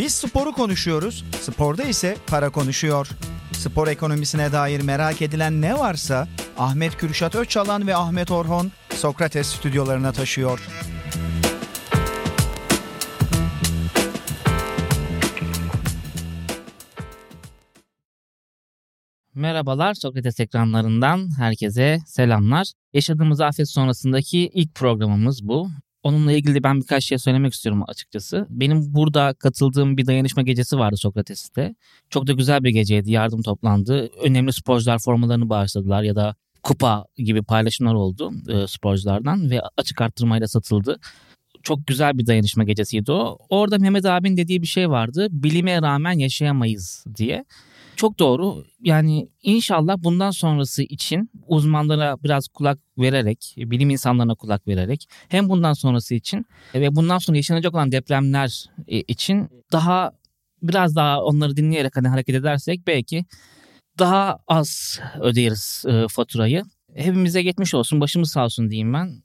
Biz 0.00 0.14
sporu 0.14 0.52
konuşuyoruz, 0.52 1.24
sporda 1.40 1.82
ise 1.82 2.16
para 2.26 2.50
konuşuyor. 2.50 3.08
Spor 3.52 3.88
ekonomisine 3.88 4.52
dair 4.52 4.80
merak 4.80 5.22
edilen 5.22 5.60
ne 5.60 5.78
varsa 5.78 6.28
Ahmet 6.58 6.96
Kürşat 6.96 7.34
Öçalan 7.34 7.86
ve 7.86 7.96
Ahmet 7.96 8.30
Orhon 8.30 8.72
Sokrates 8.90 9.46
stüdyolarına 9.46 10.12
taşıyor. 10.12 10.68
Merhabalar 19.34 19.94
Sokrates 19.94 20.40
ekranlarından 20.40 21.38
herkese 21.38 21.98
selamlar. 22.06 22.72
Yaşadığımız 22.92 23.40
afet 23.40 23.68
sonrasındaki 23.68 24.38
ilk 24.38 24.74
programımız 24.74 25.48
bu. 25.48 25.68
Onunla 26.02 26.32
ilgili 26.32 26.62
ben 26.62 26.80
birkaç 26.80 27.04
şey 27.04 27.18
söylemek 27.18 27.52
istiyorum 27.52 27.82
açıkçası. 27.88 28.46
Benim 28.50 28.94
burada 28.94 29.34
katıldığım 29.34 29.96
bir 29.96 30.06
dayanışma 30.06 30.42
gecesi 30.42 30.78
vardı 30.78 30.96
Sokrates'te. 30.96 31.74
Çok 32.10 32.26
da 32.26 32.32
güzel 32.32 32.64
bir 32.64 32.70
geceydi. 32.70 33.10
Yardım 33.10 33.42
toplandı. 33.42 34.10
Önemli 34.22 34.52
sporcular 34.52 34.98
formalarını 34.98 35.48
bağışladılar 35.48 36.02
ya 36.02 36.16
da 36.16 36.34
kupa 36.62 37.04
gibi 37.16 37.42
paylaşımlar 37.42 37.94
oldu 37.94 38.32
e, 38.48 38.66
sporculardan 38.66 39.50
ve 39.50 39.60
açık 39.76 40.00
arttırmayla 40.00 40.48
satıldı. 40.48 40.98
Çok 41.62 41.86
güzel 41.86 42.18
bir 42.18 42.26
dayanışma 42.26 42.64
gecesiydi 42.64 43.12
o. 43.12 43.38
Orada 43.48 43.78
Mehmet 43.78 44.04
abinin 44.04 44.36
dediği 44.36 44.62
bir 44.62 44.66
şey 44.66 44.90
vardı. 44.90 45.26
Bilime 45.30 45.82
rağmen 45.82 46.18
yaşayamayız 46.18 47.04
diye. 47.16 47.44
Çok 48.00 48.18
doğru. 48.18 48.64
Yani 48.80 49.28
inşallah 49.42 49.96
bundan 49.98 50.30
sonrası 50.30 50.82
için 50.82 51.30
uzmanlara 51.46 52.16
biraz 52.24 52.48
kulak 52.48 52.78
vererek, 52.98 53.54
bilim 53.56 53.90
insanlarına 53.90 54.34
kulak 54.34 54.68
vererek 54.68 55.08
hem 55.28 55.48
bundan 55.48 55.72
sonrası 55.72 56.14
için 56.14 56.46
ve 56.74 56.96
bundan 56.96 57.18
sonra 57.18 57.36
yaşanacak 57.36 57.74
olan 57.74 57.92
depremler 57.92 58.64
e, 58.88 59.00
için 59.00 59.48
daha 59.72 60.12
biraz 60.62 60.96
daha 60.96 61.22
onları 61.22 61.56
dinleyerek 61.56 61.96
hani 61.96 62.08
hareket 62.08 62.34
edersek 62.34 62.86
belki 62.86 63.24
daha 63.98 64.38
az 64.48 65.00
öderiz 65.20 65.84
e, 65.88 66.06
faturayı. 66.08 66.62
Hepimize 66.94 67.42
geçmiş 67.42 67.74
olsun, 67.74 68.00
başımız 68.00 68.30
sağ 68.30 68.44
olsun 68.44 68.70
diyeyim 68.70 68.92
ben. 68.92 69.22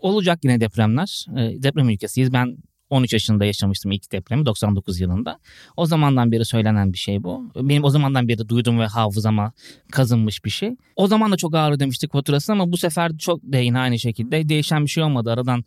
Olacak 0.00 0.38
yine 0.44 0.60
depremler. 0.60 1.26
E, 1.36 1.62
deprem 1.62 1.88
ülkesiyiz. 1.88 2.32
Ben 2.32 2.56
13 2.90 3.12
yaşında 3.12 3.44
yaşamıştım 3.44 3.92
ilk 3.92 4.12
depremi 4.12 4.46
99 4.46 5.00
yılında. 5.00 5.38
O 5.76 5.86
zamandan 5.86 6.32
beri 6.32 6.44
söylenen 6.44 6.92
bir 6.92 6.98
şey 6.98 7.22
bu. 7.22 7.52
Benim 7.56 7.84
o 7.84 7.90
zamandan 7.90 8.28
beri 8.28 8.48
duydum 8.48 8.80
ve 8.80 8.86
hafızama 8.86 9.52
kazınmış 9.92 10.44
bir 10.44 10.50
şey. 10.50 10.76
O 10.96 11.06
zaman 11.06 11.32
da 11.32 11.36
çok 11.36 11.54
ağır 11.54 11.72
ödemiştik 11.72 12.12
faturasını 12.12 12.54
ama 12.54 12.72
bu 12.72 12.76
sefer 12.76 13.16
çok 13.18 13.42
da 13.42 13.80
aynı 13.80 13.98
şekilde 13.98 14.48
değişen 14.48 14.84
bir 14.84 14.90
şey 14.90 15.04
olmadı. 15.04 15.32
Aradan 15.32 15.64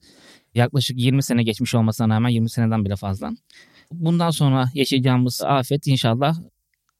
yaklaşık 0.56 1.00
20 1.00 1.24
sene 1.24 1.44
geçmiş 1.44 1.76
olmasına 1.76 2.16
rağmen 2.16 2.30
20 2.30 2.50
seneden 2.50 2.86
bile 2.86 2.96
fazla. 2.96 3.32
Bundan 3.92 4.30
sonra 4.30 4.70
yaşayacağımız 4.74 5.42
afet 5.42 5.88
inşallah 5.88 6.36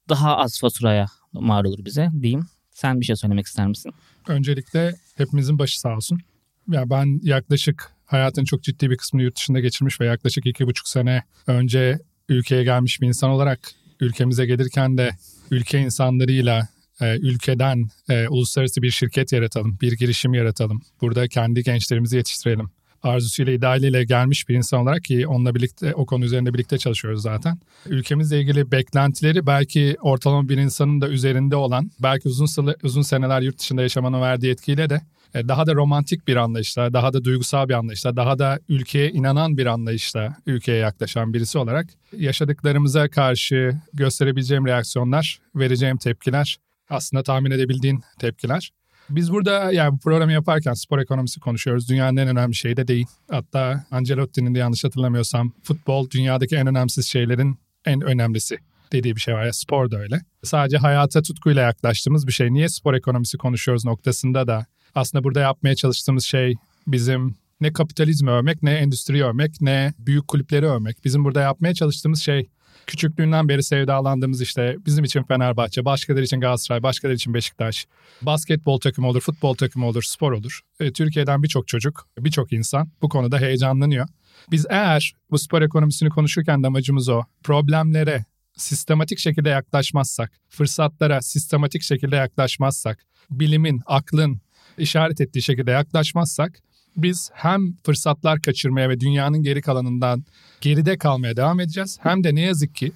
daha 0.08 0.36
az 0.36 0.60
faturaya 0.60 1.06
mal 1.32 1.64
olur 1.64 1.84
bize 1.84 2.08
diyeyim. 2.22 2.46
Sen 2.70 3.00
bir 3.00 3.04
şey 3.04 3.16
söylemek 3.16 3.46
ister 3.46 3.66
misin? 3.66 3.92
Öncelikle 4.28 4.94
hepimizin 5.16 5.58
başı 5.58 5.80
sağ 5.80 5.96
olsun. 5.96 6.20
Ya 6.68 6.90
ben 6.90 7.20
yaklaşık 7.22 7.92
hayatın 8.12 8.44
çok 8.44 8.62
ciddi 8.62 8.90
bir 8.90 8.96
kısmını 8.96 9.22
yurt 9.22 9.36
dışında 9.36 9.60
geçirmiş 9.60 10.00
ve 10.00 10.06
yaklaşık 10.06 10.46
iki 10.46 10.66
buçuk 10.66 10.88
sene 10.88 11.22
önce 11.46 11.98
ülkeye 12.28 12.64
gelmiş 12.64 13.00
bir 13.00 13.06
insan 13.06 13.30
olarak 13.30 13.60
ülkemize 14.00 14.46
gelirken 14.46 14.98
de 14.98 15.10
ülke 15.50 15.78
insanlarıyla 15.80 16.68
e, 17.00 17.16
ülkeden 17.16 17.88
e, 18.08 18.28
uluslararası 18.28 18.82
bir 18.82 18.90
şirket 18.90 19.32
yaratalım, 19.32 19.78
bir 19.80 19.92
girişim 19.92 20.34
yaratalım. 20.34 20.82
Burada 21.00 21.28
kendi 21.28 21.62
gençlerimizi 21.62 22.16
yetiştirelim. 22.16 22.70
Arzusuyla, 23.02 23.52
idealiyle 23.52 24.04
gelmiş 24.04 24.48
bir 24.48 24.54
insan 24.54 24.80
olarak 24.80 25.04
ki 25.04 25.26
onunla 25.26 25.54
birlikte 25.54 25.94
o 25.94 26.06
konu 26.06 26.24
üzerinde 26.24 26.54
birlikte 26.54 26.78
çalışıyoruz 26.78 27.22
zaten. 27.22 27.58
Ülkemizle 27.86 28.40
ilgili 28.40 28.72
beklentileri 28.72 29.46
belki 29.46 29.96
ortalama 30.00 30.48
bir 30.48 30.56
insanın 30.56 31.00
da 31.00 31.08
üzerinde 31.08 31.56
olan, 31.56 31.90
belki 32.02 32.28
uzun 32.28 32.74
uzun 32.82 33.02
seneler 33.02 33.40
yurt 33.40 33.58
dışında 33.58 33.82
yaşamanın 33.82 34.20
verdiği 34.20 34.50
etkiyle 34.50 34.90
de 34.90 35.00
daha 35.34 35.66
da 35.66 35.74
romantik 35.74 36.28
bir 36.28 36.36
anlayışla, 36.36 36.92
daha 36.92 37.12
da 37.12 37.24
duygusal 37.24 37.68
bir 37.68 37.74
anlayışla, 37.74 38.16
daha 38.16 38.38
da 38.38 38.58
ülkeye 38.68 39.10
inanan 39.10 39.56
bir 39.56 39.66
anlayışla 39.66 40.36
ülkeye 40.46 40.78
yaklaşan 40.78 41.34
birisi 41.34 41.58
olarak 41.58 41.86
yaşadıklarımıza 42.16 43.08
karşı 43.08 43.74
gösterebileceğim 43.92 44.66
reaksiyonlar, 44.66 45.40
vereceğim 45.54 45.96
tepkiler 45.96 46.58
aslında 46.90 47.22
tahmin 47.22 47.50
edebildiğin 47.50 48.02
tepkiler. 48.18 48.70
Biz 49.10 49.32
burada 49.32 49.72
yani 49.72 49.92
bu 49.92 49.98
programı 49.98 50.32
yaparken 50.32 50.72
spor 50.72 50.98
ekonomisi 50.98 51.40
konuşuyoruz. 51.40 51.88
Dünyanın 51.88 52.16
en 52.16 52.28
önemli 52.28 52.54
şeyi 52.54 52.76
de 52.76 52.88
değil. 52.88 53.06
Hatta 53.30 53.84
Ancelotti'nin 53.90 54.54
de 54.54 54.58
yanlış 54.58 54.84
hatırlamıyorsam 54.84 55.52
futbol 55.62 56.10
dünyadaki 56.10 56.56
en 56.56 56.66
önemsiz 56.66 57.06
şeylerin 57.06 57.58
en 57.84 58.00
önemlisi 58.00 58.58
dediği 58.92 59.16
bir 59.16 59.20
şey 59.20 59.34
var 59.34 59.44
ya 59.44 59.52
spor 59.52 59.90
da 59.90 59.98
öyle. 59.98 60.20
Sadece 60.42 60.76
hayata 60.76 61.22
tutkuyla 61.22 61.62
yaklaştığımız 61.62 62.26
bir 62.26 62.32
şey. 62.32 62.52
Niye 62.52 62.68
spor 62.68 62.94
ekonomisi 62.94 63.38
konuşuyoruz 63.38 63.84
noktasında 63.84 64.46
da 64.46 64.66
aslında 64.94 65.24
burada 65.24 65.40
yapmaya 65.40 65.74
çalıştığımız 65.74 66.24
şey 66.24 66.54
bizim 66.86 67.34
ne 67.60 67.72
kapitalizmi 67.72 68.30
övmek, 68.30 68.62
ne 68.62 68.72
endüstri 68.72 69.24
övmek, 69.24 69.60
ne 69.60 69.94
büyük 69.98 70.28
kulüpleri 70.28 70.66
övmek. 70.66 71.04
Bizim 71.04 71.24
burada 71.24 71.40
yapmaya 71.40 71.74
çalıştığımız 71.74 72.22
şey 72.22 72.48
küçüklüğünden 72.86 73.48
beri 73.48 73.62
sevdalandığımız 73.62 74.40
işte 74.40 74.76
bizim 74.86 75.04
için 75.04 75.22
Fenerbahçe, 75.22 75.84
başkaları 75.84 76.24
için 76.24 76.40
Galatasaray, 76.40 76.82
başkaları 76.82 77.14
için 77.14 77.34
Beşiktaş, 77.34 77.86
basketbol 78.22 78.80
takımı 78.80 79.08
olur, 79.08 79.20
futbol 79.20 79.54
takımı 79.54 79.86
olur, 79.86 80.02
spor 80.02 80.32
olur. 80.32 80.60
E, 80.80 80.92
Türkiye'den 80.92 81.42
birçok 81.42 81.68
çocuk, 81.68 82.08
birçok 82.18 82.52
insan 82.52 82.90
bu 83.02 83.08
konuda 83.08 83.38
heyecanlanıyor. 83.38 84.08
Biz 84.50 84.66
eğer 84.70 85.12
bu 85.30 85.38
spor 85.38 85.62
ekonomisini 85.62 86.08
konuşurken 86.08 86.62
de 86.62 86.66
amacımız 86.66 87.08
o. 87.08 87.22
Problemlere 87.42 88.24
sistematik 88.56 89.18
şekilde 89.18 89.48
yaklaşmazsak, 89.48 90.32
fırsatlara 90.48 91.22
sistematik 91.22 91.82
şekilde 91.82 92.16
yaklaşmazsak, 92.16 93.04
bilimin, 93.30 93.80
aklın, 93.86 94.40
işaret 94.78 95.20
ettiği 95.20 95.42
şekilde 95.42 95.70
yaklaşmazsak 95.70 96.58
biz 96.96 97.30
hem 97.34 97.72
fırsatlar 97.84 98.42
kaçırmaya 98.42 98.88
ve 98.88 99.00
dünyanın 99.00 99.42
geri 99.42 99.62
kalanından 99.62 100.24
geride 100.60 100.98
kalmaya 100.98 101.36
devam 101.36 101.60
edeceğiz 101.60 101.98
hem 102.02 102.24
de 102.24 102.34
ne 102.34 102.40
yazık 102.40 102.74
ki 102.74 102.92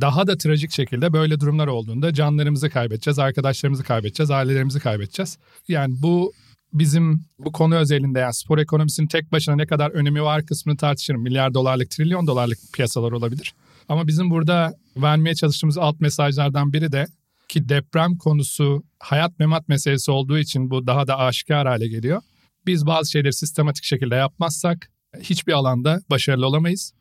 daha 0.00 0.26
da 0.26 0.36
trajik 0.36 0.72
şekilde 0.72 1.12
böyle 1.12 1.40
durumlar 1.40 1.66
olduğunda 1.66 2.14
canlarımızı 2.14 2.70
kaybedeceğiz, 2.70 3.18
arkadaşlarımızı 3.18 3.84
kaybedeceğiz, 3.84 4.30
ailelerimizi 4.30 4.80
kaybedeceğiz. 4.80 5.38
Yani 5.68 5.94
bu 6.02 6.32
bizim 6.72 7.24
bu 7.38 7.52
konu 7.52 7.74
özelinde 7.74 8.18
yani 8.18 8.34
spor 8.34 8.58
ekonomisinin 8.58 9.06
tek 9.06 9.32
başına 9.32 9.56
ne 9.56 9.66
kadar 9.66 9.90
önemi 9.90 10.22
var 10.22 10.46
kısmını 10.46 10.76
tartışırım. 10.76 11.22
Milyar 11.22 11.54
dolarlık, 11.54 11.90
trilyon 11.90 12.26
dolarlık 12.26 12.58
piyasalar 12.72 13.12
olabilir. 13.12 13.54
Ama 13.88 14.06
bizim 14.06 14.30
burada 14.30 14.74
vermeye 14.96 15.34
çalıştığımız 15.34 15.78
alt 15.78 16.00
mesajlardan 16.00 16.72
biri 16.72 16.92
de 16.92 17.06
ki 17.54 17.68
deprem 17.68 18.16
konusu 18.16 18.84
hayat 18.98 19.38
memat 19.38 19.68
meselesi 19.68 20.10
olduğu 20.10 20.38
için 20.38 20.70
bu 20.70 20.86
daha 20.86 21.06
da 21.06 21.18
aşikar 21.18 21.66
hale 21.66 21.88
geliyor. 21.88 22.22
Biz 22.66 22.86
bazı 22.86 23.10
şeyleri 23.10 23.32
sistematik 23.32 23.84
şekilde 23.84 24.14
yapmazsak 24.14 24.90
hiçbir 25.20 25.52
alanda 25.52 26.00
başarılı 26.10 26.46
olamayız. 26.46 26.92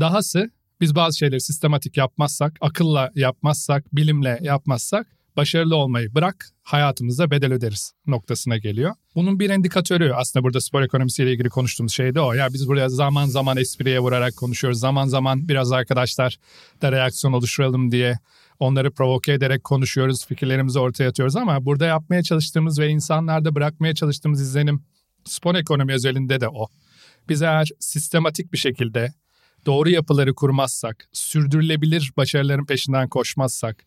Dahası 0.00 0.50
biz 0.80 0.94
bazı 0.94 1.18
şeyleri 1.18 1.40
sistematik 1.40 1.96
yapmazsak, 1.96 2.56
akılla 2.60 3.10
yapmazsak, 3.14 3.96
bilimle 3.96 4.38
yapmazsak 4.42 5.06
başarılı 5.36 5.76
olmayı 5.76 6.14
bırak 6.14 6.48
hayatımızda 6.62 7.30
bedel 7.30 7.52
öderiz 7.52 7.92
noktasına 8.06 8.58
geliyor. 8.58 8.94
Bunun 9.14 9.40
bir 9.40 9.50
indikatörü 9.50 10.12
aslında 10.12 10.44
burada 10.44 10.60
spor 10.60 10.82
ekonomisiyle 10.82 11.32
ilgili 11.32 11.48
konuştuğumuz 11.48 11.92
şey 11.92 12.14
de 12.14 12.20
o. 12.20 12.32
Ya 12.32 12.48
biz 12.52 12.68
buraya 12.68 12.88
zaman 12.88 13.26
zaman 13.26 13.56
espriye 13.56 14.00
vurarak 14.00 14.36
konuşuyoruz. 14.36 14.80
Zaman 14.80 15.06
zaman 15.06 15.48
biraz 15.48 15.72
arkadaşlar 15.72 16.38
da 16.82 16.92
reaksiyon 16.92 17.32
oluşturalım 17.32 17.92
diye 17.92 18.18
onları 18.62 18.90
provoke 18.90 19.32
ederek 19.32 19.64
konuşuyoruz, 19.64 20.26
fikirlerimizi 20.26 20.78
ortaya 20.78 21.08
atıyoruz 21.08 21.36
ama 21.36 21.66
burada 21.66 21.86
yapmaya 21.86 22.22
çalıştığımız 22.22 22.78
ve 22.78 22.88
insanlarda 22.88 23.54
bırakmaya 23.54 23.94
çalıştığımız 23.94 24.40
izlenim 24.40 24.84
spor 25.24 25.54
ekonomi 25.54 25.92
özelinde 25.92 26.40
de 26.40 26.48
o. 26.48 26.68
Biz 27.28 27.42
eğer 27.42 27.68
sistematik 27.78 28.52
bir 28.52 28.58
şekilde 28.58 29.12
doğru 29.66 29.90
yapıları 29.90 30.34
kurmazsak, 30.34 31.08
sürdürülebilir 31.12 32.12
başarıların 32.16 32.66
peşinden 32.66 33.08
koşmazsak, 33.08 33.84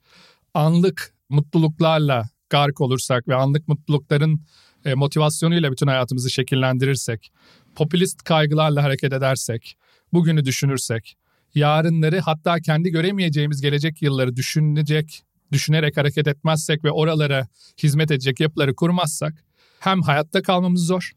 anlık 0.54 1.14
mutluluklarla 1.30 2.30
gark 2.50 2.82
olursak 2.82 3.28
ve 3.28 3.36
anlık 3.36 3.68
mutlulukların 3.68 4.42
e, 4.86 4.94
motivasyonuyla 4.94 5.72
bütün 5.72 5.88
hayatımızı 5.88 6.30
şekillendirirsek, 6.30 7.32
popülist 7.76 8.24
kaygılarla 8.24 8.84
hareket 8.84 9.14
edersek, 9.14 9.78
bugünü 10.14 10.46
düşünürsek, 10.46 11.18
yarınları 11.56 12.20
hatta 12.20 12.60
kendi 12.60 12.90
göremeyeceğimiz 12.90 13.62
gelecek 13.62 14.02
yılları 14.02 14.36
düşünecek, 14.36 15.24
düşünerek 15.52 15.98
hareket 15.98 16.28
etmezsek 16.28 16.84
ve 16.84 16.92
oralara 16.92 17.48
hizmet 17.84 18.12
edecek 18.12 18.40
yapıları 18.40 18.76
kurmazsak 18.76 19.34
hem 19.80 20.02
hayatta 20.02 20.42
kalmamız 20.42 20.86
zor 20.86 21.12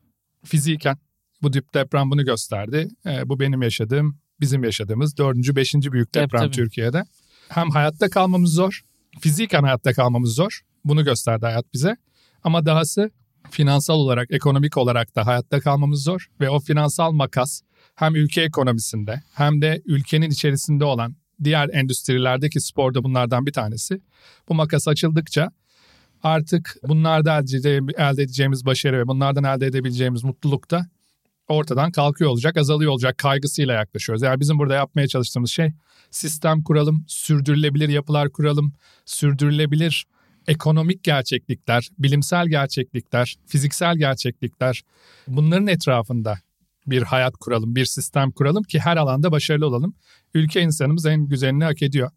fiziken 0.44 0.98
bu 1.42 1.52
dip 1.52 1.74
deprem 1.74 2.10
bunu 2.10 2.24
gösterdi. 2.24 2.88
E, 3.06 3.28
bu 3.28 3.40
benim 3.40 3.62
yaşadığım, 3.62 4.18
bizim 4.40 4.64
yaşadığımız 4.64 5.16
dördüncü, 5.16 5.56
beşinci 5.56 5.92
büyük 5.92 6.14
deprem 6.14 6.42
evet, 6.42 6.54
Türkiye'de. 6.54 7.04
Hem 7.48 7.70
hayatta 7.70 8.10
kalmamız 8.10 8.52
zor, 8.52 8.80
fiziken 9.20 9.62
hayatta 9.62 9.92
kalmamız 9.92 10.34
zor. 10.34 10.60
Bunu 10.84 11.04
gösterdi 11.04 11.46
hayat 11.46 11.72
bize. 11.74 11.96
Ama 12.44 12.66
dahası 12.66 13.10
finansal 13.50 13.94
olarak, 13.94 14.30
ekonomik 14.30 14.76
olarak 14.76 15.16
da 15.16 15.26
hayatta 15.26 15.60
kalmamız 15.60 16.02
zor. 16.02 16.26
Ve 16.40 16.50
o 16.50 16.60
finansal 16.60 17.12
makas 17.12 17.60
hem 17.98 18.14
ülke 18.16 18.42
ekonomisinde 18.42 19.22
hem 19.34 19.62
de 19.62 19.82
ülkenin 19.84 20.30
içerisinde 20.30 20.84
olan 20.84 21.16
diğer 21.44 21.68
endüstrilerdeki 21.72 22.60
sporda 22.60 23.04
bunlardan 23.04 23.46
bir 23.46 23.52
tanesi. 23.52 24.00
Bu 24.48 24.54
makas 24.54 24.88
açıldıkça 24.88 25.50
artık 26.22 26.76
bunlarda 26.82 27.38
elde 27.38 28.22
edeceğimiz 28.22 28.66
başarı 28.66 28.98
ve 28.98 29.08
bunlardan 29.08 29.44
elde 29.44 29.66
edebileceğimiz 29.66 30.24
mutluluk 30.24 30.70
da 30.70 30.86
ortadan 31.48 31.92
kalkıyor 31.92 32.30
olacak, 32.30 32.56
azalıyor 32.56 32.92
olacak 32.92 33.18
kaygısıyla 33.18 33.74
yaklaşıyoruz. 33.74 34.22
Yani 34.22 34.40
bizim 34.40 34.58
burada 34.58 34.74
yapmaya 34.74 35.08
çalıştığımız 35.08 35.50
şey 35.50 35.72
sistem 36.10 36.62
kuralım, 36.62 37.04
sürdürülebilir 37.08 37.88
yapılar 37.88 38.32
kuralım, 38.32 38.72
sürdürülebilir 39.04 40.06
ekonomik 40.48 41.04
gerçeklikler, 41.04 41.88
bilimsel 41.98 42.48
gerçeklikler, 42.48 43.36
fiziksel 43.46 43.96
gerçeklikler 43.96 44.82
bunların 45.28 45.66
etrafında 45.66 46.38
bir 46.90 47.02
hayat 47.02 47.36
kuralım, 47.36 47.74
bir 47.74 47.84
sistem 47.84 48.30
kuralım 48.30 48.62
ki 48.62 48.78
her 48.78 48.96
alanda 48.96 49.32
başarılı 49.32 49.66
olalım. 49.66 49.94
Ülke 50.34 50.60
insanımız 50.60 51.06
en 51.06 51.28
güzelini 51.28 51.64
hak 51.64 51.82
ediyor. 51.82 52.10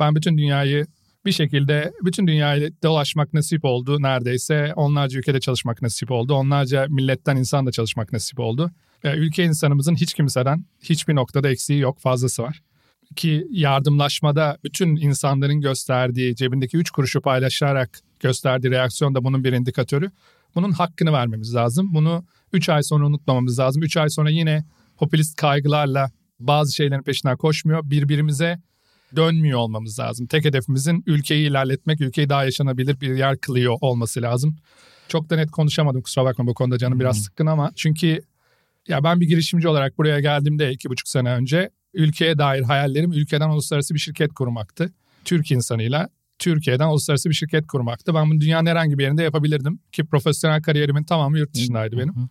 Ben 0.00 0.14
bütün 0.14 0.38
dünyayı 0.38 0.86
bir 1.24 1.32
şekilde 1.32 1.92
bütün 2.04 2.26
dünyayı 2.26 2.72
dolaşmak 2.82 3.34
nasip 3.34 3.64
oldu 3.64 4.02
neredeyse. 4.02 4.72
Onlarca 4.76 5.18
ülkede 5.18 5.40
çalışmak 5.40 5.82
nasip 5.82 6.10
oldu. 6.10 6.34
Onlarca 6.34 6.86
milletten 6.88 7.36
insan 7.36 7.66
da 7.66 7.72
çalışmak 7.72 8.12
nasip 8.12 8.40
oldu. 8.40 8.70
Ülke 9.04 9.44
insanımızın 9.44 9.94
hiç 9.94 10.14
kimseden 10.14 10.64
hiçbir 10.82 11.14
noktada 11.14 11.50
eksiği 11.50 11.80
yok, 11.80 12.00
fazlası 12.00 12.42
var. 12.42 12.62
Ki 13.16 13.46
yardımlaşmada 13.50 14.58
bütün 14.64 14.96
insanların 14.96 15.60
gösterdiği, 15.60 16.36
cebindeki 16.36 16.76
üç 16.76 16.90
kuruşu 16.90 17.20
paylaşarak 17.20 18.00
gösterdiği 18.20 18.70
reaksiyon 18.70 19.14
da 19.14 19.24
bunun 19.24 19.44
bir 19.44 19.52
indikatörü. 19.52 20.10
Bunun 20.54 20.72
hakkını 20.72 21.12
vermemiz 21.12 21.54
lazım. 21.54 21.94
Bunu 21.94 22.24
3 22.56 22.68
ay 22.68 22.82
sonra 22.82 23.06
unutmamamız 23.06 23.58
lazım. 23.58 23.82
3 23.82 23.96
ay 23.96 24.10
sonra 24.10 24.30
yine 24.30 24.64
popülist 24.96 25.36
kaygılarla 25.36 26.10
bazı 26.40 26.74
şeylerin 26.74 27.02
peşinden 27.02 27.36
koşmuyor. 27.36 27.90
Birbirimize 27.90 28.58
dönmüyor 29.16 29.58
olmamız 29.58 29.98
lazım. 29.98 30.26
Tek 30.26 30.44
hedefimizin 30.44 31.02
ülkeyi 31.06 31.50
ilerletmek, 31.50 32.00
ülkeyi 32.00 32.28
daha 32.28 32.44
yaşanabilir 32.44 33.00
bir 33.00 33.16
yer 33.16 33.38
kılıyor 33.38 33.76
olması 33.80 34.22
lazım. 34.22 34.56
Çok 35.08 35.30
da 35.30 35.36
net 35.36 35.50
konuşamadım 35.50 36.02
kusura 36.02 36.24
bakma 36.24 36.46
bu 36.46 36.54
konuda 36.54 36.78
canım 36.78 37.00
biraz 37.00 37.22
sıkkın 37.22 37.46
ama 37.46 37.72
çünkü 37.76 38.20
ya 38.88 39.04
ben 39.04 39.20
bir 39.20 39.26
girişimci 39.28 39.68
olarak 39.68 39.98
buraya 39.98 40.20
geldiğimde 40.20 40.72
iki 40.72 40.90
buçuk 40.90 41.08
sene 41.08 41.30
önce 41.30 41.70
ülkeye 41.94 42.38
dair 42.38 42.62
hayallerim 42.62 43.12
ülkeden 43.12 43.48
uluslararası 43.48 43.94
bir 43.94 43.98
şirket 43.98 44.34
kurmaktı. 44.34 44.92
Türk 45.24 45.50
insanıyla 45.50 46.08
Türkiye'den 46.38 46.88
uluslararası 46.88 47.28
bir 47.28 47.34
şirket 47.34 47.66
kurmaktı. 47.66 48.14
Ben 48.14 48.30
bunu 48.30 48.40
dünyanın 48.40 48.66
herhangi 48.66 48.98
bir 48.98 49.02
yerinde 49.02 49.22
yapabilirdim 49.22 49.78
ki 49.92 50.04
profesyonel 50.04 50.62
kariyerimin 50.62 51.04
tamamı 51.04 51.38
yurt 51.38 51.54
dışındaydı 51.54 51.98
benim. 51.98 52.28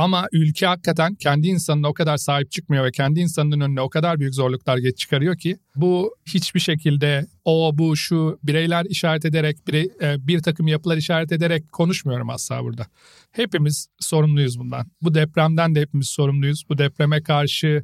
Ama 0.00 0.28
ülke 0.32 0.66
hakikaten 0.66 1.14
kendi 1.14 1.46
insanına 1.46 1.88
o 1.88 1.94
kadar 1.94 2.16
sahip 2.16 2.50
çıkmıyor 2.50 2.84
ve 2.84 2.90
kendi 2.90 3.20
insanının 3.20 3.60
önüne 3.60 3.80
o 3.80 3.88
kadar 3.88 4.20
büyük 4.20 4.34
zorluklar 4.34 4.78
geç 4.78 4.98
çıkarıyor 4.98 5.38
ki 5.38 5.56
bu 5.76 6.16
hiçbir 6.26 6.60
şekilde 6.60 7.26
o 7.44 7.70
bu 7.74 7.96
şu 7.96 8.38
bireyler 8.42 8.84
işaret 8.84 9.24
ederek 9.24 9.56
birey, 9.68 9.90
e, 10.02 10.26
bir 10.26 10.42
takım 10.42 10.68
yapılar 10.68 10.96
işaret 10.96 11.32
ederek 11.32 11.72
konuşmuyorum 11.72 12.30
asla 12.30 12.64
burada. 12.64 12.86
Hepimiz 13.32 13.88
sorumluyuz 13.98 14.58
bundan. 14.58 14.86
Bu 15.02 15.14
depremden 15.14 15.74
de 15.74 15.80
hepimiz 15.80 16.08
sorumluyuz. 16.08 16.64
Bu 16.68 16.78
depreme 16.78 17.22
karşı 17.22 17.82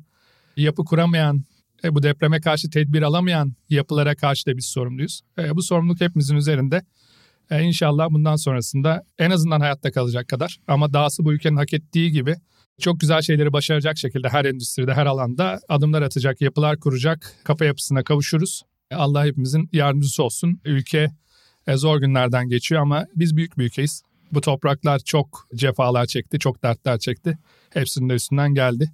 yapı 0.56 0.84
kuramayan 0.84 1.44
e, 1.84 1.94
bu 1.94 2.02
depreme 2.02 2.40
karşı 2.40 2.70
tedbir 2.70 3.02
alamayan 3.02 3.54
yapılara 3.68 4.14
karşı 4.14 4.46
da 4.46 4.56
biz 4.56 4.66
sorumluyuz. 4.66 5.20
E, 5.38 5.56
bu 5.56 5.62
sorumluluk 5.62 6.00
hepimizin 6.00 6.36
üzerinde. 6.36 6.82
E, 7.50 7.62
inşallah 7.62 8.10
bundan 8.10 8.36
sonrasında 8.36 9.02
en 9.18 9.30
azından 9.30 9.60
hayatta 9.60 9.92
kalacak 9.92 10.28
kadar 10.28 10.58
ama 10.68 10.92
dahası 10.92 11.24
bu 11.24 11.32
ülkenin 11.32 11.56
hak 11.56 11.74
ettiği 11.74 12.12
gibi 12.12 12.36
çok 12.80 13.00
güzel 13.00 13.22
şeyleri 13.22 13.52
başaracak 13.52 13.98
şekilde 13.98 14.28
her 14.28 14.44
endüstride, 14.44 14.94
her 14.94 15.06
alanda 15.06 15.60
adımlar 15.68 16.02
atacak, 16.02 16.40
yapılar 16.40 16.80
kuracak, 16.80 17.32
kafa 17.44 17.64
yapısına 17.64 18.04
kavuşuruz. 18.04 18.62
E, 18.90 18.94
Allah 18.94 19.24
hepimizin 19.24 19.68
yardımcısı 19.72 20.22
olsun. 20.22 20.60
Ülke 20.64 21.10
e, 21.66 21.76
zor 21.76 22.00
günlerden 22.00 22.48
geçiyor 22.48 22.82
ama 22.82 23.06
biz 23.16 23.36
büyük 23.36 23.58
bir 23.58 23.64
ülkeyiz. 23.64 24.02
Bu 24.32 24.40
topraklar 24.40 24.98
çok 24.98 25.48
cefalar 25.54 26.06
çekti, 26.06 26.38
çok 26.38 26.62
dertler 26.62 26.98
çekti. 26.98 27.38
Hepsinin 27.70 28.08
de 28.08 28.14
üstünden 28.14 28.54
geldi. 28.54 28.90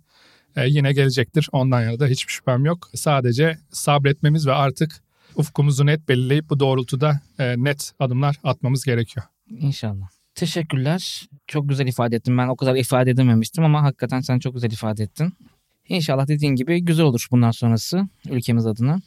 E, 0.56 0.68
yine 0.68 0.92
gelecektir. 0.92 1.48
Ondan 1.52 1.82
yana 1.82 2.00
da 2.00 2.06
hiçbir 2.06 2.32
şüphem 2.32 2.64
yok. 2.64 2.90
Sadece 2.94 3.58
sabretmemiz 3.70 4.46
ve 4.46 4.52
artık 4.52 5.02
ufkumuzu 5.36 5.86
net 5.86 6.08
belirleyip 6.08 6.50
bu 6.50 6.60
doğrultuda 6.60 7.20
e, 7.38 7.54
net 7.64 7.92
adımlar 7.98 8.36
atmamız 8.44 8.84
gerekiyor. 8.84 9.26
İnşallah. 9.50 10.08
Teşekkürler. 10.34 11.28
Çok 11.46 11.68
güzel 11.68 11.86
ifade 11.86 12.16
ettin. 12.16 12.38
Ben 12.38 12.48
o 12.48 12.56
kadar 12.56 12.74
ifade 12.76 13.10
edememiştim 13.10 13.64
ama 13.64 13.82
hakikaten 13.82 14.20
sen 14.20 14.38
çok 14.38 14.54
güzel 14.54 14.70
ifade 14.70 15.02
ettin. 15.02 15.34
İnşallah 15.88 16.28
dediğin 16.28 16.54
gibi 16.54 16.84
güzel 16.84 17.06
olur 17.06 17.26
bundan 17.30 17.50
sonrası 17.50 18.08
ülkemiz 18.30 18.66
adına. 18.66 19.00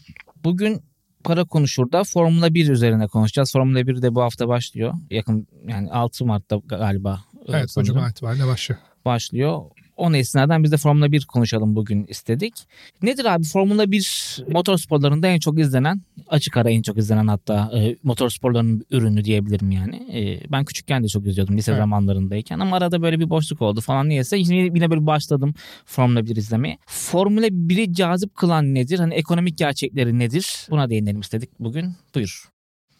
Bugün 0.44 0.82
para 1.24 1.46
konuşurda 1.46 2.04
Formula 2.04 2.54
1 2.54 2.70
üzerine 2.70 3.08
konuşacağız. 3.08 3.52
Formula 3.52 3.88
1 3.88 4.02
de 4.02 4.16
bu 4.16 4.22
hafta 4.22 4.48
başlıyor. 4.48 4.94
Yakın 5.10 5.48
yani 5.68 5.92
6 5.92 6.26
Mart'ta 6.26 6.56
galiba. 6.66 7.22
Evet 7.48 7.74
bu 7.78 7.84
cuma 7.84 8.10
itibariyle 8.10 8.48
başlıyor. 8.48 8.80
Başlıyor. 9.06 9.62
O 9.98 10.14
esnadan 10.14 10.64
biz 10.64 10.72
de 10.72 10.78
Formula 10.78 11.12
1 11.12 11.26
konuşalım 11.26 11.76
bugün 11.76 12.06
istedik. 12.06 12.54
Nedir 13.02 13.26
abi 13.26 13.44
Formula 13.44 13.92
1 13.92 14.44
motorsporlarında 14.48 15.28
en 15.28 15.40
çok 15.40 15.60
izlenen, 15.60 16.02
açık 16.28 16.58
ara 16.58 16.70
en 16.70 16.82
çok 16.82 16.98
izlenen 16.98 17.28
hatta 17.28 17.72
e, 17.76 17.96
motorsporların 18.04 18.86
ürünü 18.92 19.24
diyebilirim 19.24 19.72
yani. 19.72 19.96
E, 19.96 20.52
ben 20.52 20.66
küçükken 20.66 21.04
de 21.04 21.08
çok 21.08 21.28
izliyordum 21.28 21.58
lise 21.58 21.72
evet. 21.72 21.82
zamanlarındayken 21.82 22.60
ama 22.60 22.78
arada 22.78 23.02
böyle 23.02 23.20
bir 23.20 23.30
boşluk 23.30 23.62
oldu 23.62 23.82
falan 23.82 24.10
niyeyse 24.10 24.38
yine, 24.38 24.56
yine 24.56 24.90
böyle 24.90 25.06
başladım 25.06 25.54
Formula 25.86 26.26
1 26.26 26.36
izlemeye. 26.36 26.78
Formula 26.86 27.48
1'i 27.48 27.94
cazip 27.94 28.36
kılan 28.36 28.76
nedir? 28.76 29.00
Hani 29.00 29.14
ekonomik 29.14 29.58
gerçekleri 29.58 30.20
nedir? 30.20 30.68
Buna 30.70 30.90
değinelim 30.90 31.20
istedik 31.20 31.50
bugün. 31.60 31.94
Buyur. 32.16 32.50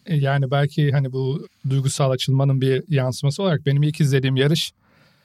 E, 0.06 0.16
yani 0.16 0.50
belki 0.50 0.92
hani 0.92 1.12
bu 1.12 1.46
duygusal 1.70 2.10
açılmanın 2.10 2.60
bir 2.60 2.82
yansıması 2.88 3.42
olarak 3.42 3.66
benim 3.66 3.82
ilk 3.82 4.00
izlediğim 4.00 4.36
yarış 4.36 4.72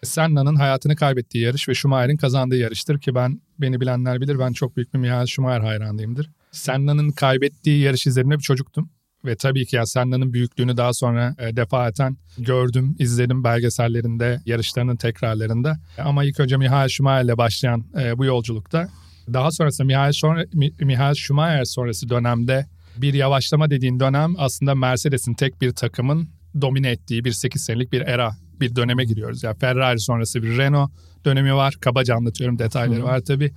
Senna'nın 0.03 0.55
hayatını 0.55 0.95
kaybettiği 0.95 1.43
yarış 1.43 1.69
ve 1.69 1.73
Schumacher'in 1.73 2.17
kazandığı 2.17 2.57
yarıştır 2.57 2.99
ki 2.99 3.15
ben 3.15 3.41
beni 3.59 3.81
bilenler 3.81 4.21
bilir 4.21 4.39
ben 4.39 4.53
çok 4.53 4.77
büyük 4.77 4.93
bir 4.93 4.99
Michael 4.99 5.25
Schumacher 5.25 5.61
hayranıyımdır. 5.61 6.29
Senna'nın 6.51 7.11
kaybettiği 7.11 7.81
yarış 7.81 8.07
izlerinde 8.07 8.37
bir 8.37 8.43
çocuktum. 8.43 8.89
Ve 9.25 9.35
tabii 9.35 9.65
ki 9.65 9.75
ya 9.75 9.85
Senna'nın 9.85 10.33
büyüklüğünü 10.33 10.77
daha 10.77 10.93
sonra 10.93 11.35
e, 11.39 11.55
defaten 11.55 12.17
gördüm, 12.37 12.95
izledim 12.99 13.43
belgesellerinde, 13.43 14.41
yarışlarının 14.45 14.95
tekrarlarında. 14.95 15.79
Ama 15.97 16.23
ilk 16.23 16.39
önce 16.39 16.57
Michael 16.57 16.87
Schumacher 16.87 17.23
ile 17.23 17.37
başlayan 17.37 17.85
e, 17.99 18.17
bu 18.17 18.25
yolculukta 18.25 18.89
daha 19.33 19.51
sonrasında 19.51 19.85
Michael, 19.85 20.11
sonra, 20.11 20.45
Michael 20.79 21.13
Schumacher 21.13 21.65
sonrası 21.65 22.09
dönemde 22.09 22.65
bir 22.97 23.13
yavaşlama 23.13 23.69
dediğin 23.69 23.99
dönem 23.99 24.33
aslında 24.37 24.75
Mercedes'in 24.75 25.33
tek 25.33 25.61
bir 25.61 25.71
takımın 25.71 26.29
domine 26.61 26.89
ettiği 26.89 27.25
bir 27.25 27.31
8 27.31 27.63
senelik 27.63 27.91
bir 27.91 28.01
era 28.01 28.31
bir 28.61 28.75
döneme 28.75 29.05
giriyoruz. 29.05 29.43
Yani 29.43 29.57
Ferrari 29.57 29.99
sonrası 29.99 30.43
bir 30.43 30.57
Renault 30.57 30.91
dönemi 31.25 31.55
var. 31.55 31.73
Kabaca 31.81 32.15
anlatıyorum 32.15 32.59
detayları 32.59 32.99
Hı. 32.99 33.03
var 33.03 33.19
tabii. 33.19 33.51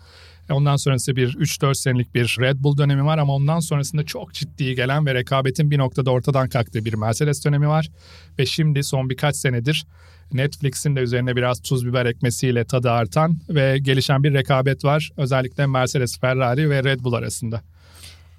Ondan 0.51 0.77
sonrası 0.77 1.17
bir 1.17 1.35
3-4 1.35 1.75
senelik 1.75 2.15
bir 2.15 2.37
Red 2.41 2.57
Bull 2.59 2.79
dönemi 2.79 3.05
var 3.05 3.19
ama 3.19 3.35
ondan 3.35 3.61
sonrasında 3.61 4.05
çok 4.05 4.35
ciddi 4.35 4.75
gelen 4.75 5.07
ve 5.07 5.15
rekabetin 5.15 5.71
bir 5.71 5.79
noktada 5.79 6.11
ortadan 6.11 6.49
kalktığı 6.49 6.85
bir 6.85 6.95
Mercedes 6.95 7.45
dönemi 7.45 7.69
var. 7.69 7.91
Ve 8.39 8.47
şimdi 8.47 8.85
son 8.85 9.11
birkaç 9.11 9.37
senedir 9.37 9.87
Netflix'in 10.33 10.97
de 10.97 11.01
üzerine 11.01 11.37
biraz 11.37 11.63
tuz 11.63 11.87
biber 11.87 12.07
ekmesiyle 12.07 12.65
tadı 12.65 12.91
artan 12.91 13.39
ve 13.49 13.79
gelişen 13.79 14.23
bir 14.23 14.35
rekabet 14.35 14.85
var. 14.85 15.13
Özellikle 15.17 15.67
Mercedes, 15.67 16.19
Ferrari 16.19 16.71
ve 16.71 16.85
Red 16.85 17.01
Bull 17.01 17.13
arasında. 17.13 17.63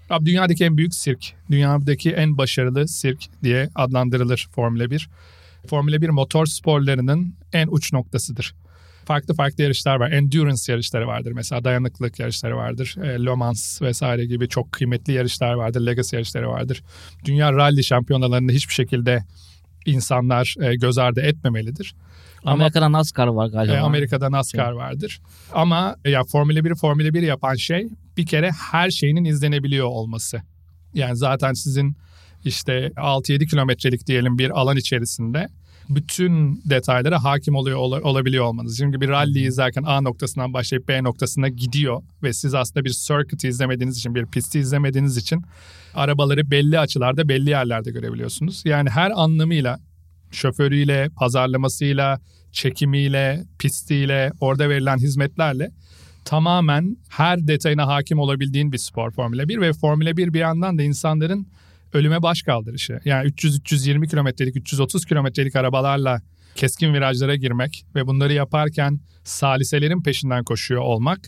Abi 0.09 0.25
dünyadaki 0.25 0.63
en 0.65 0.77
büyük 0.77 0.95
sirk, 0.95 1.33
dünyadaki 1.51 2.11
en 2.11 2.37
başarılı 2.37 2.87
sirk 2.87 3.19
diye 3.43 3.69
adlandırılır 3.75 4.47
Formula 4.51 4.91
1. 4.91 5.09
Formula 5.65 6.01
1 6.01 6.09
motor 6.09 6.45
sporlarının 6.45 7.35
en 7.53 7.67
uç 7.67 7.93
noktasıdır. 7.93 8.55
Farklı 9.05 9.33
farklı 9.33 9.63
yarışlar 9.63 9.95
var. 9.95 10.11
Endurance 10.11 10.71
yarışları 10.71 11.07
vardır. 11.07 11.31
Mesela 11.31 11.63
dayanıklılık 11.63 12.19
yarışları 12.19 12.57
vardır. 12.57 12.95
E, 13.03 13.25
Le 13.25 13.35
Mans 13.35 13.81
vesaire 13.81 14.25
gibi 14.25 14.49
çok 14.49 14.71
kıymetli 14.71 15.13
yarışlar 15.13 15.53
vardır. 15.53 15.85
Legacy 15.85 16.15
yarışları 16.15 16.49
vardır. 16.49 16.83
Dünya 17.25 17.53
rally 17.53 17.83
şampiyonalarında 17.83 18.51
hiçbir 18.51 18.73
şekilde 18.73 19.23
insanlar 19.85 20.55
e, 20.61 20.75
göz 20.75 20.97
ardı 20.97 21.21
etmemelidir. 21.21 21.95
Amerika'da 22.45 22.91
NASCAR 22.91 23.27
var 23.27 23.47
galiba. 23.47 23.73
E, 23.73 23.79
Amerika'da 23.79 24.31
NASCAR 24.31 24.65
şey. 24.65 24.75
vardır. 24.75 25.21
Ama 25.53 25.95
ya 26.05 26.23
Formula 26.23 26.59
1'i 26.59 26.75
Formula 26.75 27.13
1 27.13 27.21
yapan 27.21 27.55
şey 27.55 27.87
bir 28.17 28.25
kere 28.25 28.51
her 28.51 28.89
şeyinin 28.89 29.25
izlenebiliyor 29.25 29.87
olması. 29.87 30.41
Yani 30.93 31.15
zaten 31.15 31.53
sizin 31.53 31.97
işte 32.45 32.91
6-7 32.95 33.47
kilometrelik 33.47 34.07
diyelim 34.07 34.37
bir 34.37 34.49
alan 34.49 34.77
içerisinde 34.77 35.49
bütün 35.89 36.61
detaylara 36.69 37.23
hakim 37.23 37.55
oluyor 37.55 37.77
ol, 37.77 37.91
olabiliyor 37.91 38.45
olmanız. 38.45 38.77
Çünkü 38.77 39.01
bir 39.01 39.09
rally 39.09 39.47
izlerken 39.47 39.83
A 39.83 40.01
noktasından 40.01 40.53
başlayıp 40.53 40.87
B 40.87 41.03
noktasına 41.03 41.49
gidiyor 41.49 42.03
ve 42.23 42.33
siz 42.33 42.53
aslında 42.53 42.85
bir 42.85 42.89
circuit 42.89 43.43
izlemediğiniz 43.43 43.97
için, 43.97 44.15
bir 44.15 44.25
pisti 44.25 44.59
izlemediğiniz 44.59 45.17
için 45.17 45.41
arabaları 45.95 46.51
belli 46.51 46.79
açılarda, 46.79 47.29
belli 47.29 47.49
yerlerde 47.49 47.91
görebiliyorsunuz. 47.91 48.65
Yani 48.65 48.89
her 48.89 49.11
anlamıyla 49.15 49.79
şoförüyle, 50.31 51.09
pazarlamasıyla, 51.15 52.19
çekimiyle, 52.51 53.43
pistiyle, 53.59 54.31
orada 54.39 54.69
verilen 54.69 54.97
hizmetlerle 54.97 55.71
tamamen 56.25 56.97
her 57.09 57.47
detayına 57.47 57.87
hakim 57.87 58.19
olabildiğin 58.19 58.71
bir 58.71 58.77
spor 58.77 59.11
Formula 59.11 59.49
1 59.49 59.61
ve 59.61 59.73
Formula 59.73 60.17
1 60.17 60.33
bir 60.33 60.39
yandan 60.39 60.77
da 60.77 60.83
insanların 60.83 61.47
ölüme 61.95 62.21
baş 62.21 62.41
kaldırışı. 62.41 62.99
Yani 63.05 63.29
300-320 63.29 64.07
kilometrelik, 64.09 64.55
330 64.55 65.05
kilometrelik 65.05 65.55
arabalarla 65.55 66.21
keskin 66.55 66.93
virajlara 66.93 67.35
girmek 67.35 67.85
ve 67.95 68.07
bunları 68.07 68.33
yaparken 68.33 68.99
saliselerin 69.23 70.01
peşinden 70.01 70.43
koşuyor 70.43 70.81
olmak 70.81 71.19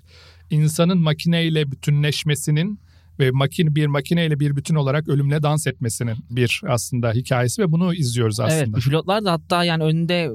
insanın 0.50 0.98
makineyle 0.98 1.72
bütünleşmesinin 1.72 2.80
ve 3.20 3.32
makine 3.32 3.76
bir 3.76 3.88
makineyle 3.88 4.40
bir 4.40 4.56
bütün 4.56 4.76
olarak 4.76 5.08
ölümle 5.08 5.44
dans 5.44 5.68
etmesinin 5.68 6.16
bir 6.30 6.62
aslında 6.68 7.12
hikayesi 7.12 7.62
ve 7.62 7.72
bunu 7.72 7.94
izliyoruz 7.94 8.40
aslında. 8.40 8.64
Evet 8.74 8.84
pilotlar 8.84 9.26
da 9.26 9.32
hatta 9.32 9.64
yani 9.64 9.84
önünde 9.84 10.30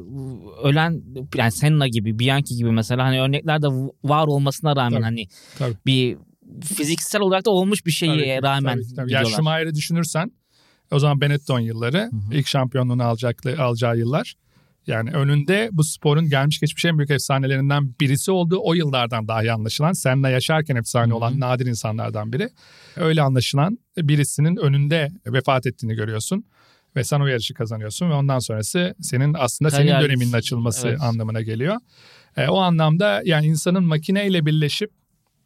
ölen 0.62 1.02
yani 1.36 1.52
Senna 1.52 1.88
gibi 1.88 2.18
Bianchi 2.18 2.56
gibi 2.56 2.70
mesela 2.70 3.04
hani 3.04 3.20
örnekler 3.20 3.62
de 3.62 3.66
var 4.04 4.26
olmasına 4.26 4.76
rağmen 4.76 4.90
Tabii, 4.90 5.02
hani 5.02 5.26
tabii. 5.58 5.74
bir 5.86 6.16
fiziksel 6.60 7.20
olarak 7.20 7.44
da 7.44 7.50
olmuş 7.50 7.86
bir 7.86 7.90
şeye 7.90 8.36
Tabii, 8.36 8.46
rağmen 8.48 8.74
tabii, 8.74 8.94
tabii. 8.96 8.98
Yani 8.98 9.06
gidiyorlar. 9.06 9.30
Schumacher'i 9.30 9.74
düşünürsen 9.74 10.32
o 10.90 10.98
zaman 10.98 11.20
Benetton 11.20 11.60
yılları 11.60 11.98
hı. 12.02 12.34
ilk 12.34 12.46
şampiyonluğunu 12.46 13.02
alacak, 13.04 13.46
alacağı 13.46 13.98
yıllar. 13.98 14.34
Yani 14.86 15.10
önünde 15.10 15.68
bu 15.72 15.84
sporun 15.84 16.28
gelmiş 16.28 16.60
geçmiş 16.60 16.84
en 16.84 16.98
büyük 16.98 17.10
efsanelerinden 17.10 17.94
birisi 18.00 18.30
olduğu 18.30 18.58
o 18.62 18.74
yıllardan 18.74 19.28
dahi 19.28 19.52
anlaşılan. 19.52 19.92
Senna 19.92 20.28
yaşarken 20.28 20.76
efsane 20.76 21.06
Hı 21.06 21.10
hı. 21.10 21.16
olan 21.16 21.40
nadir 21.40 21.66
insanlardan 21.66 22.32
biri. 22.32 22.48
Öyle 22.96 23.22
anlaşılan 23.22 23.78
birisinin 23.98 24.56
önünde 24.56 25.08
vefat 25.26 25.66
ettiğini 25.66 25.94
görüyorsun. 25.94 26.44
Ve 26.96 27.04
sen 27.04 27.20
o 27.20 27.26
yarışı 27.26 27.54
kazanıyorsun 27.54 28.10
ve 28.10 28.14
ondan 28.14 28.38
sonrası 28.38 28.94
senin 29.00 29.34
aslında 29.38 29.70
senin 29.70 29.86
Kariyer- 29.90 30.02
döneminin 30.02 30.32
açılması 30.32 30.88
Evet. 30.88 31.00
anlamına 31.00 31.42
geliyor. 31.42 31.76
E, 32.36 32.48
o 32.48 32.56
anlamda 32.58 33.22
yani 33.24 33.46
insanın 33.46 33.84
makineyle 33.84 34.46
birleşip 34.46 34.90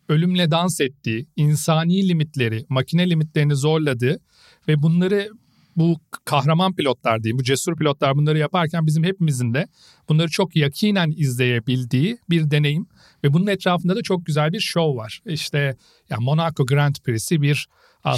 ölümle 0.09 0.51
dans 0.51 0.81
ettiği, 0.81 1.27
insani 1.37 2.09
limitleri, 2.09 2.67
makine 2.69 3.11
limitlerini 3.11 3.57
zorladığı 3.57 4.21
ve 4.69 4.83
bunları 4.83 5.31
bu 5.77 5.97
kahraman 6.25 6.75
pilotlar 6.75 7.23
diyeyim, 7.23 7.39
bu 7.39 7.43
cesur 7.43 7.77
pilotlar 7.77 8.17
bunları 8.17 8.39
yaparken 8.39 8.87
bizim 8.87 9.05
hepimizin 9.05 9.55
de 9.55 9.67
bunları 10.09 10.29
çok 10.29 10.57
yakinen 10.57 11.13
izleyebildiği 11.17 12.19
bir 12.31 12.51
deneyim 12.51 12.87
ve 13.25 13.33
bunun 13.33 13.47
etrafında 13.47 13.97
da 13.97 14.03
çok 14.03 14.27
güzel 14.27 14.53
bir 14.53 14.61
show 14.61 14.97
var. 14.97 15.21
İşte 15.27 15.77
ya 16.11 16.17
Monaco 16.21 16.67
Grand 16.67 16.95
Prix'si 17.05 17.43
bir 17.43 17.67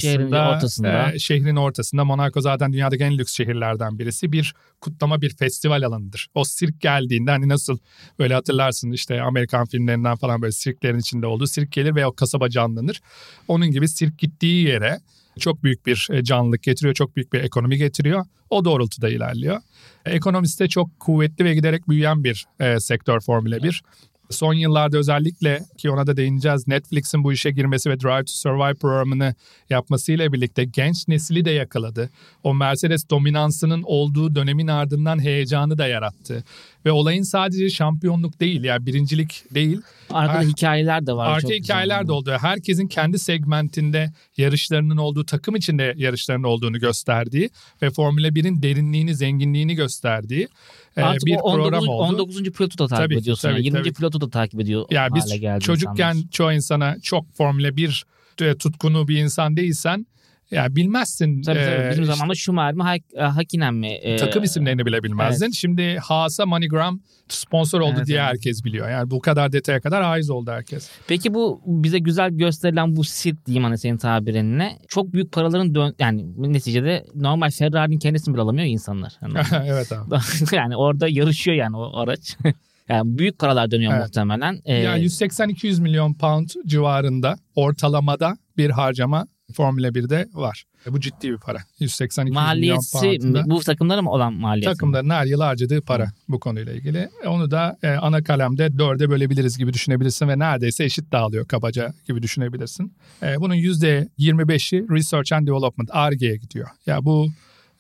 Şehrin 0.01 0.23
aslında 0.23 0.51
ortasında. 0.51 1.13
e, 1.13 1.19
şehrin 1.19 1.57
ortasında 1.57 2.05
Monaco 2.05 2.41
zaten 2.41 2.73
dünyadaki 2.73 3.05
en 3.05 3.19
lüks 3.19 3.33
şehirlerden 3.33 3.99
birisi. 3.99 4.33
Bir 4.33 4.55
kutlama 4.81 5.21
bir 5.21 5.37
festival 5.37 5.83
alanıdır. 5.83 6.29
O 6.35 6.45
sirk 6.45 6.81
geldiğinde 6.81 7.31
hani 7.31 7.49
nasıl 7.49 7.79
böyle 8.19 8.35
hatırlarsın 8.35 8.91
işte 8.91 9.23
Amerikan 9.23 9.67
filmlerinden 9.67 10.17
falan 10.17 10.43
böyle 10.43 10.53
sirklerin 10.53 10.99
içinde 10.99 11.27
olduğu 11.27 11.47
sirk 11.47 11.73
gelir 11.73 11.95
ve 11.95 12.07
o 12.07 12.13
kasaba 12.13 12.49
canlanır. 12.49 13.01
Onun 13.49 13.71
gibi 13.71 13.89
sirk 13.89 14.19
gittiği 14.19 14.69
yere 14.69 15.01
çok 15.39 15.65
büyük 15.65 15.87
bir 15.87 16.09
e, 16.11 16.25
canlılık 16.25 16.63
getiriyor, 16.63 16.95
çok 16.95 17.17
büyük 17.17 17.33
bir 17.33 17.41
ekonomi 17.41 17.77
getiriyor. 17.77 18.25
O 18.51 18.65
doğrultuda 18.65 19.09
ilerliyor. 19.09 19.61
Ekonomisi 20.05 20.59
de 20.59 20.69
çok 20.69 21.01
kuvvetli 21.01 21.45
ve 21.45 21.55
giderek 21.55 21.89
büyüyen 21.89 22.25
bir 22.25 22.47
e, 22.61 22.81
sektör 22.81 23.21
Formula 23.21 23.63
1. 23.63 23.83
Son 24.31 24.55
yıllarda 24.55 24.99
özellikle 24.99 25.61
ki 25.79 25.91
ona 25.91 26.07
da 26.07 26.17
değineceğiz 26.17 26.69
Netflix'in 26.69 27.25
bu 27.25 27.33
işe 27.33 27.51
girmesi 27.51 27.91
ve 27.91 28.01
Drive 28.01 28.25
to 28.25 28.33
Survive 28.33 28.75
programını 28.75 29.35
yapmasıyla 29.71 30.33
birlikte 30.33 30.65
genç 30.65 31.09
nesili 31.09 31.45
de 31.45 31.51
yakaladı. 31.51 32.11
O 32.45 32.55
Mercedes 32.55 33.11
dominansının 33.11 33.83
olduğu 33.83 34.35
dönemin 34.35 34.69
ardından 34.69 35.23
heyecanı 35.23 35.79
da 35.79 35.87
yarattı. 35.87 36.45
Ve 36.87 36.93
olayın 36.93 37.23
sadece 37.23 37.71
şampiyonluk 37.71 38.41
değil 38.41 38.65
yani 38.65 38.87
birincilik 38.87 39.45
değil. 39.55 39.81
Arkada 40.11 40.43
hikayeler 40.43 41.07
de 41.07 41.13
var. 41.13 41.29
Arka 41.29 41.41
güzel. 41.41 41.59
hikayeler 41.59 42.09
de 42.09 42.13
oldu. 42.13 42.37
Herkesin 42.41 42.87
kendi 42.87 43.19
segmentinde 43.19 44.13
yarışlarının 44.37 44.97
olduğu, 44.97 45.25
takım 45.25 45.57
içinde 45.57 45.95
yarışlarının 45.97 46.45
olduğunu 46.45 46.79
gösterdiği 46.79 47.51
ve 47.83 47.91
Formula 47.91 48.29
1'in 48.29 48.63
derinliğini, 48.63 49.15
zenginliğini 49.15 49.75
gösterdiği 49.75 50.49
e, 50.97 51.03
Artık 51.03 51.27
bir 51.27 51.37
o 51.37 51.39
19. 51.41 51.65
program 51.65 51.89
oldu. 51.89 52.03
19. 52.03 52.43
pilotu 52.43 52.79
da 52.79 52.87
takip 52.89 53.05
Tabii 53.05 53.19
ediyorsun. 53.19 53.43
tabii 53.49 53.53
yani 53.55 53.63
ki, 53.63 53.67
20. 53.67 53.79
tabii 53.83 53.93
pilotu 53.95 54.21
da 54.21 54.31
takip 54.31 54.61
ediyor 54.61 54.87
Yani 54.91 55.15
biz 55.15 55.25
çocukken 55.61 56.09
insanlar. 56.15 56.31
çoğu 56.31 56.53
insana 56.53 56.97
çok 57.03 57.37
Formula 57.37 57.77
1 57.77 58.05
e, 58.41 58.55
tutkunu 58.57 59.09
bir 59.09 59.17
insan 59.19 59.57
değilsen 59.57 60.07
ya 60.51 60.77
bilmezsin. 60.77 61.43
Tabii 61.43 61.59
tabii. 61.59 61.91
Bizim 61.91 62.03
işte 62.05 62.15
zamanında 62.15 62.35
Schumacher 62.35 62.75
mi 62.75 62.83
Hak- 62.83 63.15
e, 63.17 63.21
Hakkinen 63.23 63.75
mi? 63.75 63.89
e, 63.93 64.17
takım 64.17 64.45
isimlerini 64.45 64.87
bile 64.87 65.03
bilmezdin. 65.03 65.45
evet. 65.45 65.55
Şimdi 65.55 65.97
Haas'a 66.03 66.47
MoneyGram 66.47 67.01
sponsor 67.29 67.81
oldu 67.81 67.95
Evet, 67.97 68.07
diye 68.07 68.19
evet. 68.19 68.29
herkes 68.29 68.65
biliyor. 68.65 68.91
Yani 68.91 69.11
bu 69.11 69.21
kadar 69.21 69.53
detaya 69.53 69.81
kadar 69.81 70.03
haiz 70.05 70.31
oldu 70.31 70.51
herkes. 70.51 70.91
Peki 71.09 71.35
bu 71.35 71.61
bize 71.67 71.99
güzel 71.99 72.31
gösterilen 72.31 72.97
bu 72.97 73.05
sirk 73.05 73.47
diyeyim 73.47 73.65
hani 73.65 73.79
senin 73.79 73.97
tabirinle 73.97 74.73
çok 74.89 75.13
büyük 75.13 75.33
paraların 75.33 75.75
dön 75.75 75.95
yani 75.99 76.25
neticede 76.53 77.05
normal 77.15 77.51
Ferrari'nin 77.51 77.99
kendisini 77.99 78.35
bile 78.35 78.43
alamıyor 78.43 78.67
insanlar. 78.67 79.13
Yani, 79.23 79.39
evet 79.67 79.93
abi. 79.93 80.15
yani 80.57 80.77
orada 80.77 81.09
yarışıyor 81.09 81.57
yani 81.57 81.77
o 81.77 81.97
araç. 81.99 82.37
yani 82.89 83.19
büyük 83.19 83.39
paralar 83.39 83.71
dönüyor 83.71 83.93
Evet. 83.93 84.03
muhtemelen. 84.03 84.61
Ee, 84.65 84.75
Ya 84.75 84.99
180-200 84.99 85.81
milyon 85.83 86.15
pound 86.15 86.49
civarında 86.67 87.37
ortalamada 87.55 88.37
bir 88.57 88.71
harcama 88.71 89.27
Formula 89.53 89.89
1'de 89.89 90.29
var. 90.35 90.65
E, 90.87 90.93
Bu 90.93 91.01
ciddi 91.01 91.31
bir 91.33 91.37
para. 91.39 91.59
180-200 91.81 92.25
milyon 92.25 92.35
maliyeti 92.35 92.91
pound'da 92.93 93.45
bu 93.47 93.61
takımlara 93.61 94.03
mı 94.03 94.11
olan 94.11 94.33
maliyeti? 94.33 94.73
takımların 94.73 95.11
her 95.11 95.27
yıl 95.27 95.41
harcadığı 95.41 95.83
para 95.83 96.13
bu 96.29 96.41
konuyla 96.41 96.73
ilgili. 96.73 97.09
E, 97.25 97.29
Onu 97.29 97.51
da 97.51 97.77
e, 97.83 97.89
ana 97.89 98.23
kalemde 98.23 98.79
dörde 98.79 99.11
bölebiliriz 99.11 99.59
gibi 99.59 99.73
düşünebilirsin 99.73 100.29
ve 100.29 100.39
neredeyse 100.39 100.85
eşit 100.85 101.13
dağılıyor 101.13 101.47
kabaca 101.49 101.93
gibi 102.09 102.23
düşünebilirsin. 102.23 102.93
E, 103.23 103.41
bunun 103.41 103.55
%25'i 103.55 104.89
Research 104.91 105.33
and 105.33 105.47
Development, 105.47 105.91
R&D'ye 105.95 106.37
gidiyor. 106.37 106.69
Ya 106.87 107.05
bu 107.05 107.29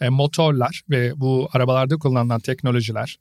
e, 0.00 0.08
motorlar 0.08 0.82
ve 0.90 1.12
bu 1.16 1.48
arabalarda 1.52 1.96
kullanılan 1.96 2.40
teknolojiler 2.40 3.16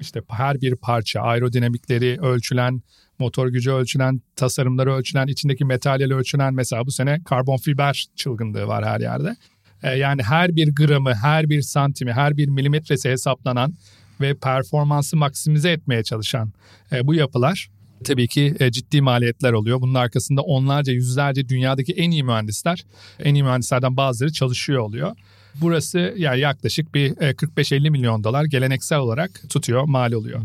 işte 0.00 0.20
her 0.28 0.60
bir 0.60 0.76
parça, 0.76 1.20
aerodinamikleri 1.20 2.20
ölçülen, 2.20 2.82
motor 3.18 3.48
gücü 3.48 3.70
ölçülen, 3.70 4.20
tasarımları 4.36 4.94
ölçülen, 4.94 5.26
içindeki 5.26 5.64
materyali 5.64 6.14
ölçülen 6.14 6.54
mesela 6.54 6.86
bu 6.86 6.90
sene 6.90 7.20
karbon 7.24 7.56
fiber 7.56 8.06
çılgınlığı 8.16 8.66
var 8.66 8.84
her 8.84 9.00
yerde. 9.00 9.36
E, 9.82 9.90
yani 9.90 10.22
her 10.22 10.56
bir 10.56 10.74
gramı, 10.74 11.14
her 11.14 11.50
bir 11.50 11.62
santimi, 11.62 12.12
her 12.12 12.36
bir 12.36 12.48
milimetresi 12.48 13.10
hesaplanan 13.10 13.74
ve 14.20 14.34
performansı 14.34 15.16
maksimize 15.16 15.70
etmeye 15.70 16.02
çalışan 16.02 16.52
e, 16.92 17.06
bu 17.06 17.14
yapılar 17.14 17.70
tabii 18.04 18.28
ki 18.28 18.54
e, 18.60 18.70
ciddi 18.70 19.00
maliyetler 19.00 19.52
oluyor. 19.52 19.80
Bunun 19.80 19.94
arkasında 19.94 20.42
onlarca, 20.42 20.92
yüzlerce 20.92 21.48
dünyadaki 21.48 21.92
en 21.92 22.10
iyi 22.10 22.24
mühendisler, 22.24 22.84
en 23.18 23.34
iyi 23.34 23.42
mühendislerden 23.42 23.96
bazıları 23.96 24.32
çalışıyor 24.32 24.80
oluyor. 24.80 25.16
Burası 25.60 26.14
yani 26.16 26.40
yaklaşık 26.40 26.94
bir 26.94 27.10
e, 27.10 27.30
45-50 27.30 27.90
milyon 27.90 28.24
dolar 28.24 28.44
geleneksel 28.44 28.98
olarak 28.98 29.30
tutuyor, 29.50 29.84
mal 29.84 30.12
oluyor. 30.12 30.40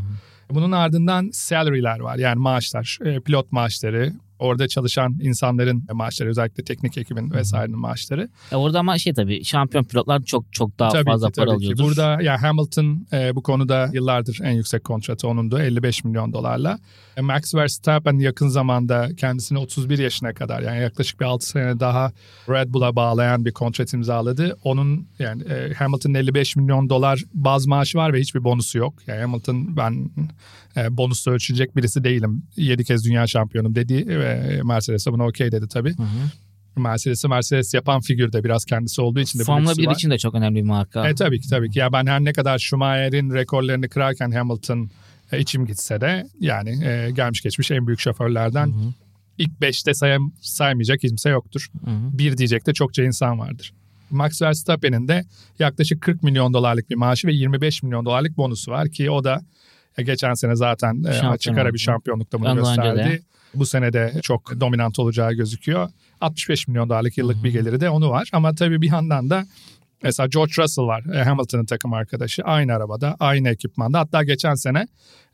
Bunun 0.50 0.72
ardından 0.72 1.30
salary'ler 1.34 2.00
var 2.00 2.18
yani 2.18 2.40
maaşlar, 2.40 3.00
e, 3.06 3.20
pilot 3.20 3.52
maaşları, 3.52 4.14
orada 4.42 4.68
çalışan 4.68 5.18
insanların 5.22 5.84
maaşları 5.94 6.30
özellikle 6.30 6.64
teknik 6.64 6.98
ekibin 6.98 7.32
vesairenin 7.32 7.80
maaşları. 7.80 8.30
E 8.52 8.56
orada 8.56 8.80
ama 8.80 8.98
şey 8.98 9.14
tabii 9.14 9.44
şampiyon 9.44 9.84
pilotlar 9.84 10.24
çok 10.24 10.54
çok 10.54 10.80
daha 10.80 10.90
Tabii 10.90 11.06
fazla 11.06 11.28
ki, 11.28 11.34
para 11.34 11.46
tabii 11.46 11.60
ki. 11.60 11.66
alıyordur. 11.66 11.84
Burada 11.84 12.22
ya 12.22 12.42
Hamilton 12.42 13.08
e, 13.14 13.36
bu 13.36 13.44
konuda 13.44 13.90
yıllardır 13.94 14.40
en 14.44 14.52
yüksek 14.52 14.84
kontratı 14.84 15.28
onundu 15.28 15.60
55 15.60 16.04
milyon 16.04 16.34
dolarla. 16.34 16.80
E, 17.18 17.22
Max 17.22 17.56
Verstappen 17.56 18.20
yakın 18.20 18.48
zamanda 18.48 19.10
kendisini 19.18 19.58
31 19.58 20.00
yaşına 20.00 20.34
kadar 20.34 20.62
yani 20.62 20.82
yaklaşık 20.82 21.20
bir 21.20 21.26
6 21.26 21.48
sene 21.48 21.80
daha 21.80 22.12
Red 22.50 22.74
Bull'a 22.74 22.96
bağlayan 22.96 23.46
bir 23.46 23.52
kontrat 23.52 23.94
imzaladı. 23.94 24.58
Onun 24.64 25.08
yani 25.20 25.44
e, 25.44 25.74
Hamilton'ın 25.74 26.14
55 26.14 26.56
milyon 26.56 26.90
dolar 26.90 27.24
baz 27.34 27.68
maaşı 27.68 27.98
var 27.98 28.14
ve 28.14 28.20
hiçbir 28.20 28.44
bonusu 28.44 28.78
yok. 28.78 28.94
Yani 29.08 29.22
Hamilton 29.22 29.78
ben 29.78 30.10
e, 30.78 30.98
bonusla 30.98 31.32
ölçülecek 31.32 31.76
birisi 31.76 32.04
değilim. 32.04 32.44
7 32.56 32.84
kez 32.84 33.06
dünya 33.06 33.28
şampiyonum 33.28 33.76
dedi 33.76 34.08
ve 34.08 34.62
Mercedes 34.64 35.08
de 35.08 35.12
buna 35.12 35.28
okey 35.28 35.52
dedi 35.52 35.68
tabii. 35.68 35.98
Hı 35.98 36.04
hı. 36.04 36.30
Mercedes'i 36.76 37.28
Mercedes 37.28 37.74
yapan 37.74 38.02
figür 38.02 38.34
de 38.34 38.44
biraz 38.44 38.66
kendisi 38.66 39.02
olduğu 39.02 39.20
için 39.20 39.40
de 39.40 39.44
Formula 39.44 39.70
lüksü 39.70 39.82
1 39.82 39.88
var. 39.88 39.96
için 39.96 40.10
de 40.10 40.18
çok 40.18 40.36
önemli 40.36 40.56
bir 40.56 40.68
marka. 40.68 41.10
E 41.10 41.16
tabii 41.16 41.40
ki 41.40 41.50
tabii 41.50 41.70
ki. 41.70 41.80
Ya 41.80 41.94
ben 41.94 42.06
her 42.06 42.24
ne 42.24 42.34
kadar 42.34 42.60
Schumacher'in 42.60 43.34
rekorlarını 43.34 43.90
kırarken 43.90 44.32
Hamilton 44.32 44.90
e, 45.32 45.40
içim 45.40 45.66
gitse 45.66 46.02
de 46.02 46.28
yani 46.40 46.86
e, 46.86 47.12
gelmiş 47.12 47.42
geçmiş 47.42 47.72
en 47.72 47.88
büyük 47.88 48.00
şoförlerden 48.00 48.68
Hı 48.68 48.72
hı. 48.72 48.94
ilk 49.38 49.52
5'te 49.62 49.94
sayam, 49.94 50.32
saymayacak 50.42 51.00
kimse 51.00 51.30
yoktur. 51.30 51.68
Hı 51.86 51.92
hı. 51.92 52.18
Bir 52.18 52.38
diyecek 52.38 52.68
de 52.68 52.74
çokça 52.74 53.04
insan 53.04 53.40
vardır. 53.40 53.74
Max 54.10 54.42
Verstappen'in 54.42 55.08
de 55.08 55.26
yaklaşık 55.60 56.02
40 56.02 56.24
milyon 56.24 56.54
dolarlık 56.54 56.90
bir 56.90 56.96
maaşı 56.96 57.28
ve 57.28 57.34
25 57.34 57.84
milyon 57.84 58.06
dolarlık 58.06 58.38
bonusu 58.38 58.72
var 58.72 58.90
ki 58.90 59.12
o 59.12 59.24
da 59.24 59.42
e, 59.98 60.04
geçen 60.04 60.34
sene 60.34 60.56
zaten 60.56 61.04
e, 61.04 61.28
açık 61.28 61.58
ara 61.58 61.74
bir 61.74 61.80
şampiyonlukta 61.80 62.40
bunu 62.40 62.50
Ondan 62.50 62.64
gösterdi. 62.64 63.24
Bu 63.54 63.66
sene 63.66 63.94
de 63.94 64.14
çok 64.22 64.60
dominant 64.60 65.00
olacağı 65.00 65.34
gözüküyor. 65.34 65.90
65 66.22 66.68
milyon 66.68 66.90
dolarlık 66.90 67.18
yıllık 67.18 67.44
bir 67.44 67.52
geliri 67.52 67.82
de 67.82 67.90
onu 67.90 68.10
var. 68.10 68.30
Ama 68.34 68.56
tabii 68.56 68.82
bir 68.82 68.92
yandan 68.92 69.30
da 69.30 69.46
mesela 70.04 70.28
George 70.28 70.54
Russell 70.58 70.86
var. 70.86 71.04
e, 71.14 71.24
Hamilton'ın 71.24 71.66
takım 71.66 71.94
arkadaşı. 71.94 72.44
Aynı 72.44 72.74
arabada, 72.74 73.16
aynı 73.20 73.50
ekipmanda. 73.50 74.00
Hatta 74.00 74.24
geçen 74.24 74.54
sene 74.54 74.88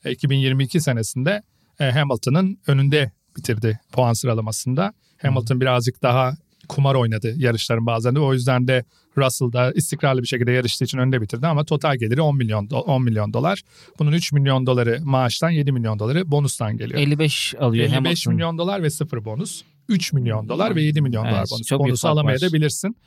e, 0.05 0.11
2022 0.11 0.81
senesinde 0.81 1.41
e, 1.79 1.91
Hamilton'ın 1.91 2.59
önünde 2.67 3.11
bitirdi 3.37 3.79
puan 3.91 4.13
sıralamasında. 4.13 4.93
Hamilton 5.21 5.61
birazcık 5.61 6.03
daha 6.03 6.33
kumar 6.67 6.95
oynadı 6.95 7.33
yarışların 7.35 7.85
bazen 7.85 8.15
de. 8.15 8.19
O 8.19 8.33
yüzden 8.33 8.67
de 8.67 8.83
Russell 9.17 9.51
da 9.53 9.71
istikrarlı 9.71 10.21
bir 10.21 10.27
şekilde 10.27 10.51
yarıştığı 10.51 10.83
için 10.85 10.97
önde 10.97 11.21
bitirdi 11.21 11.47
ama 11.47 11.63
total 11.63 11.97
geliri 11.97 12.21
10 12.21 12.37
milyon 12.37 12.67
10 12.69 13.03
milyon 13.03 13.33
dolar. 13.33 13.61
Bunun 13.99 14.11
3 14.11 14.31
milyon 14.31 14.65
doları 14.65 14.99
maaştan 15.03 15.49
7 15.49 15.71
milyon 15.71 15.99
doları 15.99 16.31
bonustan 16.31 16.77
geliyor. 16.77 16.99
55 16.99 17.55
alıyor 17.59 17.85
55 17.85 17.97
Hamilton. 17.97 18.33
milyon 18.33 18.57
dolar 18.57 18.83
ve 18.83 18.89
sıfır 18.89 19.25
bonus. 19.25 19.61
3 19.89 20.13
milyon 20.13 20.49
dolar 20.49 20.75
ve 20.75 20.81
7 20.81 21.01
milyon 21.01 21.25
Evet, 21.25 21.33
dolar 21.33 21.45
bonus. 21.51 21.71
Bonusu 21.71 22.07
alamayabilirsin. 22.07 22.97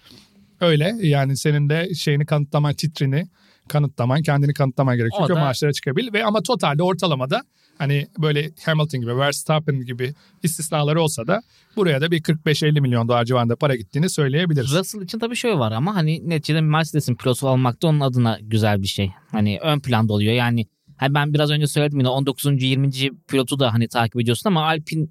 Öyle 0.61 0.97
yani 1.03 1.37
senin 1.37 1.69
de 1.69 1.95
şeyini 1.95 2.27
kanıtlaman, 2.27 2.75
titrini 2.75 3.27
kanıtlaman, 3.69 4.23
kendini 4.23 4.55
kanıtlaman 4.55 4.97
gerekiyor 4.97 5.29
da- 5.29 5.35
maaşlara 5.41 5.73
çıkabil. 5.73 6.13
Ve 6.13 6.25
ama 6.25 6.43
totalde 6.43 6.83
ortalamada 6.83 7.43
hani 7.81 8.07
böyle 8.19 8.51
Hamilton 8.65 9.01
gibi, 9.01 9.17
Verstappen 9.17 9.81
gibi 9.81 10.15
istisnaları 10.43 11.03
olsa 11.03 11.27
da 11.27 11.43
buraya 11.77 12.01
da 12.01 12.11
bir 12.11 12.23
45-50 12.23 12.81
milyon 12.81 13.09
dolar 13.09 13.25
civarında 13.25 13.57
para 13.57 13.77
gittiğini 13.77 14.11
söyleyebiliriz. 14.11 14.75
Russell 14.75 15.03
için 15.03 15.19
tabii 15.19 15.37
şöyle 15.37 15.59
var 15.59 15.73
ama 15.73 15.95
hani 15.95 16.29
neticede 16.29 16.61
Mercedes'in 16.61 17.15
pilotu 17.15 17.49
olmak 17.49 17.83
da 17.83 17.87
onun 17.87 18.01
adına 18.01 18.39
güzel 18.43 18.83
bir 18.83 18.87
şey. 18.87 19.11
Hani 19.31 19.59
ön 19.63 19.81
planda 19.81 20.13
oluyor. 20.13 20.33
Yani 20.33 20.67
hani 20.97 21.15
ben 21.15 21.35
biraz 21.35 21.51
önce 21.51 21.67
söyledim 21.67 21.99
yine 21.99 22.09
19. 22.09 22.63
20. 22.63 22.91
pilotu 23.29 23.59
da 23.59 23.73
hani 23.73 23.89
takip 23.89 24.21
ediyorsun 24.21 24.51
ama 24.51 24.67
Alpine 24.67 25.07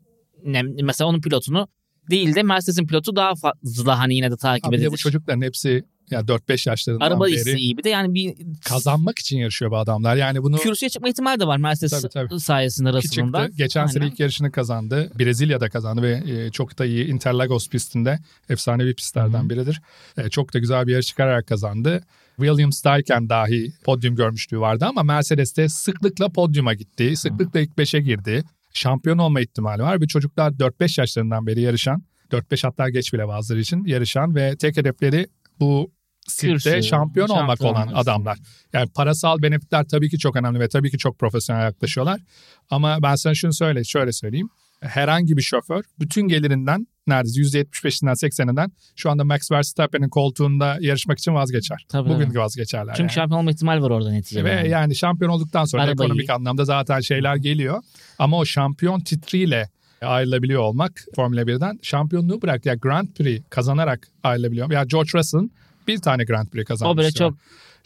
mesela 0.84 1.08
onun 1.08 1.22
pilotunu 1.22 1.68
değil 2.10 2.36
de 2.36 2.44
Mercedes'in 2.44 2.88
pilotu 2.88 3.16
daha 3.16 3.36
fazla 3.36 4.00
hani 4.00 4.16
yine 4.16 4.32
de 4.32 4.38
takip 4.38 4.74
edilir. 4.74 4.92
bu 4.92 4.98
çocukların 4.98 5.42
hepsi 5.42 5.84
ya 6.12 6.20
4-5 6.20 6.70
yaşlarından 6.70 7.06
Araba 7.06 7.26
beri 7.26 7.34
hissi 7.34 7.52
iyi 7.52 7.78
bir 7.78 7.84
de 7.84 7.90
yani 7.90 8.14
bir 8.14 8.36
kazanmak 8.66 9.20
için 9.20 9.38
yarışıyor 9.38 9.72
bu 9.72 9.78
adamlar. 9.78 10.16
Yani 10.16 10.44
bunu 10.44 10.58
kürsüye 10.58 10.90
çıkma 10.90 11.10
ihtimali 11.10 11.40
de 11.40 11.48
var 11.48 11.58
Mercedes 11.58 12.02
Tabii, 12.02 12.14
tabii. 12.14 12.40
sayesinde 12.40 12.90
Ki 12.92 12.98
Russell'ın 12.98 13.34
da. 13.34 13.44
çıktı. 13.46 13.58
Geçen 13.58 13.86
sene 13.86 14.04
Aynen. 14.04 14.12
ilk 14.12 14.20
yarışını 14.20 14.52
kazandı. 14.52 15.12
Brezilya'da 15.20 15.70
kazandı 15.70 16.02
ve 16.02 16.24
e, 16.28 16.52
çok 16.52 16.80
da 16.80 16.86
iyi 16.86 17.06
Interlagos 17.06 17.70
pistinde 17.70 18.20
efsanevi 18.50 18.96
pistlerden 18.96 19.44
Hı. 19.44 19.50
biridir. 19.50 19.82
E, 20.18 20.30
çok 20.30 20.54
da 20.54 20.60
güzel 20.60 20.88
bir 20.88 20.92
yarış 20.92 21.08
çıkararak 21.08 21.48
kazandı. 21.48 22.04
Williams'dayken 22.38 23.30
dahi 23.30 23.74
podyum 23.84 24.16
görmüşlüğü 24.16 24.60
vardı 24.60 24.86
ama 24.86 25.04
Mercedes'te 25.04 25.70
sıklıkla 25.70 26.30
podyuma 26.30 26.74
gitti. 26.74 27.16
Sıklıkla 27.16 27.60
ilk 27.60 27.72
5'e 27.72 28.02
girdi. 28.02 28.44
Şampiyon 28.74 29.18
olma 29.18 29.42
ihtimali 29.42 29.82
var. 29.82 30.02
Bir 30.02 30.08
çocuklar 30.08 30.52
4-5 30.52 31.02
yaşlarından 31.02 31.48
beri 31.48 31.62
yarışan, 31.62 32.04
4-5 32.32 32.68
hatta 32.68 32.90
geç 32.90 33.14
bile 33.14 33.28
bazıları 33.28 33.62
için 33.62 33.86
yarışan 33.86 34.36
ve 34.36 34.56
tek 34.58 34.78
hedefleri 34.78 35.28
bu 35.60 35.92
sirkte 36.32 36.82
şampiyon 36.82 37.28
olmak 37.28 37.48
şampiyon 37.48 37.72
olan 37.74 37.88
olmak. 37.88 38.02
adamlar. 38.02 38.38
Yani 38.74 38.90
parasal 38.96 39.42
benefitler 39.42 39.86
tabii 39.88 40.10
ki 40.10 40.18
çok 40.20 40.36
önemli 40.36 40.60
ve 40.60 40.68
tabii 40.70 40.92
ki 40.92 40.98
çok 40.98 41.20
profesyonel 41.20 41.64
yaklaşıyorlar. 41.64 42.22
Ama 42.70 42.98
ben 43.04 43.16
sana 43.16 43.34
şunu 43.36 43.54
söyle, 43.54 43.84
şöyle 43.84 44.12
söyleyeyim. 44.12 44.50
Herhangi 44.82 45.38
bir 45.38 45.42
şoför 45.42 45.84
bütün 46.00 46.28
gelirinden 46.28 46.88
neredeyse 47.08 47.42
%75'inden 47.42 48.14
80'inden 48.28 48.70
şu 48.96 49.10
anda 49.10 49.24
Max 49.24 49.52
Verstappen'in 49.52 50.10
koltuğunda 50.10 50.78
yarışmak 50.80 51.20
için 51.20 51.34
vazgeçer. 51.34 51.86
Tabii, 51.90 52.10
Bugün 52.10 52.28
tabii. 52.28 52.40
vazgeçerler. 52.40 52.94
Çünkü 52.94 53.02
yani. 53.02 53.12
şampiyon 53.12 53.40
olma 53.40 53.52
ihtimali 53.52 53.82
var 53.82 53.90
orada 53.90 54.12
neticede. 54.12 54.44
Ve 54.44 54.50
yani. 54.50 54.70
yani 54.70 54.96
şampiyon 54.96 55.32
olduktan 55.32 55.66
sonra 55.66 55.84
Arabayı- 55.84 55.94
ekonomik 55.94 56.30
anlamda 56.30 56.66
zaten 56.66 57.00
şeyler 57.00 57.36
geliyor. 57.36 57.82
Ama 58.20 58.38
o 58.38 58.46
şampiyon 58.46 59.00
titriyle 59.00 59.70
ayrılabiliyor 60.02 60.62
olmak 60.62 60.92
Formula 61.16 61.42
1'den 61.42 61.80
şampiyonluğu 61.82 62.42
bırak 62.42 62.66
ya 62.66 62.76
Grand 62.76 63.08
Prix 63.08 63.42
kazanarak 63.50 64.08
ayrılabiliyor. 64.24 64.72
Ya 64.72 64.84
George 64.84 65.10
Russell'ın 65.16 65.52
bir 65.94 66.02
tane 66.02 66.24
Grand 66.24 66.48
Prix 66.48 66.66
kazanmıştı. 66.66 67.02
O 67.02 67.04
bile 67.04 67.12
çok 67.12 67.34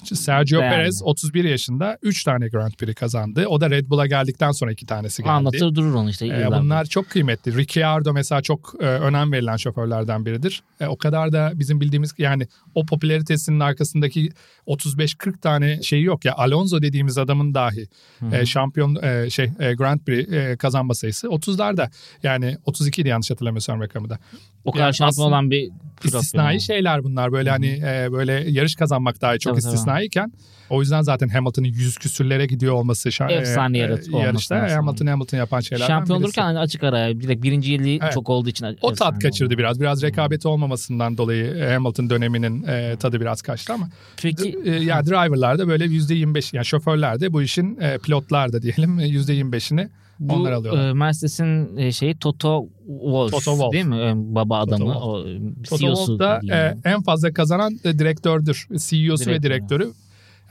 Sergio 0.04 0.60
değerli. 0.60 0.76
Perez 0.76 1.02
31 1.04 1.44
yaşında 1.44 1.98
3 2.02 2.24
tane 2.24 2.48
Grand 2.48 2.72
Prix 2.72 2.96
kazandı. 2.96 3.48
O 3.48 3.62
da 3.62 3.70
Red 3.70 3.90
Bull'a 3.90 4.08
geldikten 4.08 4.52
sonra 4.52 4.72
2 4.72 4.86
tanesi 4.86 5.22
geldi. 5.24 5.32
anlatır 5.32 5.76
durur 5.76 5.94
onu 5.94 6.10
işte. 6.10 6.28
Ee, 6.28 6.48
bunlar 6.48 6.86
çok 6.86 7.10
kıymetli. 7.10 7.58
Ricciardo 7.58 8.14
mesela 8.14 8.42
çok 8.42 8.74
e, 8.80 8.86
önem 8.86 9.32
verilen 9.32 9.58
şoförlerden 9.58 10.26
biridir. 10.26 10.64
E, 10.80 10.88
o 10.88 10.98
kadar 10.98 11.32
da 11.32 11.52
bizim 11.56 11.82
bildiğimiz 11.82 12.14
yani 12.18 12.48
o 12.76 12.86
popülaritesinin 12.86 13.60
arkasındaki 13.60 14.30
35-40 14.68 15.40
tane 15.40 15.82
şeyi 15.82 16.04
yok 16.04 16.26
ya. 16.26 16.34
Alonso 16.36 16.82
dediğimiz 16.82 17.18
adamın 17.18 17.54
dahi 17.54 17.88
e, 18.32 18.46
şampiyon 18.46 18.96
e, 19.04 19.30
şey 19.30 19.52
e, 19.60 19.74
Grand 19.74 20.00
Prix 20.00 20.30
e, 20.30 20.58
kazanma 20.58 20.94
sayısı 20.94 21.28
30'larda. 21.28 21.90
Yani 22.24 22.58
32 22.66 23.02
idi 23.02 23.10
yanlış 23.10 23.32
hatırlamıyorsam 23.32 23.82
rakamı 23.82 24.10
da. 24.10 24.20
O 24.66 24.72
kadar 24.72 24.98
yani 25.00 25.08
aslında 25.08 25.28
olan 25.28 25.52
bir. 25.52 25.70
İstisnai 26.04 26.46
yani. 26.54 26.62
şeyler 26.62 27.04
bunlar 27.04 27.32
böyle 27.32 27.50
hani 27.50 27.68
e, 27.68 28.08
böyle 28.12 28.32
yarış 28.50 28.76
kazanmak 28.76 29.22
dahi 29.22 29.40
çok 29.40 29.54
Tabii, 29.54 29.62
tabii. 29.62 29.74
istisnaiyken 29.74 30.32
o 30.70 30.82
yüzden 30.82 31.02
zaten 31.02 31.28
Hamilton'ın 31.30 31.68
yüz 31.68 31.98
küsürlere 31.98 32.46
gidiyor 32.46 32.74
olması 32.74 33.10
şa- 33.10 33.32
Efsane 33.32 33.78
e, 33.78 33.82
yarat- 33.82 34.16
e, 34.16 34.18
yarışta 34.18 34.56
lazım. 34.56 34.78
Hamilton 34.78 35.06
Hamilton 35.08 35.38
yapan 35.38 35.60
şeylerden 35.60 35.88
Şampiyon 35.88 36.20
birisi. 36.20 36.26
olurken 36.28 36.44
hani 36.44 36.60
açık 36.60 36.84
araya 36.84 37.22
direkt 37.22 37.44
birinciliği 37.44 38.00
Evet. 38.04 38.14
çok 38.14 38.30
olduğu 38.30 38.50
için 38.50 38.66
O 38.66 38.70
efsane 38.70 38.96
tat 38.96 39.12
oldu. 39.14 39.20
kaçırdı 39.22 39.58
biraz. 39.58 39.80
Biraz 39.80 40.02
rekabeti 40.04 40.48
olmamasından 40.48 41.18
dolayı 41.18 41.46
e, 41.56 41.74
Hamilton 41.74 42.10
döneminin 42.10 42.64
e, 42.68 42.96
tadı 43.00 43.22
biraz 43.22 43.42
kaçtı 43.42 43.74
ama 43.74 43.90
Peki 44.22 44.60
e, 44.66 44.72
ya 44.72 45.06
driverlarda 45.06 45.68
böyle 45.68 45.86
%25 45.86 46.56
yani 46.56 46.66
şoförlerde 46.66 47.34
bu 47.34 47.42
işin 47.42 47.78
e, 47.82 47.98
pilotlar 47.98 48.54
da 48.54 48.62
diyelim 48.62 49.00
e, 49.00 49.04
%25'ini 49.08 49.90
bu 50.20 50.34
onlar 50.34 50.52
alıyorlar. 50.52 50.90
e, 50.90 50.94
Mercedes'in 50.94 51.78
e, 51.78 51.92
şeyi 51.92 52.16
Toto 52.18 52.68
Wolff, 52.88 53.32
Toto 53.32 53.52
Wolff. 53.52 53.74
değil 53.74 53.86
mi? 53.86 53.96
E, 53.98 54.14
baba 54.16 54.60
adamı. 54.60 55.00
O, 55.00 55.28
e, 55.28 55.40
Toto 55.64 55.78
CEO'su 55.78 55.96
Wolff 56.06 56.20
da 56.20 56.40
diyeyim. 56.42 56.64
e, 56.86 56.90
en 56.90 57.02
fazla 57.04 57.34
kazanan 57.34 57.80
e, 57.84 58.00
direktördür. 58.00 58.68
CEO'su 58.78 59.26
ve 59.26 59.30
Direktör. 59.30 59.44
direktörü. 59.44 59.92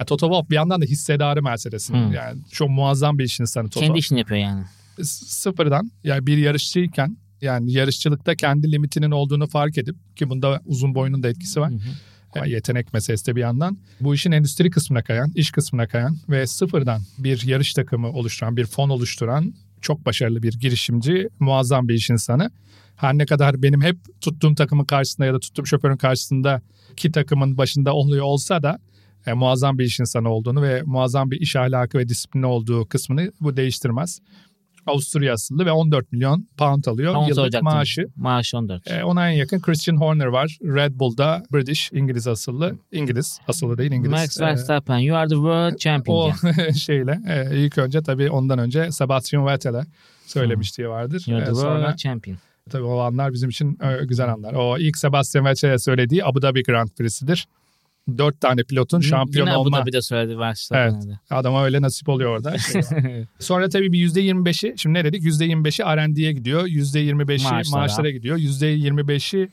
Ya 0.00 0.06
Toto 0.06 0.26
Wolff 0.26 0.50
bir 0.50 0.54
yandan 0.54 0.80
da 0.80 0.84
hissedarı 0.84 1.42
Mercedes'in. 1.42 1.94
Hı. 1.94 2.14
Yani 2.14 2.40
çok 2.50 2.70
muazzam 2.70 3.18
bir 3.18 3.24
iş 3.24 3.40
insanı 3.40 3.70
Toto. 3.70 3.86
Kendi 3.86 3.98
işini 3.98 4.18
yapıyor 4.18 4.40
yani. 4.40 4.64
Sıfırdan 5.02 5.90
yani 6.04 6.26
bir 6.26 6.38
yarışçıyken 6.38 7.16
yani 7.40 7.72
yarışçılıkta 7.72 8.34
kendi 8.34 8.72
limitinin 8.72 9.10
olduğunu 9.10 9.46
fark 9.46 9.78
edip 9.78 9.96
ki 10.16 10.30
bunda 10.30 10.60
uzun 10.64 10.94
boyunun 10.94 11.22
da 11.22 11.28
etkisi 11.28 11.60
var. 11.60 11.70
Hı 11.70 11.74
hı. 11.74 11.78
Yetenek 12.46 12.92
meselesi 12.92 13.26
de 13.26 13.36
bir 13.36 13.40
yandan. 13.40 13.78
Bu 14.00 14.14
işin 14.14 14.32
endüstri 14.32 14.70
kısmına 14.70 15.02
kayan, 15.02 15.32
iş 15.34 15.50
kısmına 15.50 15.86
kayan 15.86 16.16
ve 16.28 16.46
sıfırdan 16.46 17.02
bir 17.18 17.46
yarış 17.46 17.72
takımı 17.72 18.12
oluşturan, 18.12 18.56
bir 18.56 18.64
fon 18.64 18.88
oluşturan 18.88 19.54
çok 19.80 20.06
başarılı 20.06 20.42
bir 20.42 20.52
girişimci, 20.52 21.28
muazzam 21.40 21.88
bir 21.88 21.94
iş 21.94 22.10
insanı. 22.10 22.50
Her 22.96 23.18
ne 23.18 23.26
kadar 23.26 23.62
benim 23.62 23.82
hep 23.82 23.96
tuttuğum 24.20 24.54
takımın 24.54 24.84
karşısında 24.84 25.26
ya 25.26 25.34
da 25.34 25.38
tuttuğum 25.38 25.66
şoförün 25.66 25.96
karşısında 25.96 26.62
ki 26.96 27.12
takımın 27.12 27.58
başında 27.58 27.94
oluyor 27.94 28.24
olsa 28.24 28.62
da 28.62 28.78
e, 29.26 29.32
muazzam 29.32 29.78
bir 29.78 29.84
iş 29.84 30.00
insanı 30.00 30.28
olduğunu 30.28 30.62
ve 30.62 30.82
muazzam 30.82 31.30
bir 31.30 31.40
iş 31.40 31.56
ahlakı 31.56 31.98
ve 31.98 32.08
disiplini 32.08 32.46
olduğu 32.46 32.88
kısmını 32.88 33.32
bu 33.40 33.56
değiştirmez. 33.56 34.20
Avusturya 34.86 35.32
asıllı 35.34 35.66
ve 35.66 35.72
14 35.72 36.12
milyon 36.12 36.48
pound 36.56 36.84
alıyor 36.84 37.14
Onu 37.14 37.22
yıllık 37.22 37.34
soracaktım. 37.34 37.64
maaşı. 37.64 38.06
Maaşı 38.16 38.56
14. 38.58 38.90
E, 38.90 39.04
ona 39.04 39.28
en 39.30 39.32
yakın 39.32 39.60
Christian 39.60 39.96
Horner 39.96 40.26
var. 40.26 40.58
Red 40.62 40.92
Bull'da 40.98 41.42
British, 41.52 41.90
İngiliz 41.92 42.28
asıllı. 42.28 42.76
İngiliz, 42.92 43.38
asıllı 43.48 43.78
değil 43.78 43.92
İngiliz. 43.92 44.10
Max 44.12 44.40
E, 44.40 44.44
Verstappen, 44.44 44.98
you 44.98 45.16
are 45.16 45.28
the 45.28 45.34
world 45.34 45.76
champion. 45.78 46.14
o 46.16 46.32
şeyle 46.72 47.20
e, 47.28 47.58
ilk 47.64 47.78
önce 47.78 48.02
tabii 48.02 48.30
ondan 48.30 48.58
önce 48.58 48.90
Sebastian 48.92 49.46
Vettel'e 49.46 49.82
söylemiştiği 50.26 50.88
vardır. 50.88 51.24
You 51.26 51.36
are 51.38 51.44
E, 51.44 51.48
the 51.48 51.54
sonra 51.54 51.74
world 51.80 51.96
champion. 51.96 52.38
tabii 52.70 52.82
o 52.84 52.98
anlar 52.98 53.32
bizim 53.32 53.48
için 53.50 53.78
e, 53.82 54.04
güzel 54.04 54.32
anlar. 54.32 54.54
O 54.54 54.78
ilk 54.78 54.96
Sebastian 54.96 55.44
Vettel'e 55.44 55.78
söylediği 55.78 56.24
Abu 56.24 56.42
Dhabi 56.42 56.62
Grand 56.62 56.88
Prix'sidir. 56.88 57.46
Dört 58.18 58.40
tane 58.40 58.62
pilotun 58.64 59.00
şampiyon 59.00 59.46
Yine 59.46 59.56
olma. 59.56 59.76
Abu 59.76 59.82
Dhabi'de 59.82 60.02
söyledi 60.02 60.38
Verstappen'e 60.38 61.10
de. 61.10 61.18
Adama 61.30 61.64
öyle 61.64 61.82
nasip 61.82 62.08
oluyor 62.08 62.30
orada. 62.36 62.58
Şey. 62.72 62.82
Sonra 63.38 63.68
tabii 63.68 63.92
bir 63.92 64.08
%25'i 64.08 64.74
şimdi 64.78 64.98
ne 64.98 65.04
dedik? 65.04 65.22
%25'i 65.22 65.96
R&D'ye 65.96 66.32
gidiyor. 66.32 66.66
%25'i 66.66 67.42
Maaşlara. 67.52 67.80
maaşlara, 67.80 68.10
gidiyor. 68.10 68.38
%25'i 68.38 69.50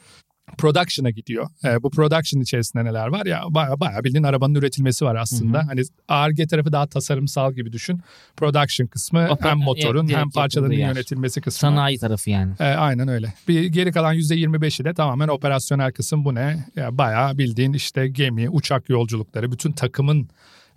production'a 0.58 1.10
gidiyor. 1.10 1.48
Ee, 1.64 1.84
bu 1.84 1.90
production 1.90 2.42
içerisinde 2.42 2.86
neler 2.86 3.08
var? 3.08 3.26
Ya 3.26 3.42
bayağı, 3.50 3.80
bayağı 3.80 4.04
bildiğin 4.04 4.24
arabanın 4.24 4.56
üretilmesi 4.56 5.06
var 5.06 5.16
aslında. 5.16 5.68
Hani 5.68 5.82
ARGE 6.08 6.48
tarafı 6.48 6.72
daha 6.72 6.88
tasarımsal 6.88 7.54
gibi 7.54 7.72
düşün. 7.74 8.02
Production 8.38 8.88
kısmı 8.88 9.20
Oper- 9.20 9.50
hem 9.50 9.58
motorun 9.58 10.08
direkt 10.08 10.20
hem 10.20 10.30
parçaların 10.30 10.74
yönetilmesi 10.74 11.42
kısmı. 11.42 11.60
Sanayi 11.60 11.98
tarafı 12.00 12.30
yani. 12.30 12.54
Ee, 12.60 12.64
aynen 12.64 13.08
öyle. 13.08 13.34
Bir 13.48 13.64
geri 13.66 13.92
kalan 13.92 14.16
%25'i 14.16 14.86
de 14.86 14.94
tamamen 14.94 15.28
operasyonel 15.28 15.92
kısım. 15.92 16.26
Bu 16.26 16.36
ne? 16.36 16.66
Ya 16.76 16.98
bayağı 16.98 17.38
bildiğin 17.38 17.74
işte 17.74 18.08
gemi, 18.08 18.50
uçak 18.50 18.90
yolculukları, 18.90 19.52
bütün 19.52 19.72
takımın 19.72 20.30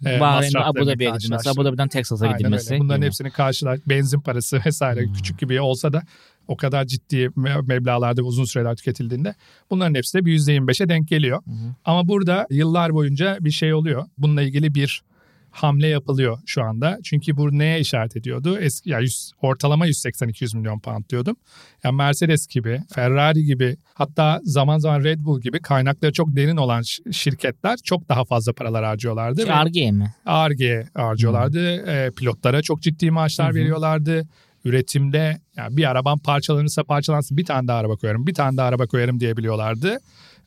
e, 0.07 0.21
Bahreyn'de 0.21 0.59
Abu 0.59 0.87
Dhabi'ye 0.87 1.11
gidilmesi. 1.11 1.51
Abu 1.51 1.65
Dhabi'den 1.65 1.89
Texas'a 1.89 2.27
gidilmesi. 2.27 2.73
öyle. 2.75 2.81
Bunların 2.83 3.01
gibi. 3.01 3.07
hepsini 3.07 3.31
karşılar. 3.31 3.79
Benzin 3.87 4.21
parası 4.21 4.61
vesaire 4.67 5.05
Hmm. 5.07 5.13
küçük 5.13 5.39
gibi 5.39 5.61
olsa 5.61 5.93
da 5.93 6.03
o 6.49 6.57
kadar 6.57 6.85
ciddi 6.85 7.17
me- 7.17 7.67
meblağlarda 7.69 8.23
uzun 8.23 8.45
süreler 8.45 8.77
tüketildiğinde 8.77 9.35
bunların 9.71 9.95
hepsi 9.95 10.19
de 10.19 10.25
bir 10.25 10.39
%25'e 10.39 10.89
denk 10.89 11.09
geliyor. 11.09 11.43
Ama 11.85 12.09
burada 12.09 12.47
yıllar 12.51 12.93
boyunca 12.93 13.37
bir 13.41 13.51
şey 13.51 13.75
oluyor. 13.75 14.05
Bununla 14.19 14.43
ilgili 14.43 14.75
bir 14.75 15.03
hamle 15.51 15.87
yapılıyor 15.87 16.39
şu 16.47 16.63
anda. 16.63 16.99
Çünkü 17.05 17.37
bu 17.37 17.59
neye 17.59 17.81
işaret 17.81 18.17
ediyordu? 18.17 18.59
Eski, 18.59 18.91
ya 18.91 18.99
100, 19.01 19.33
ortalama 19.43 19.87
180-200 19.89 20.57
milyon 20.57 20.79
pound 20.81 21.05
diyordum. 21.11 21.37
Yani 21.85 21.97
Mercedes 21.97 22.47
gibi, 22.47 22.81
Ferrari 22.95 23.45
gibi 23.45 23.77
hatta 23.95 24.41
zaman 24.45 24.79
zaman 24.79 25.05
Red 25.05 25.21
Bull 25.21 25.41
gibi 25.41 25.61
kaynakları 25.61 26.13
çok 26.13 26.37
derin 26.37 26.57
olan 26.57 26.83
şirketler 27.13 27.77
çok 27.85 28.09
daha 28.09 28.25
fazla 28.25 28.53
paralar 28.53 28.85
harcıyorlardı. 28.85 29.47
ve- 29.49 29.53
Arge 29.53 29.91
mi? 29.91 30.15
ARGE 30.27 30.85
harcıyorlardı. 30.95 31.77
E, 31.91 32.11
pilotlara 32.11 32.63
çok 32.63 32.83
ciddi 32.83 33.11
maaşlar 33.11 33.49
Hı 33.49 33.53
hı. 33.53 33.57
veriyorlardı. 33.61 34.29
Üretimde 34.65 35.41
yani 35.57 35.77
bir 35.77 35.91
araban 35.91 36.19
parçalanırsa 36.19 36.85
parçalansın 36.85 37.37
bir 37.37 37.45
tane 37.45 37.69
daha 37.69 37.79
araba 37.79 37.97
koyarım, 37.97 38.27
bir 38.27 38.35
tane 38.35 38.57
daha 38.57 38.67
araba 38.67 38.87
koyarım 38.87 39.21
diyebiliyorlardı. 39.21 39.99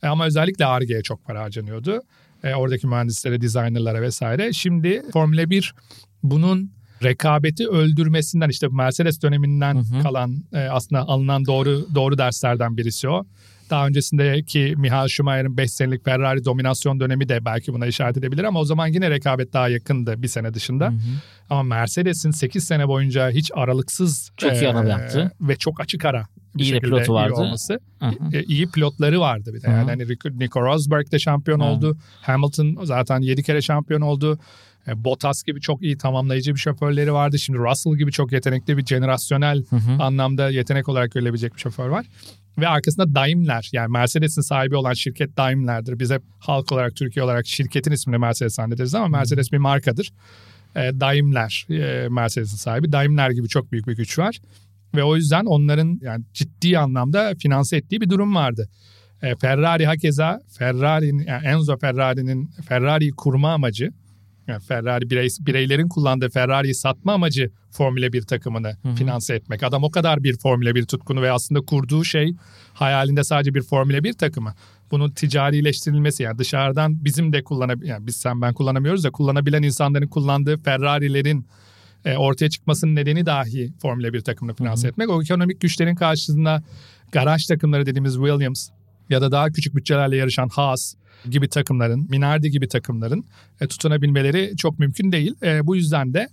E, 0.03 0.07
ama 0.07 0.25
özellikle 0.25 0.65
Ar-Ge'ye 0.65 1.01
çok 1.01 1.25
para 1.25 1.41
harcanıyordu. 1.41 2.01
E, 2.43 2.53
oradaki 2.53 2.87
mühendislere, 2.87 3.41
designerlara 3.41 4.01
vesaire. 4.01 4.53
Şimdi 4.53 5.03
Formula 5.13 5.49
1 5.49 5.75
bunun 6.23 6.71
rekabeti 7.03 7.67
öldürmesinden 7.67 8.49
işte 8.49 8.67
Mercedes 8.71 9.21
döneminden 9.21 9.75
hı 9.75 9.97
hı. 9.97 10.03
kalan 10.03 10.43
e, 10.53 10.57
aslında 10.57 11.01
alınan 11.01 11.45
doğru 11.45 11.87
doğru 11.95 12.17
derslerden 12.17 12.77
birisi 12.77 13.09
o. 13.09 13.25
Daha 13.69 13.87
öncesindeki 13.87 14.73
Michael 14.77 15.07
Schumacher'in 15.07 15.57
5 15.57 15.71
senelik 15.71 16.05
Ferrari 16.05 16.45
dominasyon 16.45 16.99
dönemi 16.99 17.29
de 17.29 17.45
belki 17.45 17.73
buna 17.73 17.85
işaret 17.85 18.17
edebilir 18.17 18.43
ama 18.43 18.59
o 18.59 18.65
zaman 18.65 18.87
yine 18.87 19.09
rekabet 19.09 19.53
daha 19.53 19.69
yakındı 19.69 20.21
bir 20.21 20.27
sene 20.27 20.53
dışında. 20.53 20.87
Hı 20.87 20.91
hı. 20.91 20.99
Ama 21.49 21.63
Mercedes'in 21.63 22.31
8 22.31 22.63
sene 22.63 22.87
boyunca 22.87 23.29
hiç 23.29 23.51
aralıksız 23.55 24.31
çok 24.37 24.53
e, 24.53 24.59
iyi 24.59 24.69
araba 24.69 24.89
yaptı 24.89 25.31
ve 25.41 25.55
çok 25.55 25.81
açık 25.81 26.05
ara 26.05 26.27
bir 26.55 26.63
iyi 26.63 26.65
şekilde 26.65 26.85
pilotu 26.85 27.13
vardı. 27.13 27.33
iyi 27.37 27.41
olması. 27.41 27.79
Hı 27.99 28.05
hı. 28.05 28.37
E, 28.37 28.43
iyi 28.43 28.67
pilotları 28.71 29.19
vardı 29.19 29.53
bir 29.53 29.61
de. 29.61 29.69
Yani 29.69 29.89
hani 29.89 30.39
Nico 30.39 30.61
Rosberg 30.61 31.11
de 31.11 31.19
şampiyon 31.19 31.59
hı. 31.59 31.63
oldu. 31.63 31.97
Hamilton 32.21 32.79
zaten 32.83 33.19
7 33.19 33.43
kere 33.43 33.61
şampiyon 33.61 34.01
oldu. 34.01 34.39
E, 34.87 35.03
Bottas 35.03 35.43
gibi 35.43 35.61
çok 35.61 35.81
iyi 35.81 35.97
tamamlayıcı 35.97 36.53
bir 36.53 36.59
şoförleri 36.59 37.13
vardı. 37.13 37.39
Şimdi 37.39 37.59
Russell 37.59 37.95
gibi 37.95 38.11
çok 38.11 38.31
yetenekli 38.31 38.77
bir 38.77 38.85
jenerasyonel 38.85 39.63
hı 39.69 39.75
hı. 39.75 40.03
anlamda 40.03 40.49
yetenek 40.49 40.89
olarak 40.89 41.11
görülebilecek 41.11 41.55
bir 41.55 41.59
şoför 41.59 41.87
var. 41.87 42.05
Ve 42.57 42.67
arkasında 42.67 43.15
Daimler 43.15 43.69
yani 43.73 43.91
Mercedes'in 43.91 44.41
sahibi 44.41 44.75
olan 44.75 44.93
şirket 44.93 45.37
Daimler'dir. 45.37 45.99
Biz 45.99 46.11
hep 46.11 46.21
halk 46.39 46.71
olarak 46.71 46.95
Türkiye 46.95 47.23
olarak 47.23 47.47
şirketin 47.47 47.91
ismini 47.91 48.17
Mercedes 48.17 48.55
zannederiz 48.55 48.95
ama 48.95 49.07
Mercedes 49.07 49.51
bir 49.51 49.57
markadır. 49.57 50.11
E, 50.75 50.79
Daimler 50.99 51.67
e, 51.69 52.09
Mercedes'in 52.09 52.57
sahibi. 52.57 52.91
Daimler 52.91 53.29
gibi 53.29 53.47
çok 53.47 53.71
büyük 53.71 53.87
bir 53.87 53.95
güç 53.95 54.19
var. 54.19 54.39
Ve 54.95 55.03
o 55.03 55.15
yüzden 55.15 55.45
onların 55.45 55.99
yani 56.01 56.23
ciddi 56.33 56.79
anlamda 56.79 57.33
finanse 57.39 57.77
ettiği 57.77 58.01
bir 58.01 58.09
durum 58.09 58.35
vardı. 58.35 58.69
E, 59.21 59.35
Ferrari 59.35 59.85
hakeza 59.85 60.41
Ferrari'nin 60.57 61.25
yani 61.27 61.47
Enzo 61.47 61.77
Ferrari'nin 61.77 62.47
Ferrari'yi 62.67 63.11
kurma 63.11 63.53
amacı 63.53 63.91
yani 64.47 64.61
Ferrari 64.61 65.09
birey, 65.09 65.27
bireylerin 65.39 65.87
kullandığı 65.87 66.29
Ferrari'yi 66.29 66.75
satma 66.75 67.13
amacı 67.13 67.51
Formula 67.71 68.13
1 68.13 68.21
takımını 68.21 68.77
Hı-hı. 68.81 68.95
finanse 68.95 69.35
etmek. 69.35 69.63
Adam 69.63 69.83
o 69.83 69.91
kadar 69.91 70.23
bir 70.23 70.37
Formula 70.37 70.75
1 70.75 70.85
tutkunu 70.85 71.21
ve 71.21 71.31
aslında 71.31 71.61
kurduğu 71.61 72.03
şey 72.03 72.35
hayalinde 72.73 73.23
sadece 73.23 73.53
bir 73.53 73.61
Formula 73.61 74.03
1 74.03 74.13
takımı. 74.13 74.53
Bunun 74.91 75.11
ticarileştirilmesi 75.11 76.23
yani 76.23 76.37
dışarıdan 76.37 77.05
bizim 77.05 77.33
de 77.33 77.43
kullanab 77.43 77.83
yani 77.83 78.07
biz 78.07 78.15
sen 78.15 78.41
ben 78.41 78.53
kullanamıyoruz 78.53 79.03
da 79.03 79.11
kullanabilen 79.11 79.63
insanların 79.63 80.07
kullandığı 80.07 80.57
Ferrari'lerin 80.57 81.45
e, 82.05 82.17
ortaya 82.17 82.49
çıkmasının 82.49 82.95
nedeni 82.95 83.25
dahi 83.25 83.73
Formula 83.81 84.13
1 84.13 84.21
takımını 84.21 84.55
finanse 84.55 84.81
Hı-hı. 84.81 84.91
etmek. 84.91 85.09
O 85.09 85.21
ekonomik 85.21 85.61
güçlerin 85.61 85.95
karşısında 85.95 86.63
garaj 87.11 87.45
takımları 87.45 87.85
dediğimiz 87.85 88.13
Williams 88.13 88.69
ya 89.09 89.21
da 89.21 89.31
daha 89.31 89.49
küçük 89.49 89.75
bütçelerle 89.75 90.15
yarışan 90.15 90.49
Haas 90.49 90.95
gibi 91.31 91.49
takımların, 91.49 92.07
Minardi 92.09 92.51
gibi 92.51 92.67
takımların 92.67 93.25
e, 93.61 93.67
tutunabilmeleri 93.67 94.53
çok 94.57 94.79
mümkün 94.79 95.11
değil. 95.11 95.35
E, 95.43 95.67
bu 95.67 95.75
yüzden 95.75 96.13
de 96.13 96.27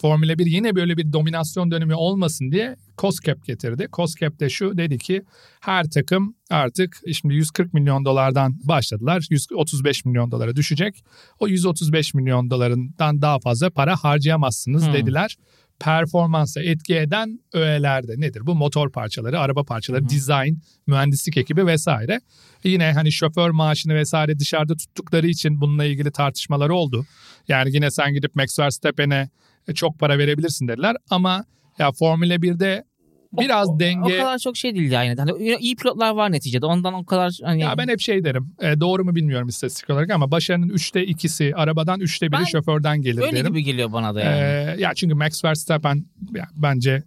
Formula 0.00 0.38
1 0.38 0.46
yine 0.46 0.74
böyle 0.74 0.96
bir 0.96 1.12
dominasyon 1.12 1.70
dönemi 1.70 1.94
olmasın 1.94 2.50
diye 2.52 2.76
cost 2.98 3.24
cap 3.24 3.44
getirdi. 3.44 3.88
Cost 3.92 4.18
cap 4.18 4.40
de 4.40 4.48
şu 4.50 4.78
dedi 4.78 4.98
ki 4.98 5.22
her 5.60 5.90
takım 5.90 6.34
artık 6.50 7.00
şimdi 7.12 7.34
140 7.34 7.74
milyon 7.74 8.04
dolardan 8.04 8.56
başladılar. 8.64 9.26
135 9.30 10.04
milyon 10.04 10.30
dolara 10.30 10.56
düşecek. 10.56 11.04
O 11.40 11.48
135 11.48 12.14
milyon 12.14 12.50
dolarından 12.50 13.22
daha 13.22 13.38
fazla 13.38 13.70
para 13.70 13.96
harcayamazsınız 13.96 14.86
hmm. 14.86 14.94
dediler 14.94 15.36
performansa 15.80 16.62
etki 16.62 16.96
eden 16.96 17.40
öğelerde 17.52 18.20
nedir? 18.20 18.46
Bu 18.46 18.54
motor 18.54 18.92
parçaları, 18.92 19.40
araba 19.40 19.64
parçaları, 19.64 20.04
Hı. 20.04 20.08
design, 20.08 20.54
mühendislik 20.86 21.36
ekibi 21.36 21.66
vesaire. 21.66 22.20
Yine 22.64 22.92
hani 22.92 23.12
şoför 23.12 23.50
maaşını 23.50 23.94
vesaire 23.94 24.38
dışarıda 24.38 24.76
tuttukları 24.76 25.26
için 25.26 25.60
bununla 25.60 25.84
ilgili 25.84 26.10
tartışmalar 26.12 26.68
oldu. 26.68 27.06
Yani 27.48 27.74
yine 27.74 27.90
sen 27.90 28.14
gidip 28.14 28.34
Max 28.34 28.58
Verstappen'e 28.58 29.30
çok 29.74 29.98
para 29.98 30.18
verebilirsin 30.18 30.68
dediler 30.68 30.96
ama 31.10 31.44
ya 31.78 31.92
Formula 31.92 32.34
1'de 32.34 32.84
biraz 33.32 33.68
o, 33.68 33.80
denge... 33.80 34.14
O 34.14 34.18
kadar 34.18 34.38
çok 34.38 34.56
şey 34.56 34.74
değil 34.74 34.90
yani. 34.90 35.14
Hani 35.18 35.56
iyi 35.60 35.76
pilotlar 35.76 36.10
var 36.10 36.32
neticede. 36.32 36.66
Ondan 36.66 36.94
o 36.94 37.06
kadar 37.06 37.38
hani... 37.44 37.60
Ya 37.60 37.78
ben 37.78 37.88
hep 37.88 38.00
şey 38.00 38.24
derim. 38.24 38.54
E, 38.60 38.80
doğru 38.80 39.04
mu 39.04 39.14
bilmiyorum 39.14 39.48
istatistik 39.48 39.90
olarak 39.90 40.10
ama 40.10 40.30
başarının 40.30 40.68
3'te 40.68 41.04
2'si 41.04 41.54
arabadan 41.54 42.00
3'te 42.00 42.26
1'i 42.26 42.46
şoförden 42.50 43.02
gelir 43.02 43.20
öyle 43.20 43.32
derim. 43.32 43.46
Öyle 43.46 43.48
gibi 43.48 43.64
geliyor 43.64 43.92
bana 43.92 44.14
da 44.14 44.20
yani. 44.20 44.38
E, 44.38 44.82
ya 44.82 44.94
çünkü 44.94 45.14
Max 45.14 45.44
Verstappen 45.44 46.04
ya, 46.34 46.48
bence 46.54 47.02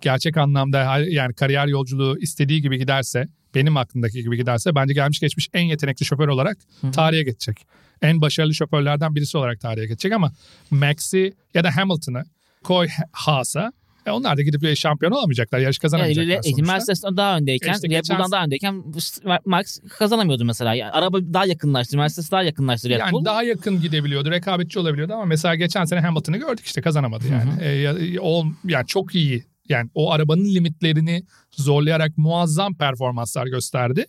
gerçek 0.00 0.36
anlamda 0.36 0.98
yani 0.98 1.34
kariyer 1.34 1.66
yolculuğu 1.66 2.18
istediği 2.18 2.62
gibi 2.62 2.78
giderse 2.78 3.28
benim 3.54 3.76
aklımdaki 3.76 4.22
gibi 4.22 4.36
giderse 4.36 4.74
bence 4.74 4.94
gelmiş 4.94 5.20
geçmiş 5.20 5.48
en 5.54 5.64
yetenekli 5.64 6.06
şoför 6.06 6.28
olarak 6.28 6.58
Hı-hı. 6.80 6.90
tarihe 6.90 7.22
geçecek. 7.22 7.66
En 8.02 8.20
başarılı 8.20 8.54
şoförlerden 8.54 9.14
birisi 9.14 9.38
olarak 9.38 9.60
tarihe 9.60 9.86
geçecek 9.86 10.12
ama 10.12 10.32
Max'i 10.70 11.32
ya 11.54 11.64
da 11.64 11.76
Hamilton'ı 11.76 12.24
koy 12.64 12.88
Haas'a 13.12 13.72
e 14.06 14.10
onlar 14.10 14.36
da 14.36 14.42
gidip 14.42 14.76
şampiyon 14.76 15.12
olamayacaklar. 15.12 15.58
Yarış 15.58 15.78
kazanamayacaklar 15.78 16.32
yani, 16.32 16.42
sonuçta. 16.44 16.72
Mercedes 16.72 17.02
daha 17.02 17.36
öndeyken, 17.36 17.74
işte 17.74 17.88
Red 17.88 18.04
Bull'dan 18.10 18.32
daha 18.32 18.44
öndeyken 18.44 18.84
Max 19.44 19.78
kazanamıyordu 19.98 20.44
mesela. 20.44 20.74
Yani 20.74 20.90
araba 20.90 21.18
daha 21.20 21.46
yakınlaştı. 21.46 21.96
Mercedes 21.96 22.30
daha 22.30 22.42
yakınlaştı 22.42 22.88
Red 22.88 22.98
yani 22.98 23.12
Bull. 23.12 23.24
daha 23.24 23.42
yakın 23.42 23.80
gidebiliyordu. 23.80 24.30
Rekabetçi 24.30 24.78
olabiliyordu 24.78 25.12
ama 25.12 25.24
mesela 25.24 25.54
geçen 25.54 25.84
sene 25.84 26.00
Hamilton'ı 26.00 26.36
gördük 26.36 26.66
işte 26.66 26.80
kazanamadı 26.80 27.24
yani. 27.28 27.50
Hı 27.50 27.56
hı. 27.56 28.04
E, 28.04 28.20
o, 28.20 28.44
yani 28.64 28.86
çok 28.86 29.14
iyi 29.14 29.44
yani 29.68 29.90
o 29.94 30.12
arabanın 30.12 30.44
limitlerini 30.44 31.22
zorlayarak 31.50 32.18
muazzam 32.18 32.74
performanslar 32.74 33.46
gösterdi 33.46 34.06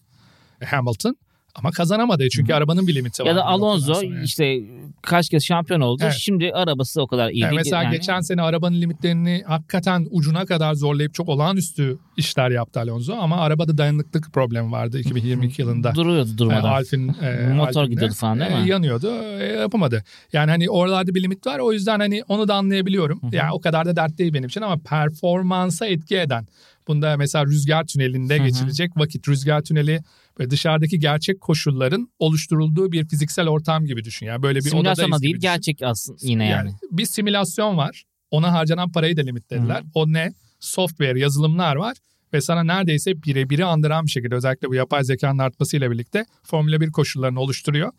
Hamilton. 0.66 1.18
Ama 1.58 1.72
kazanamadı 1.72 2.30
çünkü 2.30 2.54
Hı. 2.54 2.58
arabanın 2.58 2.88
bir 2.88 2.96
limiti 2.96 3.24
var. 3.24 3.28
Ya 3.28 3.36
da 3.36 3.46
Alonso 3.46 4.02
yani. 4.02 4.24
işte 4.24 4.60
kaç 5.02 5.30
kez 5.30 5.44
şampiyon 5.44 5.82
oldu. 5.82 6.02
Evet. 6.04 6.16
Şimdi 6.20 6.52
arabası 6.54 7.02
o 7.02 7.08
kadar 7.08 7.30
iyi 7.30 7.40
yani 7.40 7.56
Mesela 7.56 7.84
yani. 7.84 7.92
geçen 7.92 8.20
sene 8.20 8.42
arabanın 8.42 8.82
limitlerini 8.82 9.44
hakikaten 9.48 10.08
ucuna 10.12 10.46
kadar 10.46 10.74
zorlayıp 10.74 11.14
çok 11.14 11.30
olağanüstü 11.30 11.98
işler 12.18 12.52
yaptı 12.52 12.80
Alonso. 12.80 13.16
Ama 13.16 13.38
arabada 13.38 13.78
dayanıklık 13.78 14.34
problemi 14.34 14.72
vardı 14.72 15.00
2022 15.00 15.62
yılında. 15.62 15.96
Duruyordu 15.96 16.38
durmadan. 16.38 16.72
E, 16.72 16.76
Alfin, 16.76 17.08
e, 17.22 17.54
Motor 17.54 17.82
Alfin'de, 17.82 17.94
gidiyordu 17.94 18.14
falan 18.14 18.40
değil 18.40 18.52
mi? 18.52 18.58
E, 18.66 18.70
yanıyordu. 18.70 19.12
E, 19.40 19.44
yapamadı. 19.46 20.04
Yani 20.34 20.52
hani 20.52 20.70
oralarda 20.70 21.16
bir 21.16 21.24
limit 21.24 21.48
var. 21.48 21.60
O 21.60 21.74
yüzden 21.74 22.00
hani 22.00 22.24
onu 22.28 22.48
da 22.48 22.56
anlayabiliyorum. 22.56 23.22
Hı 23.22 23.36
Yani 23.36 23.52
o 23.52 23.60
kadar 23.62 23.86
da 23.86 23.96
dert 23.96 24.18
değil 24.18 24.34
benim 24.34 24.48
için 24.48 24.62
ama 24.62 24.78
performansa 24.78 25.86
etki 25.86 26.18
eden. 26.18 26.48
Bunda 26.88 27.18
mesela 27.18 27.46
rüzgar 27.46 27.84
tünelinde 27.84 28.38
Hı-hı. 28.38 28.48
geçilecek 28.48 28.98
vakit. 28.98 29.28
Rüzgar 29.28 29.62
tüneli 29.62 30.00
ve 30.40 30.50
dışarıdaki 30.50 31.00
gerçek 31.00 31.42
koşulların 31.42 32.10
oluşturulduğu 32.20 32.92
bir 32.92 33.08
fiziksel 33.08 33.48
ortam 33.48 33.86
gibi 33.86 34.04
düşün. 34.04 34.26
Yani 34.26 34.44
böyle 34.44 34.60
bir 34.60 34.70
Simülasyon 34.70 35.06
odadayız 35.06 35.22
değil 35.22 35.34
gibi 35.34 35.42
gerçek 35.42 35.82
aslında 35.82 36.18
yine 36.22 36.48
yani. 36.48 36.70
yani. 36.70 36.78
Bir 36.92 37.06
simülasyon 37.06 37.78
var. 37.78 38.04
Ona 38.32 38.54
harcanan 38.54 38.92
parayı 38.92 39.18
da 39.18 39.22
limitlediler. 39.22 39.82
Hı. 39.82 39.86
O 39.94 40.14
ne? 40.14 40.34
Software, 40.60 41.20
yazılımlar 41.20 41.76
var 41.76 41.98
ve 42.34 42.42
sana 42.42 42.64
neredeyse 42.64 43.24
birebiri 43.24 43.66
andıran 43.66 44.06
bir 44.06 44.12
şekilde 44.12 44.36
özellikle 44.36 44.68
bu 44.68 44.76
yapay 44.76 45.04
zekanın 45.04 45.38
artmasıyla 45.38 45.92
birlikte 45.92 46.26
Formula 46.44 46.82
1 46.82 46.92
koşullarını 46.92 47.40
oluşturuyor 47.40 47.92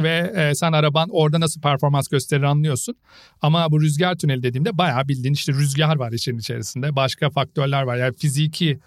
ve 0.00 0.32
e, 0.36 0.54
sen 0.54 0.72
araban 0.72 1.08
orada 1.12 1.40
nasıl 1.40 1.60
performans 1.60 2.08
gösterir 2.08 2.42
anlıyorsun. 2.42 2.96
Ama 3.42 3.70
bu 3.70 3.80
rüzgar 3.80 4.14
tüneli 4.14 4.42
dediğimde 4.42 4.78
bayağı 4.78 5.08
bildiğin 5.08 5.34
işte 5.34 5.52
rüzgar 5.52 5.96
var 5.96 6.12
işin 6.12 6.38
içerisinde. 6.38 6.96
Başka 6.96 7.30
faktörler 7.30 7.82
var. 7.82 7.96
Yani 7.96 8.14
fiziki 8.16 8.78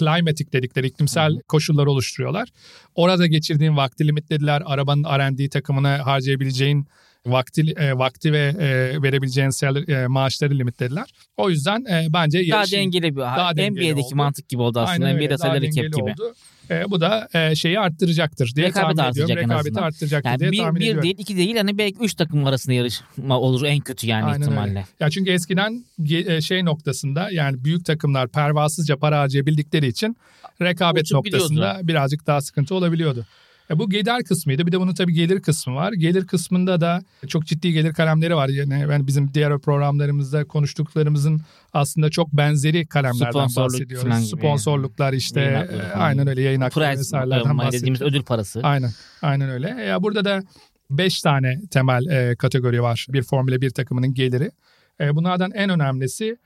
climatic 0.00 0.52
dedikleri 0.52 0.86
iklimsel 0.86 1.32
Hı. 1.32 1.40
koşullar 1.48 1.86
oluşturuyorlar. 1.86 2.48
Orada 2.94 3.26
geçirdiğin 3.26 3.76
vakti 3.76 4.08
limitlediler. 4.08 4.62
Arabanın 4.66 5.04
R&D 5.04 5.48
takımına 5.48 6.06
harcayabileceğin 6.06 6.86
vakti 7.26 7.74
e, 7.76 7.98
vakti 7.98 8.32
ve 8.32 8.54
e, 8.58 9.02
verebileceğin 9.02 9.50
e, 9.92 10.06
maaşları 10.06 10.58
limitlediler. 10.58 11.10
O 11.36 11.50
yüzden 11.50 11.84
e, 11.84 12.06
bence 12.12 12.38
daha 12.50 12.58
yarışın, 12.58 12.76
dengeli 12.76 13.16
bir 13.16 13.20
daha 13.20 13.52
NBA'deki 13.52 13.94
oldu. 13.94 14.16
mantık 14.16 14.48
gibi 14.48 14.62
oldu 14.62 14.80
aslında. 14.80 15.06
Aynen 15.06 15.18
NBA'de 15.18 15.38
salary 15.38 15.70
cap 15.70 15.84
gibi. 15.84 16.02
Oldu. 16.02 16.34
E, 16.70 16.90
bu 16.90 17.00
da 17.00 17.28
e, 17.34 17.54
şeyi 17.54 17.80
arttıracaktır 17.80 18.54
diye 18.54 18.66
Rekabet 18.66 18.96
tahmin 18.96 19.12
ediyorum. 19.12 19.36
Rekabeti 19.36 19.80
arttıracaktır 19.80 20.30
yani 20.30 20.40
diye 20.40 20.52
bir, 20.52 20.58
tahmin 20.58 20.80
bir 20.80 20.80
ediyorum. 20.80 20.98
Bir 20.98 21.04
değil, 21.04 21.16
iki 21.18 21.36
değil. 21.36 21.56
Hani 21.56 21.78
belki 21.78 21.98
üç 22.00 22.14
takım 22.14 22.46
arasında 22.46 22.74
yarışma 22.74 23.38
olur 23.38 23.64
en 23.64 23.80
kötü 23.80 24.06
yani 24.06 24.24
Aynen 24.24 24.40
ihtimalle. 24.40 24.70
Öyle. 24.70 24.86
Ya 25.00 25.10
çünkü 25.10 25.30
eskiden 25.30 25.84
e, 26.10 26.40
şey 26.40 26.64
noktasında 26.64 27.30
yani 27.30 27.64
büyük 27.64 27.84
takımlar 27.84 28.28
pervasızca 28.28 28.96
para 28.96 29.20
harcayabildikleri 29.20 29.86
için 29.86 30.16
rekabet 30.62 31.02
Uçup 31.02 31.14
noktasında 31.14 31.60
biliyordu. 31.60 31.88
birazcık 31.88 32.26
daha 32.26 32.40
sıkıntı 32.40 32.74
olabiliyordu. 32.74 33.26
E 33.70 33.78
bu 33.78 33.90
gider 33.90 34.24
kısmıydı. 34.24 34.66
Bir 34.66 34.72
de 34.72 34.80
bunun 34.80 34.94
tabii 34.94 35.12
gelir 35.12 35.40
kısmı 35.40 35.74
var. 35.74 35.92
Gelir 35.92 36.26
kısmında 36.26 36.80
da 36.80 37.02
çok 37.28 37.46
ciddi 37.46 37.72
gelir 37.72 37.94
kalemleri 37.94 38.36
var. 38.36 38.48
Yani 38.48 38.88
ben 38.88 39.06
bizim 39.06 39.34
diğer 39.34 39.58
programlarımızda 39.58 40.44
konuştuklarımızın 40.44 41.40
aslında 41.72 42.10
çok 42.10 42.32
benzeri 42.32 42.86
kalemlerden 42.86 43.30
Sponsorluk 43.30 43.72
bahsediyoruz. 43.72 44.30
Sponsorluklar 44.30 45.12
işte 45.12 45.68
aynen 45.94 46.26
öyle 46.26 46.42
yayın 46.42 46.60
hakları 46.60 46.98
vesairelerden 46.98 47.58
bahsediyoruz. 47.58 47.80
dediğimiz 47.80 48.02
ödül 48.02 48.22
parası. 48.22 48.60
Aynen. 48.62 48.90
Aynen 49.22 49.50
öyle. 49.50 49.68
Ya 49.68 50.02
burada 50.02 50.24
da 50.24 50.42
5 50.90 51.22
tane 51.22 51.60
temel 51.70 52.06
e, 52.06 52.36
kategori 52.36 52.82
var 52.82 53.06
bir 53.08 53.22
Formula 53.22 53.60
1 53.60 53.70
takımının 53.70 54.14
geliri. 54.14 54.50
E, 55.00 55.16
bunlardan 55.16 55.50
en 55.50 55.70
önemlisi 55.70 56.36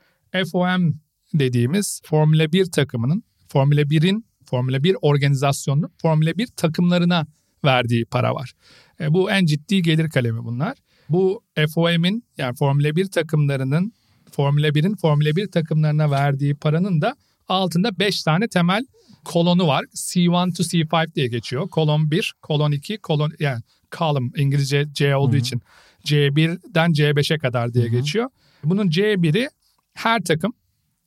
FOM 0.51 0.99
dediğimiz 1.33 2.01
Formula 2.05 2.51
1 2.51 2.71
takımının, 2.71 3.23
Formula 3.47 3.81
1'in, 3.81 4.25
Formula 4.45 4.83
1 4.83 4.95
organizasyonunun 5.01 5.91
Formula 6.01 6.37
1 6.37 6.47
takımlarına 6.47 7.27
verdiği 7.65 8.05
para 8.05 8.35
var. 8.35 8.53
E, 8.99 9.13
bu 9.13 9.31
en 9.31 9.45
ciddi 9.45 9.81
gelir 9.81 10.09
kalemi 10.09 10.43
bunlar. 10.43 10.77
Bu 11.09 11.43
FOM'in 11.73 12.23
yani 12.37 12.55
Formula 12.55 12.95
1 12.95 13.05
takımlarının 13.05 13.93
Formula 14.31 14.67
1'in 14.67 14.95
Formula 14.95 15.35
1 15.35 15.51
takımlarına 15.51 16.11
verdiği 16.11 16.55
paranın 16.55 17.01
da 17.01 17.15
altında 17.47 17.99
5 17.99 18.23
tane 18.23 18.47
temel 18.47 18.85
kolonu 19.25 19.67
var. 19.67 19.85
C1 19.95 20.53
to 20.53 20.63
C5 20.63 21.15
diye 21.15 21.27
geçiyor. 21.27 21.69
Kolon 21.69 22.11
1, 22.11 22.33
kolon 22.41 22.71
2, 22.71 22.97
kolon 22.97 23.31
yani 23.39 23.61
column 23.91 24.31
İngilizce 24.37 24.85
C 24.93 25.15
olduğu 25.15 25.31
Hı 25.31 25.37
hı. 25.37 25.41
için 25.41 25.61
C1'den 26.05 26.91
C5'e 26.91 27.37
kadar 27.37 27.73
diye 27.73 27.85
Hı 27.85 27.89
hı. 27.89 27.91
geçiyor. 27.91 28.29
Bunun 28.63 28.89
C1'i 28.89 29.49
her 29.93 30.23
takım 30.23 30.53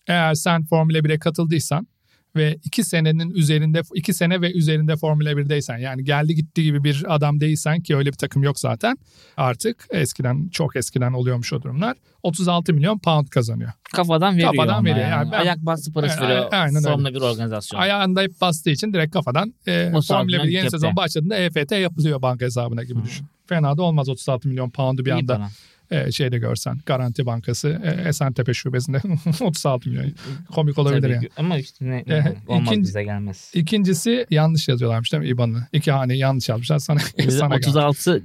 eğer 0.07 0.35
sen 0.35 0.64
Formula 0.64 0.98
1'e 0.98 1.18
katıldıysan 1.18 1.87
ve 2.36 2.56
iki 2.64 2.84
senenin 2.84 3.30
üzerinde 3.30 3.80
iki 3.94 4.14
sene 4.14 4.40
ve 4.40 4.52
üzerinde 4.52 4.96
Formula 4.96 5.32
1'deysen 5.32 5.78
yani 5.80 6.04
geldi 6.04 6.34
gitti 6.34 6.62
gibi 6.62 6.84
bir 6.84 7.04
adam 7.14 7.40
değilsen 7.40 7.80
ki 7.80 7.96
öyle 7.96 8.08
bir 8.12 8.16
takım 8.16 8.42
yok 8.42 8.58
zaten 8.58 8.96
artık 9.36 9.86
eskiden 9.90 10.48
çok 10.48 10.76
eskiden 10.76 11.12
oluyormuş 11.12 11.52
o 11.52 11.62
durumlar 11.62 11.96
36 12.22 12.72
milyon 12.74 12.98
pound 12.98 13.26
kazanıyor. 13.28 13.70
Kafadan 13.94 14.36
veriyor 14.36 14.50
Kafadan 14.56 14.84
veriyor. 14.84 14.98
yani. 15.08 15.10
Yani 15.10 15.32
ben- 15.32 15.38
Ayak 15.40 15.58
bastı 15.58 15.92
parası 15.92 16.20
a- 16.20 16.28
veriyor. 16.28 16.48
aynen. 16.50 16.82
Formula 16.82 17.14
bir 17.14 17.20
organizasyon. 17.20 17.80
Ayağında 17.80 18.20
hep 18.22 18.40
bastığı 18.40 18.70
için 18.70 18.92
direkt 18.92 19.12
kafadan 19.12 19.54
e, 19.66 19.86
36 19.94 20.06
Formula 20.06 20.28
1 20.28 20.32
milyon 20.32 20.44
yeni 20.44 20.62
cepte. 20.62 20.70
sezon 20.70 20.96
başladığında 20.96 21.36
EFT 21.36 21.72
yapılıyor 21.72 22.22
banka 22.22 22.44
hesabına 22.44 22.84
gibi 22.84 23.00
Hı. 23.00 23.04
düşün. 23.04 23.26
Fena 23.46 23.76
da 23.76 23.82
olmaz 23.82 24.08
36 24.08 24.48
milyon 24.48 24.70
pound'u 24.70 25.04
bir 25.04 25.10
İyi 25.10 25.14
anda 25.14 25.36
para. 25.36 25.48
E, 25.90 26.12
şeyde 26.12 26.38
görsen. 26.38 26.79
Garanti 26.87 27.27
Bankası 27.27 27.81
e, 27.85 28.09
Esentepe 28.09 28.55
şubesinde 28.55 29.01
36 29.40 29.88
milyon. 29.90 30.12
Komik 30.55 30.79
olabilir 30.79 31.03
Tabii 31.03 31.12
yani. 31.12 31.29
Ama 31.37 31.59
işte 31.59 31.85
ne, 31.85 32.05
ne- 32.07 32.37
olmaz 32.46 32.72
ikinci- 32.72 32.88
bize 32.88 33.05
gelmez. 33.05 33.51
İkincisi 33.55 34.27
yanlış 34.31 34.68
yazıyorlarmış 34.68 35.12
değil 35.12 35.22
mi 35.22 35.29
IBAN'ı? 35.29 35.66
İki 35.72 35.92
hane 35.92 36.16
yanlış 36.16 36.48
yazmışlar 36.48 36.79
sana. 36.79 36.98
Sana 37.31 37.57
geldi. 37.57 37.68
36 37.68 38.22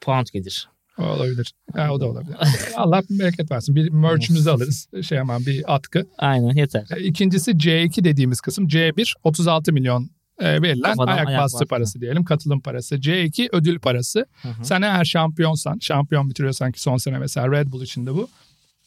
pound 0.00 0.26
gelir. 0.32 0.68
O 0.98 1.02
olabilir. 1.02 1.52
Ha, 1.74 1.90
o 1.92 2.00
da 2.00 2.06
olabilir. 2.06 2.36
Allah 2.76 3.02
bereket 3.10 3.50
versin. 3.50 3.74
Bir 3.76 3.90
merch'ümüzü 3.90 4.50
alırız. 4.50 4.88
Şey 5.02 5.18
hemen 5.18 5.46
bir 5.46 5.74
atkı. 5.74 6.06
Aynen 6.18 6.54
yeter. 6.54 6.86
E, 6.96 7.00
İkincisi 7.02 7.50
C2 7.50 8.04
dediğimiz 8.04 8.40
kısım. 8.40 8.68
C1 8.68 9.12
36 9.22 9.72
milyon 9.72 10.10
e, 10.38 10.62
verilen 10.62 10.82
Kafadan 10.82 11.16
ayak, 11.16 11.28
ayak 11.28 11.40
bastı 11.40 11.66
parası 11.66 12.00
diyelim. 12.00 12.24
Katılım 12.24 12.60
parası. 12.60 12.96
C2 12.96 13.48
ödül 13.52 13.78
parası. 13.78 14.26
Hı 14.42 14.48
hı. 14.48 14.64
Sen 14.64 14.82
eğer 14.82 15.04
şampiyonsan, 15.04 15.78
şampiyon 15.78 16.30
bitiriyorsan 16.30 16.72
ki 16.72 16.82
son 16.82 16.96
sene 16.96 17.18
mesela 17.18 17.52
Red 17.52 17.72
Bull 17.72 17.82
içinde 17.82 18.14
bu 18.14 18.28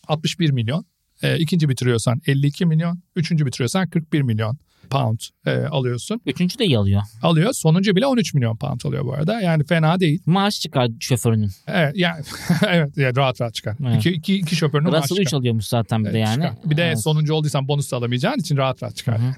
61 0.08 0.50
milyon. 0.52 0.86
E, 1.24 1.38
ikinci 1.38 1.70
bitiriyorsan 1.70 2.22
52 2.28 2.66
milyon. 2.66 3.00
Üçüncü 3.16 3.46
bitiriyorsan 3.46 3.90
41 3.90 4.22
milyon 4.22 4.58
pound 4.90 5.20
e, 5.46 5.52
alıyorsun. 5.66 6.22
Üçüncü 6.26 6.60
de 6.60 6.66
iyi 6.66 6.78
alıyor. 6.78 7.02
Alıyor. 7.22 7.54
Sonuncu 7.54 7.96
bile 7.96 8.06
13 8.06 8.34
milyon 8.34 8.58
pound 8.58 8.82
alıyor 8.86 9.06
bu 9.06 9.14
arada. 9.14 9.42
Yani 9.42 9.64
fena 9.64 10.00
değil. 10.00 10.22
Maaş 10.26 10.60
çıkar 10.62 10.90
şoförünün. 11.00 11.52
Evet, 11.68 11.98
yani, 11.98 12.24
evet 12.68 12.98
yani 12.98 13.16
rahat 13.16 13.42
rahat 13.42 13.54
çıkar. 13.54 13.76
Evet. 13.88 13.98
İki, 13.98 14.10
iki, 14.10 14.36
iki 14.36 14.56
şoförünün 14.56 14.92
maaşı 14.92 15.04
Russell 15.04 15.18
3 15.22 15.28
çıkar. 15.28 15.38
alıyormuş 15.38 15.66
zaten 15.66 16.06
bir 16.06 16.14
de 16.14 16.18
yani. 16.18 16.34
çıkar. 16.34 16.54
Bir 16.66 16.78
de 16.78 16.84
Evet. 16.84 17.02
sonuncu 17.02 17.34
olduysan 17.34 17.68
bonus 17.68 17.94
alamayacağın 17.94 18.38
için 18.40 18.58
rahat 18.58 18.84
rahat 18.84 18.96
çıkar. 18.96 19.20
Hı 19.20 19.24
hı. 19.28 19.34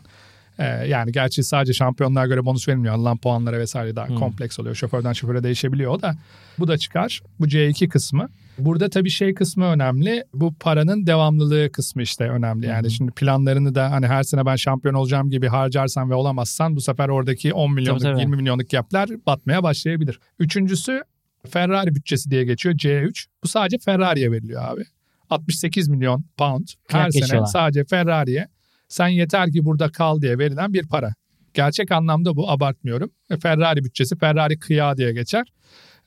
Ee, 0.59 0.87
yani 0.87 1.11
gerçi 1.11 1.43
sadece 1.43 1.73
şampiyonlara 1.73 2.27
göre 2.27 2.45
bonus 2.45 2.67
verilmiyor. 2.67 2.95
Alınan 2.95 3.17
puanlara 3.17 3.59
vesaire 3.59 3.95
daha 3.95 4.09
Hı. 4.09 4.15
kompleks 4.15 4.59
oluyor. 4.59 4.75
Şoförden 4.75 5.13
şoföre 5.13 5.43
değişebiliyor 5.43 5.91
o 5.91 6.01
da. 6.01 6.15
Bu 6.59 6.67
da 6.67 6.77
çıkar. 6.77 7.21
Bu 7.39 7.47
C2 7.47 7.87
kısmı. 7.87 8.29
Burada 8.57 8.89
tabii 8.89 9.09
şey 9.09 9.33
kısmı 9.33 9.65
önemli. 9.65 10.23
Bu 10.33 10.53
paranın 10.53 11.07
devamlılığı 11.07 11.71
kısmı 11.71 12.01
işte 12.01 12.29
önemli. 12.29 12.65
Yani 12.65 12.85
hı. 12.85 12.91
şimdi 12.91 13.11
planlarını 13.11 13.75
da 13.75 13.91
hani 13.91 14.07
her 14.07 14.23
sene 14.23 14.45
ben 14.45 14.55
şampiyon 14.55 14.93
olacağım 14.93 15.29
gibi 15.29 15.47
harcarsan 15.47 16.09
ve 16.09 16.13
olamazsan 16.13 16.75
bu 16.75 16.81
sefer 16.81 17.09
oradaki 17.09 17.53
10 17.53 17.73
milyonluk 17.73 18.01
Tabii, 18.01 18.11
tabii. 18.13 18.21
20 18.21 18.35
milyonluk 18.35 18.69
gapler 18.69 19.09
batmaya 19.25 19.63
başlayabilir. 19.63 20.19
Üçüncüsü 20.39 21.03
Ferrari 21.49 21.95
bütçesi 21.95 22.31
diye 22.31 22.43
geçiyor 22.43 22.75
C3. 22.75 23.25
Bu 23.43 23.47
sadece 23.47 23.77
Ferrari'ye 23.77 24.31
veriliyor 24.31 24.63
abi. 24.63 24.83
68 25.29 25.87
milyon 25.87 26.25
pound 26.37 26.67
her 26.67 26.87
Kıyak 26.87 27.13
sene 27.13 27.21
geçiyorlar. 27.21 27.47
sadece 27.47 27.83
Ferrari'ye 27.85 28.47
sen 28.89 29.07
yeter 29.07 29.51
ki 29.51 29.65
burada 29.65 29.91
kal 29.91 30.21
diye 30.21 30.37
verilen 30.39 30.73
bir 30.73 30.87
para. 30.87 31.13
Gerçek 31.53 31.91
anlamda 31.91 32.35
bu 32.35 32.51
abartmıyorum. 32.51 33.11
E, 33.29 33.37
Ferrari 33.37 33.83
bütçesi 33.83 34.17
Ferrari 34.17 34.59
kıyağı 34.59 34.97
diye 34.97 35.13
geçer. 35.13 35.47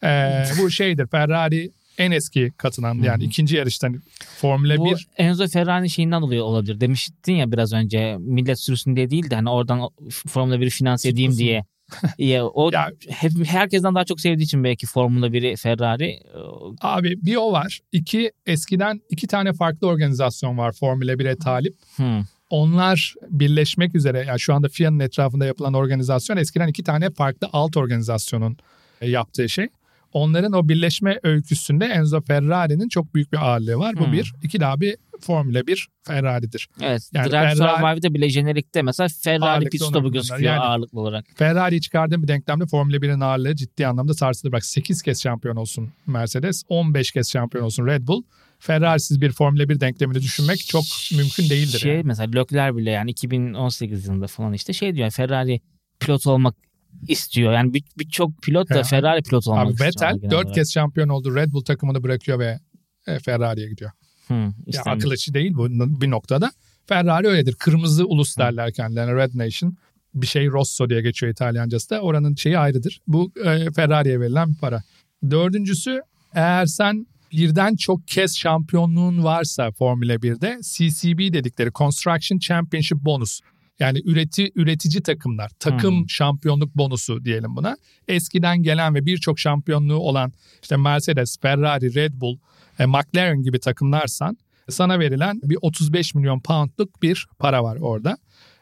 Ee, 0.04 0.44
bu 0.62 0.70
şeydir 0.70 1.06
Ferrari 1.06 1.70
en 1.98 2.10
eski 2.10 2.52
katılan 2.56 2.94
yani 2.94 3.24
ikinci 3.24 3.56
yarıştan 3.56 4.02
Formula 4.40 4.76
Bu 4.76 4.86
1 4.86 5.06
Enzo 5.16 5.48
Ferrari'nin 5.48 5.88
şeyinden 5.88 6.22
dolayı 6.22 6.44
olabilir. 6.44 6.80
Demiştin 6.80 7.32
ya 7.32 7.52
biraz 7.52 7.72
önce 7.72 8.16
millet 8.18 8.60
sürüsün 8.60 8.96
diye 8.96 9.10
değil 9.10 9.30
de 9.30 9.34
hani 9.34 9.50
oradan 9.50 9.80
Formula 10.10 10.56
1'i 10.56 10.70
finanse 10.70 11.08
edeyim 11.08 11.36
diye. 11.38 11.64
ya, 12.18 12.46
o 12.46 12.70
Ya- 12.72 12.90
hep, 13.08 13.32
herkesten 13.46 13.94
daha 13.94 14.04
çok 14.04 14.20
sevdiği 14.20 14.46
için 14.46 14.64
belki 14.64 14.86
Formula 14.86 15.26
1'i 15.26 15.56
Ferrari. 15.56 16.04
e, 16.04 16.20
abi 16.80 17.16
bir 17.22 17.36
o 17.36 17.52
var. 17.52 17.80
İki 17.92 18.32
eskiden 18.46 19.00
iki 19.10 19.26
tane 19.26 19.52
farklı 19.52 19.86
organizasyon 19.86 20.58
var 20.58 20.72
Formula 20.72 21.12
1'e 21.12 21.36
talip. 21.36 21.74
Hmm. 21.96 22.22
Onlar 22.52 23.14
birleşmek 23.30 23.94
üzere 23.94 24.24
yani 24.28 24.40
şu 24.40 24.54
anda 24.54 24.68
FIA'nın 24.68 25.00
etrafında 25.00 25.46
yapılan 25.46 25.74
organizasyon 25.74 26.36
eskiden 26.36 26.68
iki 26.68 26.84
tane 26.84 27.10
farklı 27.10 27.48
alt 27.52 27.76
organizasyonun 27.76 28.56
e, 29.00 29.10
yaptığı 29.10 29.48
şey. 29.48 29.68
Onların 30.12 30.52
o 30.52 30.68
birleşme 30.68 31.18
öyküsünde 31.22 31.84
Enzo 31.84 32.20
Ferrari'nin 32.20 32.88
çok 32.88 33.14
büyük 33.14 33.32
bir 33.32 33.38
ağırlığı 33.38 33.76
var. 33.78 33.94
Bu 33.96 34.06
Hmm. 34.06 34.12
bir. 34.12 34.32
İki 34.42 34.60
daha 34.60 34.80
bir 34.80 34.96
Formula 35.20 35.66
1 35.66 35.88
Ferrari'dir. 36.02 36.68
Evet. 36.82 37.10
Yani 37.14 37.30
Drive 37.30 37.54
Survive'de 37.56 38.14
bile 38.14 38.28
jenerikte 38.28 38.82
mesela 38.82 39.08
Ferrari 39.22 39.64
pit 39.64 39.82
stopu 39.82 40.12
gözüküyor 40.12 40.40
Yani- 40.52 40.60
ağırlıklı 40.60 41.00
olarak. 41.00 41.24
Ferrari'yi 41.34 41.80
çıkardığım 41.80 42.22
bir 42.22 42.28
denklemde 42.28 42.66
Formula 42.66 42.96
1'in 43.02 43.20
ağırlığı 43.20 43.56
ciddi 43.56 43.86
anlamda 43.86 44.14
sarsılır. 44.14 44.52
Bak 44.52 44.64
8 44.64 45.02
kez 45.02 45.22
şampiyon 45.22 45.56
olsun 45.56 45.92
Mercedes, 46.06 46.62
15 46.68 47.12
kez 47.12 47.30
şampiyon 47.30 47.64
olsun 47.64 47.86
Red 47.86 48.06
Bull. 48.06 48.22
Ferrari'siz 48.66 49.20
bir 49.20 49.32
Formula 49.32 49.68
1 49.68 49.80
denklemini 49.80 50.22
düşünmek 50.22 50.58
çok 50.66 50.84
mümkün 51.16 51.50
değildir. 51.50 51.78
Şey 51.78 51.92
yani. 51.94 52.02
mesela 52.04 52.30
Leclerc 52.40 52.76
bile 52.76 52.90
yani 52.90 53.10
2018 53.10 54.06
yılında 54.06 54.26
falan 54.26 54.52
işte 54.52 54.72
şey 54.72 54.94
diyor 54.94 55.10
Ferrari 55.10 55.60
pilot 56.00 56.26
olmak 56.26 56.54
istiyor. 57.08 57.52
Yani 57.52 57.74
bir- 57.74 57.84
birçok 57.98 58.42
pilot 58.42 58.70
da 58.70 58.76
Ya. 58.76 58.82
Ferrari 58.82 59.22
pilot 59.22 59.46
olmak 59.48 59.66
Abi 59.66 59.70
istiyor. 59.72 59.88
Vettel 59.90 60.14
genel 60.18 60.30
4 60.30 60.34
olarak. 60.44 60.54
kez 60.54 60.72
şampiyon 60.72 61.08
oldu. 61.08 61.36
Red 61.36 61.52
Bull 61.52 61.60
takımını 61.64 62.02
bırakıyor 62.02 62.38
ve 62.38 62.58
e, 63.06 63.18
Ferrari'ye 63.18 63.68
gidiyor. 63.68 63.90
Hı, 64.28 64.34
Ya 64.66 64.82
akıl 64.86 65.12
işi 65.12 65.34
değil 65.34 65.54
bu 65.54 65.66
bir 66.00 66.10
noktada. 66.10 66.52
Ferrari 66.86 67.26
öyledir. 67.28 67.54
Kırmızı 67.54 68.06
ulus 68.06 68.38
derler 68.38 68.72
kendilerine. 68.72 69.14
Red 69.14 69.30
Nation. 69.34 69.76
Bir 70.14 70.26
şey 70.26 70.46
Rosso 70.48 70.88
diye 70.90 71.02
geçiyor 71.02 71.32
İtalyancası 71.32 71.90
da. 71.90 72.00
Oranın 72.00 72.34
şeyi 72.34 72.58
ayrıdır. 72.58 73.00
Bu 73.06 73.32
e, 73.44 73.70
Ferrari'ye 73.76 74.20
verilen 74.20 74.50
bir 74.52 74.58
para. 74.58 74.82
Dördüncüsü 75.30 76.02
eğer 76.34 76.66
sen 76.66 77.06
birden 77.32 77.76
çok 77.76 78.08
kez 78.08 78.38
şampiyonluğun 78.38 79.24
varsa 79.24 79.70
Formula 79.70 80.14
1'de 80.14 80.58
CCB 80.62 81.32
dedikleri 81.32 81.72
Construction 81.72 82.38
Championship 82.38 82.98
Bonus. 82.98 83.40
Yani 83.78 84.00
üreti 84.04 84.52
üretici 84.54 85.02
takımlar, 85.02 85.50
takım 85.60 85.98
Hmm. 86.00 86.08
şampiyonluk 86.08 86.74
bonusu 86.76 87.24
diyelim 87.24 87.56
buna. 87.56 87.76
Eskiden 88.08 88.62
gelen 88.62 88.94
ve 88.94 89.06
birçok 89.06 89.38
şampiyonluğu 89.38 89.96
olan 89.96 90.32
işte 90.62 90.76
Mercedes, 90.76 91.36
Ferrari, 91.42 91.94
Red 91.94 92.12
Bull, 92.14 92.38
e, 92.78 92.86
McLaren 92.86 93.42
gibi 93.42 93.60
takımlarsan 93.60 94.36
sana 94.68 94.98
verilen 94.98 95.40
bir 95.42 95.58
35 95.62 96.14
milyon 96.14 96.40
poundluk 96.40 97.02
bir 97.02 97.26
para 97.38 97.64
var 97.64 97.76
orada. 97.80 98.16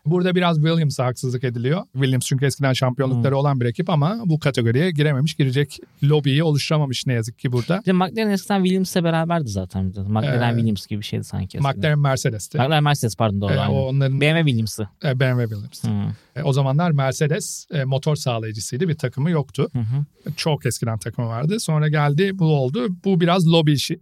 Burada 0.07 0.35
biraz 0.35 0.57
Williams'a 0.57 1.05
haksızlık 1.07 1.45
ediliyor. 1.45 1.83
Williams 1.93 2.27
çünkü 2.27 2.47
eskiden 2.47 2.73
şampiyonlukları 2.73 3.37
olan 3.37 3.61
bir 3.61 3.67
ekip 3.67 3.91
ama 3.91 4.19
bu 4.25 4.39
kategoriye 4.39 4.91
girememiş, 4.91 5.35
girecek 5.35 5.79
lobiyi 6.03 6.43
oluşturamamış 6.45 7.07
ne 7.07 7.13
yazık 7.13 7.39
ki 7.39 7.53
burada. 7.53 7.83
De 7.87 7.93
McLaren 7.93 8.31
eskiden 8.31 8.63
Williams'la 8.63 9.05
beraberdi 9.05 9.49
zaten. 9.49 9.85
McLaren 10.09 10.53
Ee, 10.53 10.55
Williams 10.57 10.87
gibi 10.87 11.01
bir 11.01 11.07
şeydi 11.07 11.25
sanki. 11.25 11.59
eskiden. 11.59 11.77
McLaren 11.77 11.99
Mercedes'ti. 11.99 12.59
McLaren 12.59 12.85
Mercedes 12.85 13.17
pardon 13.17 13.41
doğru. 13.41 13.53
E, 13.53 13.59
aynen. 13.59 13.75
o 13.75 13.79
onların 13.79 14.21
BMW 14.21 14.45
Williams'ı. 14.45 14.89
e, 15.05 15.21
BMW 15.21 15.55
Williams. 15.55 15.85
Hı, 15.85 16.15
E, 16.37 16.43
o 16.43 16.53
zamanlar 16.53 16.91
Mercedes 16.91 17.67
e, 17.73 17.85
motor 17.85 18.17
sağlayıcısıydı. 18.17 18.89
Bir 18.89 18.95
takımı 18.95 19.31
yoktu. 19.31 19.69
hı, 19.73 19.79
hı. 19.79 20.05
Çok 20.37 20.67
eskiden 20.67 20.99
takımı 20.99 21.29
vardı. 21.29 21.61
Sonra 21.61 21.89
geldi 21.89 22.39
bu 22.39 22.45
oldu. 22.45 22.89
Bu 23.05 23.21
biraz 23.21 23.47
lobi 23.49 23.73
işi. 23.73 24.01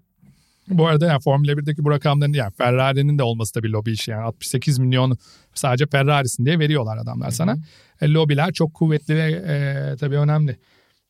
Bu 0.70 0.86
arada 0.86 1.06
yani 1.06 1.20
Formula 1.20 1.52
1'deki 1.52 1.84
bu 1.84 1.90
rakamların 1.90 2.32
yani 2.32 2.52
Ferrari'nin 2.52 3.18
de 3.18 3.22
olması 3.22 3.54
da 3.54 3.62
bir 3.62 3.68
lobi 3.68 3.92
işi. 3.92 4.10
Yani 4.10 4.22
68 4.22 4.78
milyon 4.78 5.16
sadece 5.54 5.86
Ferrari'sin 5.86 6.44
diye 6.44 6.58
veriyorlar 6.58 6.96
adamlar 6.96 7.30
sana. 7.30 7.56
E, 8.00 8.08
lobiler 8.08 8.52
çok 8.52 8.74
kuvvetli 8.74 9.16
ve 9.16 9.30
e, 9.30 9.96
tabii 9.96 10.16
önemli. 10.16 10.56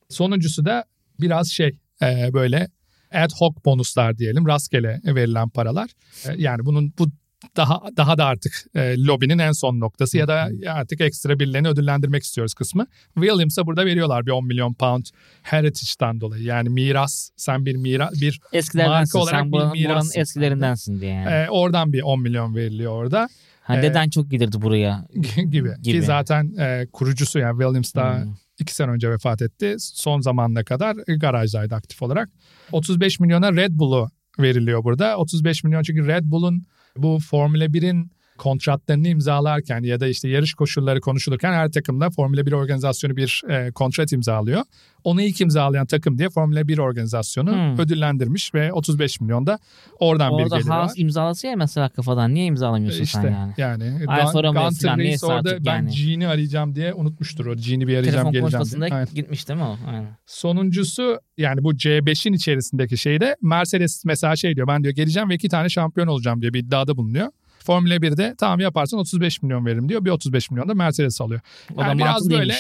Sonuncusu 0.09 0.65
da 0.65 0.85
biraz 1.21 1.49
şey 1.49 1.79
e, 2.03 2.33
böyle 2.33 2.69
ad 3.13 3.31
hoc 3.39 3.65
bonuslar 3.65 4.19
diyelim. 4.19 4.47
Rastgele 4.47 5.01
verilen 5.05 5.49
paralar. 5.49 5.91
E, 6.29 6.35
yani 6.37 6.65
bunun 6.65 6.93
bu 6.99 7.09
daha 7.57 7.83
daha 7.97 8.19
da 8.19 8.25
artık 8.27 8.53
e, 8.75 9.05
lobinin 9.05 9.39
en 9.39 9.53
son 9.53 9.81
noktası 9.81 10.19
ya 10.19 10.29
da 10.29 10.49
artık 10.69 11.01
ekstra 11.01 11.39
birilerini 11.39 11.69
ödüllendirmek 11.69 12.23
istiyoruz 12.23 12.55
kısmı. 12.55 12.87
Williams'a 13.15 13.67
burada 13.67 13.87
veriyorlar 13.87 14.27
bir 14.27 14.31
10 14.31 14.47
milyon 14.47 14.75
pound 14.75 15.05
heritage'dan 15.43 16.21
dolayı. 16.21 16.45
Yani 16.45 16.69
miras 16.69 17.31
sen 17.37 17.67
bir 17.67 17.77
miras 17.77 18.13
bir 18.21 18.41
Eskilerdensin. 18.53 19.19
olarak 19.19 19.41
Sen 19.41 19.53
bir 19.53 19.85
buranın 19.89 20.09
eskilerindensin 20.15 21.01
diye 21.01 21.11
yani. 21.13 21.31
e, 21.31 21.49
oradan 21.51 21.93
bir 21.93 22.03
10 22.03 22.21
milyon 22.23 22.55
veriliyor 22.55 22.93
orada 22.93 23.29
ha, 23.63 23.79
e, 23.79 23.83
deden 23.83 24.11
çok 24.11 24.31
gelirdi 24.31 24.63
buraya. 24.63 25.07
gibi. 25.51 25.51
Gibi. 25.51 25.71
Ki 25.83 26.03
zaten 26.03 26.55
e, 26.59 26.87
kurucusu 26.93 27.39
yani 27.39 27.59
Williams 27.59 27.95
daha 27.95 28.23
Hmm. 28.23 28.35
iki 28.59 28.75
sene 28.75 28.91
önce 28.91 29.11
vefat 29.11 29.43
etti. 29.43 29.77
Son 29.79 30.21
zamanına 30.21 30.65
kadar 30.65 30.97
garajdaydı 31.21 31.75
aktif 31.75 32.03
olarak. 32.03 32.29
35 32.73 33.21
milyona 33.21 33.53
Red 33.53 33.71
Bull'u 33.73 34.11
veriliyor 34.39 34.85
burada. 34.85 35.17
35 35.17 35.65
milyon 35.65 35.83
çünkü 35.83 36.07
Red 36.07 36.25
Bull'un 36.25 36.67
bu 36.97 37.19
Formula 37.21 37.65
1'in 37.65 38.11
kontratlarını 38.39 39.09
imzalarken 39.09 39.83
ya 39.83 40.01
da 40.01 40.07
işte 40.07 40.29
yarış 40.29 40.55
koşulları 40.55 41.01
konuşulurken 41.01 41.53
her 41.53 41.71
takımda 41.71 42.11
Formula 42.11 42.47
1 42.47 42.53
organizasyonu 42.53 43.17
bir 43.17 43.43
e, 43.49 43.71
kontrat 43.73 44.13
imzalıyor. 44.13 44.63
Onu 45.05 45.23
ilk 45.23 45.41
imzalayan 45.41 45.87
takım 45.87 46.19
diye 46.19 46.29
Formula 46.29 46.69
1 46.69 46.79
organizasyonu 46.79 47.53
Hmm. 47.53 47.79
ödüllendirmiş 47.79 48.55
ve 48.55 48.73
35 48.73 49.21
milyon 49.21 49.47
da 49.47 49.59
oradan 49.99 50.39
bir 50.39 50.43
Orada 50.43 50.57
geliri 50.57 50.71
var. 50.71 50.79
Haas 50.79 50.93
imzalası 50.97 51.47
ya 51.47 51.57
mesela 51.57 51.89
kafadan. 51.89 52.35
Niye 52.35 52.47
imzalamıyorsun 52.47 53.03
İşte 53.03 53.21
sen 53.21 53.55
yani? 53.63 54.07
Ay 54.07 54.23
Alfa 54.23 54.43
Romeo 54.43 54.69
Gunter 54.69 54.97
Reis 54.97 55.25
orada 55.25 55.51
artık 55.51 55.67
ben 55.67 55.75
yani. 55.75 55.91
Gene'i 55.91 56.29
arayacağım 56.29 56.75
diye 56.75 56.95
unutmuştur 56.95 57.47
o. 57.47 57.57
Gene'i 57.57 57.89
bir 57.89 57.97
arayacağım 57.97 58.33
Telefon 58.33 58.51
geleceğim 58.51 58.83
diye. 58.83 58.95
Aynen. 58.95 59.09
gitmiş 59.15 59.49
değil 59.49 59.61
mi 59.61 59.67
o? 59.67 59.77
Aynen. 59.87 60.19
Sonuncusu 60.27 61.21
yani 61.39 61.65
bu 61.65 61.73
C5'in 61.73 62.33
içerisindeki 62.33 62.99
şeyde 62.99 63.37
Mercedes 63.43 64.05
mesela 64.05 64.37
şey 64.37 64.57
diyor 64.57 64.69
ben 64.69 64.83
diyor 64.83 64.95
geleceğim 64.95 65.31
ve 65.31 65.35
iki 65.35 65.49
tane 65.49 65.69
şampiyon 65.69 66.07
olacağım 66.07 66.43
diye 66.43 66.53
bir 66.55 66.59
iddiada 66.59 66.97
bulunuyor. 66.97 67.29
Formula 67.69 67.95
1'de 67.97 68.35
tamam 68.39 68.61
yaparsan 68.61 69.01
35 69.01 69.43
milyon 69.43 69.67
veririm 69.67 69.89
diyor. 69.89 70.05
Bir 70.05 70.11
35 70.11 70.51
milyon 70.51 70.69
da 70.69 70.75
Mercedes 70.75 71.21
alıyor. 71.21 71.41
O 71.75 71.79
da 71.79 71.83
Yani 71.87 71.99
biraz 71.99 72.11
mantıklıymış. 72.11 72.49
böyle 72.49 72.59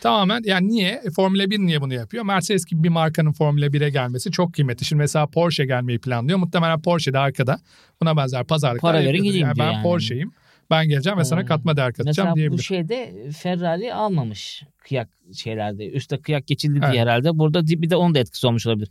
Tamamen 0.00 0.42
yani 0.44 0.68
niye? 0.68 1.00
E, 1.04 1.10
Formula 1.10 1.50
1 1.50 1.58
niye 1.58 1.80
bunu 1.80 1.94
yapıyor? 1.94 2.24
Mercedes 2.24 2.64
gibi 2.64 2.82
bir 2.82 2.88
markanın 2.88 3.32
Formula 3.32 3.66
1'e 3.66 3.90
gelmesi 3.90 4.30
çok 4.30 4.54
kıymetli. 4.54 4.86
Şimdi 4.86 5.00
mesela 5.00 5.26
Porsche 5.26 5.64
gelmeyi 5.66 5.98
planlıyor. 5.98 6.38
Muhtemelen 6.38 6.82
Porsche 6.82 7.12
de 7.12 7.18
arkada. 7.18 7.60
Buna 8.00 8.16
benzer 8.16 8.44
pazarlıklar 8.44 8.92
Para 8.92 9.04
verin 9.04 9.22
gideyim 9.22 9.46
yani 9.46 9.58
ben 9.58 9.72
yani. 9.72 9.82
Porsche'yim. 9.82 10.32
Ben 10.72 10.88
geleceğim 10.88 11.18
ve 11.18 11.24
sana 11.24 11.40
Hmm. 11.40 11.46
katma 11.46 11.76
değer 11.76 11.92
katacağım 11.92 12.06
Mesela 12.26 12.34
diyebilir. 12.36 12.58
bu 12.58 12.62
şeyde 12.62 13.14
Ferrari 13.38 13.94
almamış 13.94 14.62
kıyak 14.78 15.08
şeylerde. 15.36 15.88
Üste 15.90 16.20
kıyak 16.20 16.46
geçildi 16.46 16.78
Evet. 16.82 16.92
diye 16.92 17.02
herhalde. 17.02 17.38
Burada 17.38 17.66
bir 17.66 17.90
de 17.90 17.96
onun 17.96 18.14
da 18.14 18.18
etkisi 18.18 18.46
olmuş 18.46 18.66
olabilir. 18.66 18.88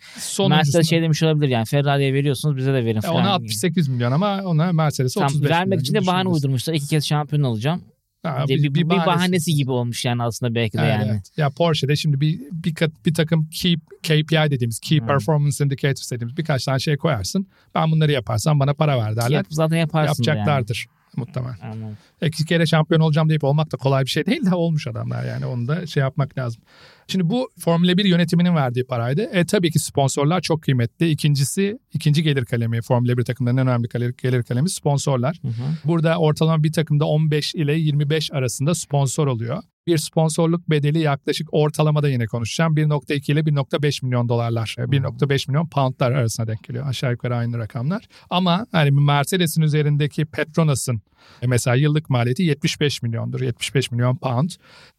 Mercedes 0.50 0.90
şey 0.90 1.02
demiş 1.02 1.24
olabilir 1.24 1.48
yani 1.50 1.66
Ferrari'ye 1.66 2.14
veriyorsunuz 2.14 2.58
bize 2.58 2.74
de 2.74 2.86
verin 2.86 3.00
falan. 3.00 3.16
ona 3.16 3.22
gibi. 3.24 3.32
68 3.32 3.88
milyon 3.88 4.12
ama 4.12 4.42
ona 4.44 4.72
Mercedes'e 4.74 5.20
Tam 5.20 5.28
35 5.28 5.42
milyon. 5.44 5.56
vermek 5.60 5.80
için 5.80 5.94
de 5.94 6.06
bahane 6.08 6.30
uydurmuşlar. 6.30 6.74
İki 6.74 6.88
kez 6.88 7.06
şampiyon 7.08 7.44
olacağım. 7.44 7.82
Ha, 8.24 8.44
diye 8.48 8.58
bir, 8.58 8.74
bir, 8.74 8.90
bahanesi. 8.90 9.08
bahanesi 9.08 9.54
gibi 9.54 9.72
olmuş 9.72 10.06
yani 10.06 10.24
aslında 10.24 10.56
belki 10.56 10.78
de 10.78 10.82
Evet, 10.82 10.92
yani. 11.00 11.12
evet. 11.12 11.32
Ya 11.38 11.50
Porsche'de 11.50 11.96
şimdi 11.96 12.22
bir 12.22 12.40
bir, 12.52 12.76
bir 13.06 13.14
takım 13.14 13.50
key, 13.50 13.76
KPI 14.04 14.52
dediğimiz 14.52 14.80
Key 14.80 15.00
Hmm. 15.00 15.08
Performance 15.08 15.64
Indicators 15.66 16.12
dediğimiz 16.12 16.38
birkaç 16.38 16.66
tane 16.66 16.80
şey 16.80 16.98
koyarsın. 16.98 17.48
Ben 17.76 17.92
bunları 17.92 18.12
yaparsam 18.12 18.60
bana 18.60 18.74
para 18.74 18.98
ver 19.00 19.16
derler. 19.16 19.30
Yap, 19.30 19.46
zaten 19.50 19.78
yaparsın 19.78 20.24
Yapacaklardır 20.24 20.86
muhtemelen. 21.18 21.58
Anladım. 21.62 21.98
İki 22.22 22.46
kere 22.46 22.66
şampiyon 22.66 23.02
olacağım 23.02 23.30
deyip 23.30 23.44
olmak 23.44 23.72
da 23.72 23.78
kolay 23.78 24.04
bir 24.04 24.10
şey 24.10 24.26
değil 24.26 24.46
de 24.46 24.56
olmuş 24.56 24.88
adamlar 24.88 25.26
yani 25.26 25.46
onu 25.46 25.68
da 25.68 25.88
şey 25.88 26.02
yapmak 26.02 26.38
lazım. 26.38 26.62
Şimdi 27.08 27.30
bu 27.30 27.50
Formula 27.60 27.98
1 27.98 28.06
yönetiminin 28.06 28.56
verdiği 28.56 28.86
paraydı. 28.86 29.22
E 29.22 29.46
tabii 29.46 29.72
ki 29.72 29.80
sponsorlar 29.80 30.42
çok 30.42 30.62
kıymetli. 30.62 31.10
İkincisi 31.10 31.80
ikinci 31.94 32.24
gelir 32.24 32.46
kalemi 32.46 32.82
Formula 32.82 33.18
1 33.18 33.24
takımlarının 33.24 33.62
en 33.62 33.68
önemli 33.68 33.88
gelir, 33.88 34.14
gelir 34.22 34.44
kalemi 34.44 34.70
sponsorlar. 34.70 35.40
Hı 35.42 35.48
hı. 35.48 35.54
Burada 35.86 36.18
ortalama 36.18 36.64
bir 36.64 36.72
takımda 36.72 37.06
15 37.06 37.56
ile 37.56 37.74
25 37.74 38.32
arasında 38.32 38.76
sponsor 38.76 39.28
oluyor. 39.28 39.64
Bir 39.92 39.98
sponsorluk 39.98 40.70
bedeli 40.70 41.00
yaklaşık 41.00 41.48
ortalamada 41.52 42.10
yine 42.10 42.26
konuşacağım. 42.26 42.76
1.2 42.76 43.32
ile 43.32 43.40
1.5 43.40 44.06
milyon 44.06 44.30
dolarlar. 44.30 44.76
e, 44.78 44.82
1.5 44.82 45.52
milyon 45.52 45.68
poundlar 45.68 46.12
arasına 46.12 46.48
denk 46.48 46.64
geliyor. 46.64 46.88
Aşağı 46.88 47.12
yukarı 47.12 47.36
aynı 47.36 47.58
rakamlar. 47.58 48.04
Ama 48.30 48.68
hani 48.72 48.92
Mercedes'in 48.92 49.62
üzerindeki 49.62 50.26
Petronas'ın 50.26 51.02
e, 51.42 51.48
mesela 51.48 51.76
yıllık 51.76 52.10
maliyeti 52.10 52.44
75 52.44 53.02
milyondur. 53.02 53.42
75 53.42 53.92
milyon 53.92 54.16
pound. 54.16 54.50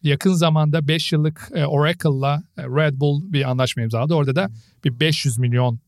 Yakın 0.03 0.33
zamanda 0.33 0.87
5 0.87 1.11
yıllık 1.11 1.49
e, 1.55 1.65
Oracle'la 1.65 2.43
Red 2.57 2.99
Bull 2.99 3.33
bir 3.33 3.49
anlaşma 3.49 3.83
imzaladı. 3.83 4.13
Orada 4.13 4.35
da 4.35 4.49
bir 4.83 4.99
500 4.99 5.37
milyon 5.37 5.79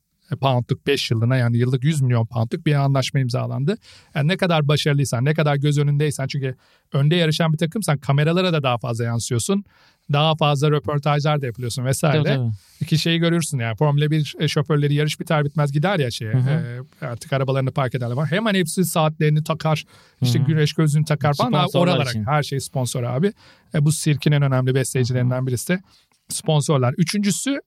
poundluk 0.42 0.88
5 0.88 1.12
yılına 1.12 1.36
yani 1.36 1.58
yıllık 1.58 1.84
100 1.84 2.02
milyon 2.02 2.26
poundluk 2.26 2.66
bir 2.66 2.74
anlaşma 2.74 3.20
imzalandı. 3.20 3.78
Yani 4.16 4.28
ne 4.28 4.38
kadar 4.38 4.68
başarılıysan, 4.68 5.26
ne 5.26 5.34
kadar 5.34 5.56
göz 5.56 5.78
önündeysen 5.78 6.28
çünkü 6.28 6.56
önde 6.94 7.16
yarışan 7.16 7.54
bir 7.54 7.58
takımsan 7.58 7.98
kameralara 7.98 8.54
da 8.54 8.64
daha 8.64 8.78
fazla 8.78 9.04
yansıyorsun. 9.04 9.66
Daha 10.14 10.36
fazla 10.36 10.72
röportajlar 10.72 11.42
da 11.42 11.46
yapılıyorsun 11.46 11.86
vesaire. 11.86 12.24
Tabii, 12.24 12.36
tabii. 12.36 12.52
İki 12.82 12.98
şeyi 12.98 13.20
görürsün 13.20 13.60
yani 13.60 13.76
Formula 13.76 14.12
1 14.12 14.48
şoförleri 14.48 14.94
yarış 14.94 15.20
biter 15.20 15.46
bitmez 15.46 15.72
gider 15.72 16.00
ya 16.00 16.12
şeye. 16.12 16.34
Hı 16.34 16.38
hı. 16.38 16.84
e, 17.02 17.06
artık 17.06 17.34
arabalarını 17.34 17.72
park 17.72 17.96
ederler 17.96 18.16
falan. 18.16 18.32
Hemen 18.32 18.54
hepsi 18.56 18.86
saatlerini 18.86 19.44
takar. 19.44 19.86
işte 20.22 20.40
Hı 20.40 20.44
hı. 20.44 20.48
güneş 20.48 20.74
gözlüğünü 20.74 21.06
takar 21.06 21.34
falan. 21.34 21.68
Sponsorlar 21.68 21.94
Oralara 21.94 22.10
için. 22.10 22.26
her 22.26 22.44
şey 22.44 22.60
sponsor 22.60 23.04
abi. 23.04 23.34
E, 23.74 23.86
bu 23.86 23.92
sirkin 23.92 24.32
en 24.32 24.42
önemli 24.42 24.76
besleyicilerinden 24.76 25.48
birisi 25.48 25.68
de 25.68 25.82
sponsorlar. 26.30 26.94
Üçüncüsü 26.98 27.60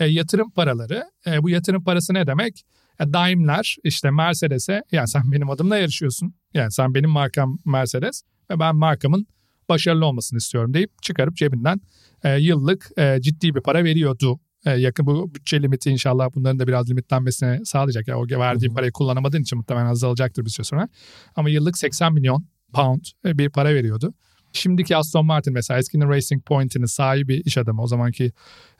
e, 0.00 0.06
yatırım 0.06 0.50
paraları. 0.50 1.04
E, 1.26 1.42
bu 1.42 1.50
yatırım 1.50 1.84
parası 1.84 2.14
ne 2.14 2.26
demek? 2.26 2.64
E, 3.00 3.12
Daimler 3.12 3.76
işte 3.84 4.10
Mercedes'e 4.10 4.82
yani 4.92 5.08
sen 5.08 5.32
benim 5.32 5.50
adımla 5.50 5.76
yarışıyorsun. 5.76 6.34
Yani 6.54 6.72
sen 6.72 6.94
benim 6.94 7.10
markam 7.10 7.58
Mercedes 7.64 8.22
ve 8.50 8.58
ben 8.58 8.76
markamın 8.76 9.26
başarılı 9.68 10.06
olmasını 10.06 10.36
istiyorum 10.36 10.74
deyip 10.74 11.02
çıkarıp 11.02 11.36
cebinden 11.36 11.80
e, 12.24 12.36
yıllık 12.36 12.90
e, 12.96 13.18
ciddi 13.20 13.54
bir 13.54 13.60
para 13.60 13.84
veriyordu. 13.84 14.40
E, 14.66 14.70
yakın 14.70 15.06
bu 15.06 15.34
bütçe 15.34 15.62
limiti 15.62 15.90
inşallah 15.90 16.28
bunların 16.34 16.58
da 16.58 16.66
biraz 16.66 16.90
limitlenmesini 16.90 17.66
sağlayacak. 17.66 18.08
Yani 18.08 18.18
o 18.18 18.26
hı. 18.68 18.74
parayı 18.74 18.92
kullanamadığın 18.92 19.42
için 19.42 19.58
muhtemelen 19.58 19.86
azalacaktır 19.86 20.44
bir 20.44 20.50
süre 20.50 20.64
sonra. 20.64 20.88
Ama 21.36 21.50
yıllık 21.50 21.78
80 21.78 22.12
milyon 22.12 22.46
pound 22.72 23.04
e, 23.26 23.38
bir 23.38 23.50
para 23.50 23.74
veriyordu. 23.74 24.14
Şimdiki 24.56 24.96
Aston 24.96 25.26
Martin 25.26 25.52
mesela 25.52 25.78
eskinin 25.78 26.08
Racing 26.08 26.44
Point'inin 26.44 26.86
sahibi 26.86 27.42
iş 27.44 27.58
adamı 27.58 27.82
o 27.82 27.86
zamanki 27.86 28.32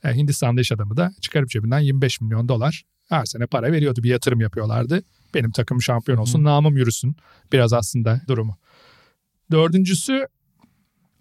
e, 0.04 0.14
Hindistan'da 0.14 0.60
iş 0.60 0.72
adamı 0.72 0.96
da 0.96 1.12
çıkarıp 1.20 1.48
cebinden 1.48 1.78
25 1.78 2.20
milyon 2.20 2.48
dolar 2.48 2.82
her 3.08 3.24
sene 3.24 3.46
para 3.46 3.72
veriyordu. 3.72 4.02
Bir 4.02 4.10
yatırım 4.10 4.40
yapıyorlardı. 4.40 5.02
Benim 5.34 5.50
takım 5.50 5.82
şampiyon 5.82 6.18
olsun, 6.18 6.44
namım 6.44 6.76
yürüsün. 6.76 7.16
Biraz 7.52 7.72
aslında 7.72 8.20
durumu. 8.28 8.56
Dördüncüsü 9.50 10.26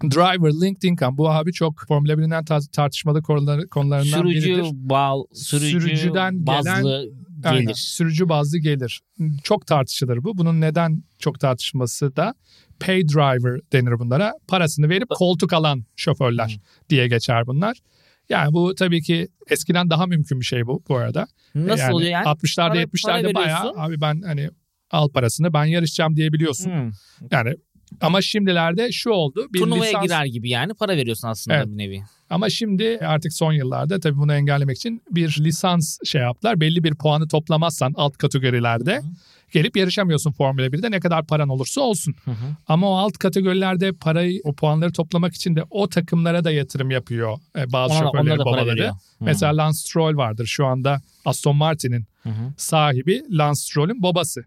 driver 0.04 0.52
linked 0.52 0.82
income. 0.90 1.18
Bu 1.18 1.30
abi 1.30 1.54
çok 1.54 1.86
Formula 1.88 2.14
1'in 2.14 2.32
en 2.32 2.44
tar- 2.44 2.72
tartışmalı 2.72 3.22
konuları, 3.24 3.68
konularından 3.70 4.22
Sürücü 4.22 4.50
biridir. 4.50 4.72
bal, 4.74 5.24
sürücü 5.34 5.70
Sürücüden 5.82 6.46
bazlı 6.48 7.10
Aynen, 7.44 7.62
gelir. 7.62 7.74
sürücü 7.76 8.30
bazlı 8.30 8.58
gelir. 8.58 9.02
Çok 9.44 9.68
tartışılır 9.68 10.24
bu. 10.24 10.38
Bunun 10.38 10.62
neden 10.62 11.04
çok 11.20 11.40
tartışılması 11.40 12.16
da 12.16 12.34
pay 12.80 13.08
driver 13.08 13.60
denir 13.74 14.00
bunlara. 14.00 14.34
Parasını 14.48 14.90
verip 14.90 15.10
koltuk 15.10 15.54
alan 15.54 15.84
şoförler 15.96 16.60
diye 16.90 17.08
geçer 17.08 17.48
bunlar. 17.48 17.78
Yani 18.30 18.54
bu 18.54 18.76
tabii 18.76 19.02
ki 19.02 19.28
eskiden 19.50 19.90
daha 19.90 20.06
mümkün 20.06 20.40
bir 20.40 20.46
şey 20.46 20.68
bu 20.68 20.84
bu 20.90 20.96
arada. 20.98 21.28
Nasıl 21.56 21.84
yani 21.84 21.94
oluyor 21.94 22.12
yani? 22.12 22.26
60'larda 22.26 22.70
Para- 22.70 22.84
70'lerde 22.84 23.34
para 23.34 23.46
bayağı 23.46 23.74
abi 23.76 24.02
ben 24.02 24.22
hani 24.22 24.50
al 24.92 25.10
parasını 25.10 25.54
ben 25.54 25.66
yarışacağım 25.66 26.16
diyebiliyorsun. 26.16 26.72
Hmm. 26.72 26.92
Yani 27.32 27.56
ama 28.02 28.22
şimdilerde 28.22 28.92
şu 28.92 29.10
oldu. 29.10 29.48
Bir 29.54 29.60
Turnuvaya 29.60 29.90
lisans, 29.90 30.04
girer 30.04 30.26
gibi 30.26 30.50
yani 30.50 30.74
para 30.74 30.98
veriyorsun 30.98 31.28
aslında 31.28 31.58
Evet. 31.58 31.68
bir 31.68 31.78
nevi. 31.78 32.02
Ama 32.30 32.50
şimdi 32.50 33.00
artık 33.02 33.34
son 33.34 33.54
yıllarda 33.54 34.00
tabii 34.00 34.18
bunu 34.18 34.34
engellemek 34.34 34.78
için 34.78 35.02
bir 35.12 35.38
lisans 35.40 35.98
şey 36.06 36.22
yaptılar. 36.22 36.60
Belli 36.60 36.84
bir 36.84 36.96
puanı 36.96 37.28
toplamazsan 37.28 37.94
alt 37.96 38.18
kategorilerde 38.18 38.96
Hı 38.96 39.00
hı. 39.00 39.04
gelip 39.52 39.78
yarışamıyorsun 39.78 40.32
Formula 40.32 40.66
1'de 40.66 40.92
ne 40.92 41.00
kadar 41.00 41.26
paran 41.28 41.50
olursa 41.50 41.82
olsun. 41.82 42.16
Hı 42.26 42.32
hı. 42.32 42.56
Ama 42.68 42.90
o 42.90 42.96
alt 42.96 43.18
kategorilerde 43.18 43.92
parayı 43.92 44.42
o 44.44 44.54
puanları 44.54 44.92
toplamak 44.92 45.34
için 45.34 45.56
de 45.56 45.64
o 45.70 45.90
takımlara 45.90 46.44
da 46.44 46.52
yatırım 46.52 46.92
yapıyor 46.92 47.38
e, 47.58 47.72
bazı 47.72 47.94
Ona, 47.94 48.04
şoförlerin 48.04 48.40
babaları. 48.40 48.92
Mesela 49.20 49.58
Lance 49.58 49.78
Stroll 49.78 50.18
vardır 50.18 50.46
şu 50.46 50.66
anda 50.66 51.02
Aston 51.26 51.56
Martin'in 51.56 52.06
Hı 52.24 52.30
hı. 52.30 52.54
sahibi 52.58 53.24
Lance 53.32 53.60
Stroll'ün 53.60 54.04
babası. 54.04 54.46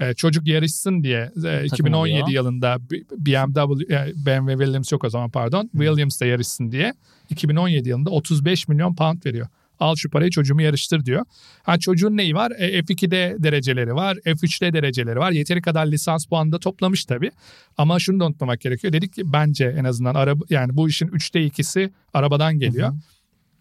Ee, 0.00 0.14
çocuk 0.14 0.46
yarışsın 0.46 1.02
diye 1.02 1.32
e, 1.44 1.64
2017 1.64 2.22
oluyor. 2.22 2.28
yılında 2.28 2.76
BMW, 3.16 3.94
e, 3.94 4.12
BMW 4.26 4.64
Williams 4.64 4.92
yok 4.92 5.04
o 5.04 5.10
zaman 5.10 5.30
pardon. 5.30 5.70
Williams 5.72 6.20
da 6.20 6.26
yarışsın 6.26 6.72
diye 6.72 6.94
2017 7.30 7.88
yılında 7.88 8.10
35 8.10 8.68
milyon 8.68 8.94
pound 8.94 9.26
veriyor. 9.26 9.46
Al 9.80 9.96
şu 9.96 10.10
parayı 10.10 10.30
çocuğumu 10.30 10.62
yarıştır 10.62 11.04
diyor. 11.04 11.24
Ha 11.62 11.78
çocuğun 11.78 12.16
neyi 12.16 12.34
var? 12.34 12.52
E, 12.58 12.78
F2'de 12.78 13.36
dereceleri 13.38 13.94
var, 13.94 14.16
F3'te 14.16 14.72
dereceleri 14.72 15.18
var. 15.18 15.30
Yeteri 15.30 15.62
kadar 15.62 15.86
lisans 15.86 16.26
puanı 16.26 16.52
da 16.52 16.58
toplamış 16.58 17.04
tabii. 17.04 17.30
Ama 17.76 17.98
şunu 17.98 18.20
da 18.20 18.26
unutmamak 18.26 18.60
gerekiyor. 18.60 18.92
Dedik 18.92 19.12
ki 19.12 19.32
bence 19.32 19.74
en 19.78 19.84
azından 19.84 20.14
araba 20.14 20.44
yani 20.50 20.76
bu 20.76 20.88
işin 20.88 21.08
3'te 21.08 21.40
2'si 21.46 21.90
arabadan 22.14 22.58
geliyor. 22.58 22.88
Hı 22.88 22.92
hı. 22.92 22.98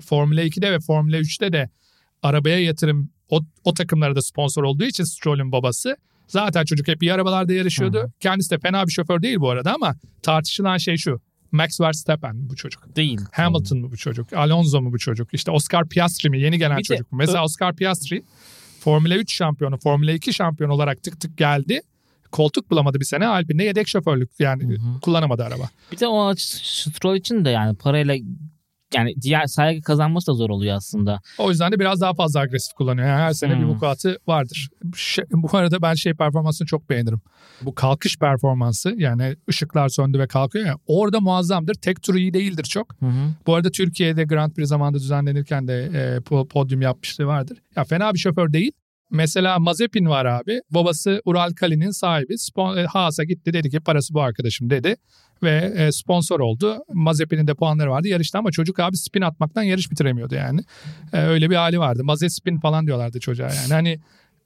Formula 0.01 0.43
2'de 0.43 0.71
ve 0.71 0.79
Formula 0.79 1.17
3'te 1.17 1.53
de 1.53 1.69
arabaya 2.23 2.59
yatırım 2.59 3.09
o, 3.29 3.41
o 3.63 3.73
takımlara 3.73 4.15
da 4.15 4.21
sponsor 4.21 4.63
olduğu 4.63 4.83
için 4.83 5.03
Stroll'ün 5.03 5.51
babası 5.51 5.97
Zaten 6.27 6.65
çocuk 6.65 6.87
hep 6.87 7.03
iyi 7.03 7.13
arabalarda 7.13 7.53
yarışıyordu. 7.53 7.97
Hı. 7.99 8.11
Kendisi 8.19 8.51
de 8.51 8.59
fena 8.59 8.87
bir 8.87 8.91
şoför 8.91 9.21
değil 9.21 9.37
bu 9.39 9.49
arada 9.49 9.73
ama 9.73 9.95
tartışılan 10.21 10.77
şey 10.77 10.97
şu. 10.97 11.21
Max 11.51 11.81
Verstappen 11.81 12.35
mi 12.35 12.49
bu 12.49 12.55
çocuk? 12.55 12.95
Değil. 12.95 13.19
Hamilton 13.31 13.77
mu 13.79 13.91
bu 13.91 13.97
çocuk? 13.97 14.33
Alonso 14.33 14.81
mu 14.81 14.93
bu 14.93 14.97
çocuk? 14.99 15.33
İşte 15.33 15.51
Oscar 15.51 15.89
Piastri 15.89 16.29
mi? 16.29 16.39
Yeni 16.41 16.57
gelen 16.57 16.77
Bir 16.77 16.83
de- 16.83 16.87
çocuk 16.87 17.11
mu? 17.11 17.17
Mesela 17.17 17.43
Oscar 17.43 17.75
Piastri 17.75 18.23
Formula 18.79 19.15
3 19.15 19.33
şampiyonu, 19.33 19.77
Formula 19.77 20.11
2 20.11 20.33
şampiyon 20.33 20.69
olarak 20.69 21.03
tık 21.03 21.21
tık 21.21 21.37
geldi. 21.37 21.81
Koltuk 22.31 22.71
bulamadı 22.71 22.99
bir 22.99 23.05
sene. 23.05 23.27
Alpine'de 23.27 23.63
yedek 23.63 23.87
şoförlük 23.87 24.29
yani 24.39 24.63
Hı 24.63 24.81
hı. 24.81 24.99
kullanamadı 25.01 25.43
araba. 25.43 25.69
Bir 25.91 25.99
de 25.99 26.07
o 26.07 26.33
Stroll 26.37 27.15
için 27.15 27.45
de 27.45 27.49
yani 27.49 27.75
parayla 27.77 28.15
yani 28.95 29.13
diğer 29.21 29.45
saygı 29.45 29.81
kazanması 29.81 30.27
da 30.27 30.33
zor 30.33 30.49
oluyor 30.49 30.75
aslında. 30.75 31.19
O 31.37 31.49
yüzden 31.49 31.71
de 31.71 31.79
biraz 31.79 32.01
daha 32.01 32.13
fazla 32.13 32.39
agresif 32.39 32.73
kullanıyor. 32.73 33.07
Yani 33.07 33.19
her 33.21 33.33
sene 33.33 33.51
bir 33.53 33.63
Hmm. 33.63 33.69
vukuatı 33.69 34.17
vardır. 34.27 34.69
Şey- 34.95 35.25
bu 35.31 35.57
arada 35.57 35.81
ben 35.81 35.93
şey 35.93 36.13
performansını 36.13 36.67
çok 36.67 36.89
beğenirim. 36.89 37.21
Bu 37.61 37.75
kalkış 37.75 38.17
performansı 38.17 38.93
yani 38.97 39.35
ışıklar 39.49 39.89
söndü 39.89 40.19
ve 40.19 40.27
kalkıyor 40.27 40.65
ya 40.65 40.75
orada 40.87 41.19
muazzamdır. 41.19 41.73
Tek 41.73 42.01
turu 42.03 42.17
iyi 42.17 42.33
değildir 42.33 42.63
çok. 42.63 42.95
Hı 43.01 43.05
hı. 43.05 43.29
Bu 43.47 43.55
arada 43.55 43.69
Türkiye'de 43.71 44.23
Grand 44.23 44.51
Prix 44.51 44.67
zamanında 44.69 44.99
düzenlenirken 44.99 45.67
de 45.67 45.83
e, 45.93 46.17
po- 46.17 46.47
podyum 46.47 46.81
yapmışlığı 46.81 47.25
vardır. 47.25 47.57
Ya 47.75 47.83
fena 47.83 48.13
bir 48.13 48.19
şoför 48.19 48.53
değil. 48.53 48.71
Mesela 49.11 49.59
Mazepin 49.59 50.05
var 50.05 50.25
abi. 50.25 50.61
Babası 50.69 51.21
Ural 51.25 51.51
Kali'nin 51.53 51.91
sahibi. 51.91 52.35
E, 52.77 52.85
Haas'a 52.85 53.23
gitti 53.23 53.53
dedi 53.53 53.69
ki 53.69 53.79
parası 53.79 54.13
bu 54.13 54.21
arkadaşım 54.21 54.69
dedi. 54.69 54.95
Ve 55.43 55.73
e, 55.77 55.91
sponsor 55.91 56.39
oldu. 56.39 56.77
Mazepin'in 56.93 57.47
de 57.47 57.53
puanları 57.53 57.91
vardı 57.91 58.07
yarışta 58.07 58.39
ama 58.39 58.51
çocuk 58.51 58.79
abi 58.79 58.97
spin 58.97 59.21
atmaktan 59.21 59.63
yarış 59.63 59.91
bitiremiyordu 59.91 60.35
yani. 60.35 60.61
E, 61.13 61.21
öyle 61.21 61.49
bir 61.49 61.55
hali 61.55 61.79
vardı. 61.79 62.03
Mazespin 62.03 62.59
falan 62.59 62.87
diyorlardı 62.87 63.19
çocuğa 63.19 63.47
yani. 63.47 63.73
Hani 63.73 63.99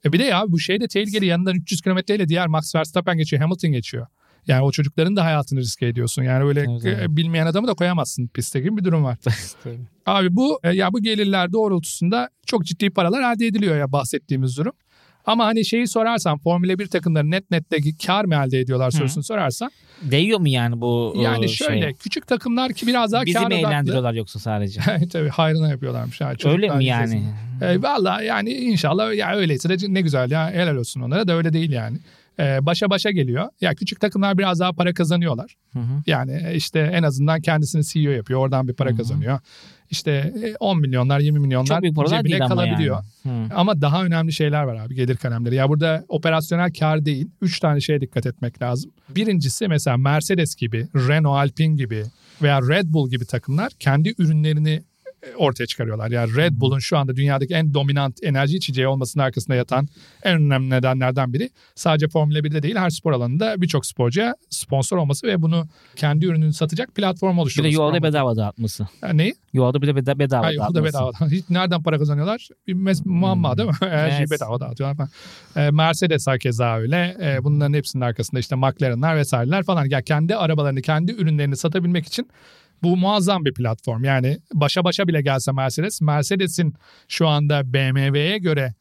bir 0.04 0.18
de 0.18 0.24
ya 0.24 0.44
bu 0.48 0.58
şey 0.58 0.80
de 0.80 0.88
tehlikeli 0.88 1.26
yanından 1.26 1.54
300 1.54 1.80
kilometreyle 1.82 2.28
diğer 2.28 2.46
Max 2.46 2.74
Verstappen 2.74 3.16
geçiyor, 3.16 3.42
Hamilton 3.42 3.72
geçiyor. 3.72 4.06
Yani 4.46 4.62
o 4.62 4.72
çocukların 4.72 5.16
da 5.16 5.24
hayatını 5.24 5.60
riske 5.60 5.86
ediyorsun. 5.86 6.22
Yani 6.22 6.44
öyle 6.44 6.60
Evet, 6.60 6.82
evet. 6.84 7.02
e, 7.02 7.16
bilmeyen 7.16 7.46
adamı 7.46 7.68
da 7.68 7.74
koyamazsın 7.74 8.26
piste 8.26 8.60
gibi 8.60 8.76
bir 8.76 8.84
durum 8.84 9.04
var. 9.04 9.18
Abi 10.06 10.36
bu 10.36 10.60
e, 10.64 10.70
ya 10.70 10.92
bu 10.92 11.02
gelirler 11.02 11.52
doğrultusunda 11.52 12.28
çok 12.46 12.64
ciddi 12.64 12.90
paralar 12.90 13.34
elde 13.34 13.46
ediliyor 13.46 13.76
ya 13.76 13.92
bahsettiğimiz 13.92 14.56
durum. 14.56 14.72
Ama 15.26 15.44
hani 15.46 15.64
şeyi 15.64 15.86
sorarsan 15.88 16.38
Formula 16.38 16.78
1 16.78 16.86
takımları 16.86 17.30
net 17.30 17.50
nette 17.50 17.76
kar 18.06 18.24
mı 18.24 18.34
elde 18.34 18.60
ediyorlar 18.60 18.90
sorusunu 18.90 19.24
sorarsan. 19.24 19.70
Değiyor 20.02 20.38
mu 20.38 20.48
yani 20.48 20.80
bu 20.80 21.14
Yani 21.16 21.44
e, 21.44 21.48
şöyle 21.48 21.82
şey? 21.82 21.92
küçük 21.94 22.26
takımlar 22.26 22.72
ki 22.72 22.86
biraz 22.86 23.12
daha 23.12 23.26
Bizi 23.26 23.38
kar 23.38 23.46
mi 23.48 23.54
odaklı. 23.54 23.68
eğlendiriyorlar 23.68 24.14
yoksa 24.14 24.38
sadece? 24.38 24.80
Tabii 25.12 25.28
hayrına 25.28 25.68
yapıyorlarmış. 25.68 26.20
Ha, 26.20 26.32
Öyle 26.44 26.76
mi 26.76 26.84
yani? 26.84 27.22
E, 27.60 27.82
Valla 27.82 28.22
yani 28.22 28.50
inşallah 28.50 29.14
ya 29.14 29.36
öyleyse 29.36 29.68
de 29.68 29.94
ne 29.94 30.00
güzel 30.00 30.30
ya 30.30 30.50
helal 30.50 30.76
olsun 30.76 31.00
onlara 31.00 31.28
da 31.28 31.32
öyle 31.36 31.52
değil 31.52 31.70
yani. 31.72 31.98
E, 32.38 32.66
başa 32.66 32.90
başa 32.90 33.10
geliyor. 33.10 33.48
Ya 33.60 33.74
küçük 33.74 34.00
takımlar 34.00 34.38
biraz 34.38 34.60
daha 34.60 34.72
para 34.72 34.94
kazanıyorlar. 34.94 35.54
Hı 35.72 35.78
hı. 35.78 36.02
Yani 36.06 36.42
e, 36.46 36.54
işte 36.54 36.78
en 36.80 37.02
azından 37.02 37.40
kendisini 37.40 37.84
CEO 37.84 38.12
yapıyor. 38.12 38.40
Oradan 38.40 38.68
bir 38.68 38.74
para 38.74 38.88
Hı 38.90 38.92
hı. 38.92 38.96
kazanıyor. 38.96 39.38
İşte 39.90 40.10
e, 40.44 40.54
10 40.60 40.80
milyonlar 40.80 41.20
20 41.20 41.38
milyonlar 41.38 41.80
cebine 41.80 42.24
değil 42.24 42.44
ama 42.44 42.54
kalabiliyor. 42.54 43.02
yani. 43.24 43.48
Hı. 43.48 43.54
Ama 43.54 43.80
daha 43.80 44.04
önemli 44.04 44.32
şeyler 44.32 44.62
var 44.62 44.76
abi 44.76 44.94
gelir 44.94 45.16
kalemleri. 45.16 45.54
Ya 45.54 45.68
burada 45.68 46.04
operasyonel 46.08 46.72
kar 46.72 47.04
değil. 47.04 47.28
Üç 47.42 47.60
tane 47.60 47.80
şeye 47.80 48.00
dikkat 48.00 48.26
etmek 48.26 48.62
lazım. 48.62 48.92
Birincisi 49.08 49.68
mesela 49.68 49.96
Mercedes 49.96 50.54
gibi, 50.54 50.88
Renault 50.94 51.36
Alpine 51.36 51.74
gibi 51.76 52.04
veya 52.42 52.62
Red 52.62 52.84
Bull 52.86 53.10
gibi 53.10 53.24
takımlar 53.26 53.72
kendi 53.78 54.14
ürünlerini 54.18 54.70
e, 54.70 54.82
ortaya 55.36 55.66
çıkarıyorlar. 55.66 56.10
Yani 56.10 56.36
Red 56.36 56.52
Bull'un 56.60 56.78
şu 56.78 56.98
anda 56.98 57.16
dünyadaki 57.16 57.54
en 57.54 57.74
dominant 57.74 58.24
enerji 58.24 58.56
içeceği 58.56 58.86
olmasının 58.86 59.24
arkasında 59.24 59.56
yatan 59.56 59.88
en 60.22 60.34
önemli 60.36 60.70
nedenlerden 60.70 61.32
biri 61.32 61.50
sadece 61.74 62.08
Formula 62.08 62.38
1'de 62.38 62.62
değil 62.62 62.76
her 62.76 62.90
spor 62.90 63.12
alanında 63.12 63.60
birçok 63.62 63.86
sporcuya 63.86 64.34
sponsor 64.50 64.96
olması 64.96 65.26
ve 65.26 65.42
bunu 65.42 65.66
kendi 65.96 66.26
ürününü 66.26 66.52
satacak 66.52 66.94
platform 66.94 67.32
Bir 67.32 67.36
de 67.36 67.40
oluşturması. 67.40 67.74
yolda 67.74 68.02
bedava 68.02 68.36
dağıtması. 68.36 68.88
Yani 69.02 69.18
neyi? 69.18 69.34
Yolda 69.52 69.82
bir 69.82 69.86
de 69.86 69.90
beda- 69.90 70.18
bedava 70.18 70.46
Hayır, 70.46 70.58
o 70.58 70.60
da 70.60 70.64
dağıtması. 70.74 70.84
bedava. 71.20 71.30
Hiç 71.30 71.50
nereden 71.50 71.82
para 71.82 71.98
kazanıyorlar? 71.98 72.48
Bir 72.66 72.74
mes- 72.74 73.08
muamma 73.08 73.58
değil 73.58 73.68
mi? 73.68 73.74
Her 73.80 74.10
şeyi 74.10 74.30
bedava 74.30 74.60
dağıtıyorlar 74.60 74.96
falan. 74.96 75.10
Ee, 75.56 75.70
Mercedes 75.70 76.26
keza 76.40 76.76
öyle. 76.78 77.16
Ee, 77.20 77.44
bunların 77.44 77.72
hepsinin 77.74 78.02
arkasında 78.04 78.40
işte 78.40 78.56
McLaren'lar 78.56 79.16
vesaireler 79.16 79.62
falan. 79.64 79.84
Ya 79.90 80.02
kendi 80.02 80.36
arabalarını, 80.36 80.82
kendi 80.82 81.12
ürünlerini 81.12 81.56
satabilmek 81.56 82.06
için 82.06 82.28
bu 82.82 82.96
muazzam 82.96 83.44
bir 83.44 83.54
platform. 83.54 84.04
Yani 84.04 84.38
başa 84.54 84.84
başa 84.84 85.08
bile 85.08 85.22
gelse 85.22 85.52
Mercedes, 85.52 86.00
Mercedes'in 86.00 86.74
şu 87.08 87.28
anda 87.28 87.72
BMW'ye 87.72 88.38
göre 88.38 88.74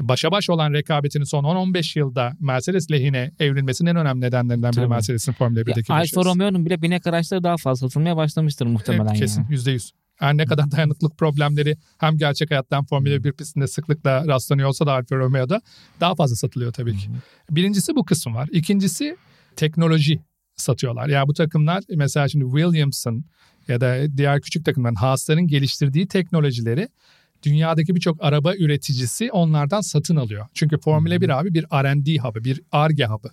başa 0.00 0.30
baş 0.30 0.50
olan 0.50 0.72
rekabetinin 0.72 1.24
son 1.24 1.44
10-15 1.44 1.98
yılda 1.98 2.32
Mercedes 2.40 2.90
lehine 2.90 3.32
evrilmesinin 3.38 3.90
en 3.90 3.96
önemli 3.96 4.20
nedenlerinden 4.20 4.72
biri. 4.72 4.86
Mercedes'in 4.86 5.32
Formula 5.32 5.60
1'deki 5.60 5.92
Ya, 5.92 5.98
Alfa. 5.98 6.24
Romeo'nun 6.24 6.66
bile 6.66 6.82
binek 6.82 7.06
araçları 7.06 7.42
daha 7.42 7.56
fazla 7.56 7.88
satılmaya 7.88 8.16
başlamıştır 8.16 8.66
muhtemelen. 8.66 9.06
Evet, 9.06 9.18
kesin 9.18 9.42
yani. 9.42 9.52
yüzde 9.52 9.70
yüz. 9.70 9.92
Her 10.16 10.36
ne 10.36 10.44
kadar 10.44 10.70
dayanıklık 10.70 11.18
problemleri 11.18 11.76
hem 11.98 12.18
gerçek 12.18 12.50
hayattan 12.50 12.84
Formula 12.84 13.24
1 13.24 13.32
pistinde 13.32 13.66
sıklıkla 13.66 14.26
rastlanıyor 14.26 14.68
olsa 14.68 14.86
da 14.86 14.92
Alfa 14.92 15.16
Romeo'da 15.16 15.60
daha 16.00 16.14
fazla 16.14 16.36
satılıyor 16.36 16.72
tabii 16.72 16.96
ki. 16.96 17.08
Birincisi 17.50 17.96
bu 17.96 18.04
kısım 18.04 18.34
var. 18.34 18.48
İkincisi 18.52 19.16
teknoloji 19.56 20.20
satıyorlar. 20.60 21.08
Ya 21.08 21.28
bu 21.28 21.34
takımlar 21.34 21.82
mesela 21.96 22.28
şimdi 22.28 22.44
Williams'ın 22.44 23.24
ya 23.68 23.80
da 23.80 24.16
diğer 24.16 24.40
küçük 24.40 24.64
takımların 24.64 24.94
Haas'ların 24.94 25.46
geliştirdiği 25.46 26.06
teknolojileri 26.06 26.88
dünyadaki 27.42 27.94
birçok 27.94 28.24
araba 28.24 28.54
üreticisi 28.54 29.32
onlardan 29.32 29.80
satın 29.80 30.16
alıyor. 30.16 30.46
Çünkü 30.54 30.78
Formula 30.78 31.20
1 31.20 31.28
abi 31.40 31.54
bir 31.54 31.64
R&D 31.64 32.18
hub'ı, 32.18 32.44
bir 32.44 32.60
ARGE 32.72 33.06
hub'ı. 33.06 33.30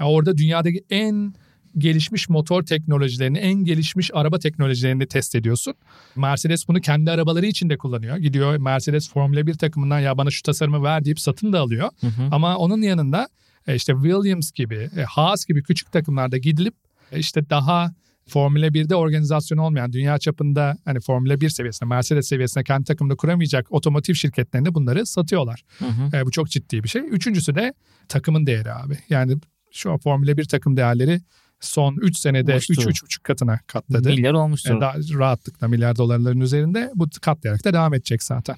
Yani 0.00 0.10
orada 0.10 0.36
dünyadaki 0.36 0.84
en 0.90 1.34
gelişmiş 1.78 2.28
motor 2.28 2.62
teknolojilerini, 2.62 3.38
en 3.38 3.54
gelişmiş 3.54 4.10
araba 4.14 4.38
teknolojilerini 4.38 5.06
test 5.06 5.34
ediyorsun. 5.34 5.74
Mercedes 6.16 6.68
bunu 6.68 6.80
kendi 6.80 7.10
arabaları 7.10 7.46
için 7.46 7.70
de 7.70 7.76
kullanıyor. 7.78 8.16
Gidiyor 8.16 8.56
Mercedes 8.56 9.10
Formula 9.10 9.46
1 9.46 9.54
takımından 9.54 10.00
ya 10.00 10.18
bana 10.18 10.30
şu 10.30 10.42
tasarımı 10.42 10.82
ver 10.82 11.04
deyip 11.04 11.20
satın 11.20 11.52
da 11.52 11.60
alıyor. 11.60 11.90
Hı 12.00 12.06
hı. 12.06 12.28
Ama 12.32 12.56
onun 12.56 12.82
yanında 12.82 13.28
işte 13.68 13.92
Williams 13.92 14.52
gibi, 14.52 14.90
e, 14.96 15.02
Haas 15.02 15.44
gibi 15.44 15.62
küçük 15.62 15.92
takımlarda 15.92 16.36
gidilip 16.38 16.74
e, 17.12 17.18
işte 17.18 17.50
daha 17.50 17.94
Formula 18.28 18.66
1'de 18.66 18.94
organizasyon 18.94 19.58
olmayan 19.58 19.92
dünya 19.92 20.18
çapında 20.18 20.76
hani 20.84 21.00
Formula 21.00 21.40
1 21.40 21.48
seviyesinde 21.48 21.88
Mercedes 21.88 22.28
seviyesinde 22.28 22.64
kendi 22.64 22.84
takımını 22.84 23.16
kuramayacak 23.16 23.72
otomotiv 23.72 24.14
şirketlerinde 24.14 24.74
bunları 24.74 25.06
satıyorlar. 25.06 25.62
Hı 25.78 25.84
hı. 25.84 26.16
E, 26.16 26.26
bu 26.26 26.30
çok 26.30 26.50
ciddi 26.50 26.84
bir 26.84 26.88
şey. 26.88 27.02
Üçüncüsü 27.10 27.54
de 27.54 27.74
takımın 28.08 28.46
değeri 28.46 28.72
abi. 28.72 28.98
Yani 29.08 29.36
şu 29.72 29.92
an 29.92 29.98
Formula 29.98 30.36
1 30.36 30.44
takım 30.44 30.76
değerleri 30.76 31.20
son 31.60 31.96
3 31.96 32.18
senede 32.18 32.56
Uçtu. 32.56 32.72
3-3,5 32.72 33.22
katına 33.22 33.58
katladı. 33.66 34.08
Milyar 34.08 34.32
olmuştur. 34.32 34.76
E, 34.76 34.80
daha 34.80 34.94
rahatlıkla 35.18 35.68
milyar 35.68 35.96
dolarların 35.96 36.40
üzerinde 36.40 36.90
bu 36.94 37.08
katlayarak 37.20 37.64
da 37.64 37.72
devam 37.72 37.94
edecek 37.94 38.22
zaten. 38.22 38.56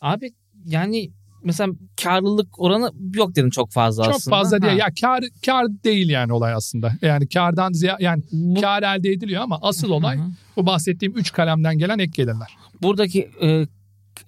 Abi 0.00 0.32
yani 0.64 1.10
mesela 1.44 1.72
karlılık 2.02 2.60
oranı 2.60 2.90
yok 3.14 3.34
dedin 3.36 3.50
çok 3.50 3.70
fazla 3.72 4.04
Çok 4.04 4.14
aslında. 4.14 4.36
fazla 4.36 4.62
diye 4.62 4.70
Ha. 4.70 4.76
ya 4.76 4.86
kar 5.00 5.24
kar 5.46 5.66
değil 5.84 6.08
yani 6.10 6.32
olay 6.32 6.52
aslında. 6.52 6.92
Yani 7.02 7.28
kardan 7.28 7.72
ziyade 7.72 8.04
yani 8.04 8.22
Bu- 8.32 8.60
kar 8.60 8.82
elde 8.82 9.10
ediliyor 9.10 9.42
ama 9.42 9.58
asıl 9.62 9.90
olay 9.90 10.18
bu 10.56 10.66
bahsettiğim 10.66 11.16
3 11.18 11.32
kalemden 11.32 11.78
gelen 11.78 11.98
ek 11.98 12.10
gelirler. 12.14 12.48
Buradaki 12.82 13.30
e, 13.42 13.66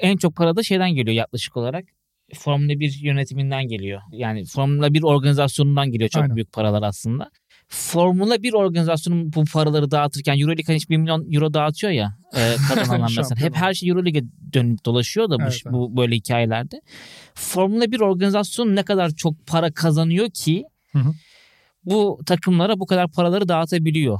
en 0.01 0.17
çok 0.17 0.37
para 0.37 0.57
da 0.57 0.63
şeyden 0.63 0.91
geliyor 0.95 1.17
yaklaşık 1.17 1.57
olarak. 1.57 1.85
Formula 2.35 2.69
1 2.81 2.99
yönetiminden 3.03 3.69
geliyor. 3.69 4.01
Yani 4.13 4.45
Formula 4.45 4.95
1 4.95 5.03
organizasyonundan 5.03 5.91
geliyor 5.91 6.11
çok 6.11 6.23
Aynen. 6.23 6.37
büyük 6.37 6.53
paralar 6.53 6.83
aslında. 6.83 7.31
Formula 7.75 8.43
1 8.43 8.53
organizasyonu 8.53 9.33
bu 9.33 9.45
paraları 9.45 9.91
dağıtırken 9.91 10.39
Euroleague 10.39 10.65
hani 10.67 10.77
hiç 10.77 10.91
1 10.91 10.97
milyon 10.97 11.33
euro 11.33 11.55
dağıtıyor 11.55 11.93
ya 11.93 12.17
e, 12.37 12.57
kazanan 12.75 13.11
mesela. 13.17 13.41
Hep 13.41 13.57
her 13.57 13.75
şey 13.75 13.89
Euroleague'e 13.89 14.25
dönüp 14.53 14.85
dolaşıyor 14.85 15.31
da 15.31 15.39
bu, 15.39 15.43
Evet, 15.43 15.63
evet. 15.65 15.73
bu 15.73 15.97
böyle 15.97 16.15
hikayelerde. 16.15 16.81
Formula 17.35 17.93
1 17.93 18.01
organizasyonu 18.01 18.75
ne 18.75 18.83
kadar 18.83 19.11
çok 19.11 19.47
para 19.47 19.73
kazanıyor 19.73 20.31
ki 20.31 20.65
Hı 20.93 20.99
hı. 20.99 21.13
bu 21.85 22.21
takımlara 22.27 22.81
bu 22.81 22.87
kadar 22.87 23.09
paraları 23.11 23.49
dağıtabiliyor. 23.49 24.19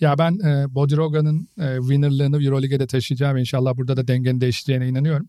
Ya 0.00 0.18
ben 0.18 0.38
e, 0.38 0.74
Bodiroga'nın 0.74 1.48
e, 1.60 1.76
winnerlığını 1.80 2.44
Euroleague'e 2.44 2.80
de 2.80 2.86
taşıyacağım. 2.86 3.36
İnşallah 3.36 3.76
burada 3.76 3.96
da 3.96 4.08
dengenin 4.08 4.40
değişeceğine 4.40 4.88
inanıyorum. 4.88 5.28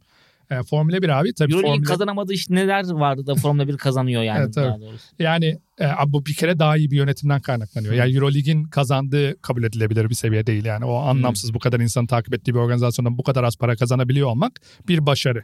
E, 0.51 0.63
Formula 0.63 1.01
1 1.01 1.09
abi 1.09 1.33
tabii 1.33 1.51
Euroleague'in 1.53 1.83
Formula 1.83 1.93
kazanamadığı 1.93 2.33
iş 2.33 2.49
neler 2.49 2.89
vardı 2.89 3.27
da 3.27 3.35
Formula 3.35 3.67
1 3.67 3.77
kazanıyor 3.77 4.23
yani 4.23 4.39
Evet, 4.43 4.53
tabii. 4.53 4.85
yani 5.19 5.59
e, 5.81 5.87
bu 6.07 6.25
bir 6.25 6.33
kere 6.33 6.59
daha 6.59 6.77
iyi 6.77 6.91
bir 6.91 6.97
yönetimden 6.97 7.41
kaynaklanıyor. 7.41 7.93
Yani 7.93 8.15
Eurolig'in 8.15 8.63
kazandığı 8.63 9.41
kabul 9.41 9.63
edilebilir 9.63 10.09
bir 10.09 10.15
seviye 10.15 10.47
değil 10.47 10.65
yani. 10.65 10.85
O 10.85 10.95
anlamsız 10.95 11.53
bu 11.53 11.59
kadar 11.59 11.79
insanın 11.79 12.07
takip 12.07 12.33
ettiği 12.33 12.53
bir 12.53 12.59
organizasyondan 12.59 13.17
bu 13.17 13.23
kadar 13.23 13.43
az 13.43 13.57
para 13.57 13.75
kazanabiliyor 13.75 14.27
olmak 14.27 14.53
bir 14.87 15.05
başarı. 15.05 15.43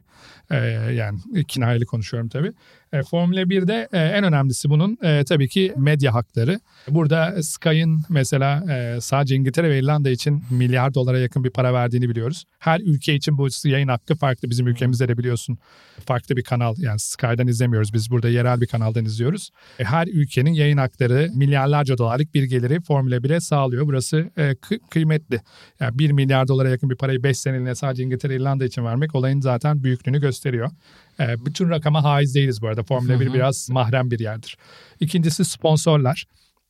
E, 0.52 0.58
yani 0.94 1.20
kinayeli 1.48 1.86
konuşuyorum 1.86 2.30
tabii. 2.30 2.54
E, 2.94 3.04
Formula 3.04 3.42
1'de 3.42 3.88
e, 3.94 3.98
en 4.00 4.24
önemlisi 4.24 4.70
bunun 4.70 4.98
e, 5.04 5.24
tabii 5.24 5.50
ki 5.50 5.74
medya 5.78 6.14
hakları. 6.14 6.60
Burada 6.88 7.44
Sky'ın 7.44 8.04
mesela 8.10 8.74
e, 8.74 9.02
sadece 9.02 9.36
İngiltere 9.36 9.70
ve 9.70 9.80
İrlanda 9.80 10.10
için 10.10 10.44
milyar 10.52 10.94
dolara 10.94 11.20
yakın 11.20 11.44
bir 11.44 11.50
para 11.50 11.74
verdiğini 11.74 12.10
biliyoruz. 12.10 12.46
Her 12.60 12.80
ülke 12.80 13.16
için 13.16 13.38
bu 13.38 13.48
yayın 13.64 13.88
hakkı 13.88 14.16
farklı. 14.16 14.50
Bizim 14.50 14.68
ülkemizde 14.68 15.08
de 15.08 15.18
biliyorsun 15.18 15.58
farklı 16.06 16.38
bir 16.38 16.44
kanal 16.44 16.76
yani 16.78 17.00
Sky'dan 17.00 17.48
izlemiyoruz. 17.48 17.94
Biz 17.94 18.12
burada 18.12 18.30
yerel 18.30 18.62
bir 18.62 18.68
kanaldan 18.68 19.06
izliyoruz. 19.06 19.50
E, 19.80 19.84
her 19.84 20.08
ülkenin 20.20 20.54
yayın 20.54 20.78
hakları 20.78 21.30
milyarlarca 21.36 21.98
dolarlık 21.98 22.34
bir 22.34 22.44
geliri 22.44 22.82
Formula 22.82 23.16
1'e 23.16 23.40
sağlıyor. 23.40 23.88
Burası 23.88 24.30
e, 24.38 24.42
kı- 24.42 24.80
kıymetli. 24.90 25.42
Yani 25.80 26.00
1 26.00 26.12
milyar 26.12 26.48
dolara 26.48 26.70
yakın 26.70 26.90
bir 26.90 26.96
parayı 26.96 27.24
5 27.24 27.38
seneliğine 27.40 27.76
sadece 27.76 28.04
İngiltere 28.04 28.36
İrlanda 28.36 28.66
için 28.66 28.86
vermek 28.86 29.16
olayın 29.16 29.42
zaten 29.42 29.84
büyüklüğünü 29.84 30.22
gösteriyor. 30.22 30.72
E, 31.20 31.46
bütün 31.46 31.70
rakama 31.70 32.04
haiz 32.04 32.36
değiliz 32.36 32.62
bu 32.62 32.68
arada. 32.68 32.84
Formula 32.84 33.20
1 33.20 33.34
biraz 33.34 33.70
mahrem 33.70 34.12
bir 34.12 34.20
yerdir. 34.20 34.58
İkincisi 35.00 35.46
sponsorlar. 35.46 36.26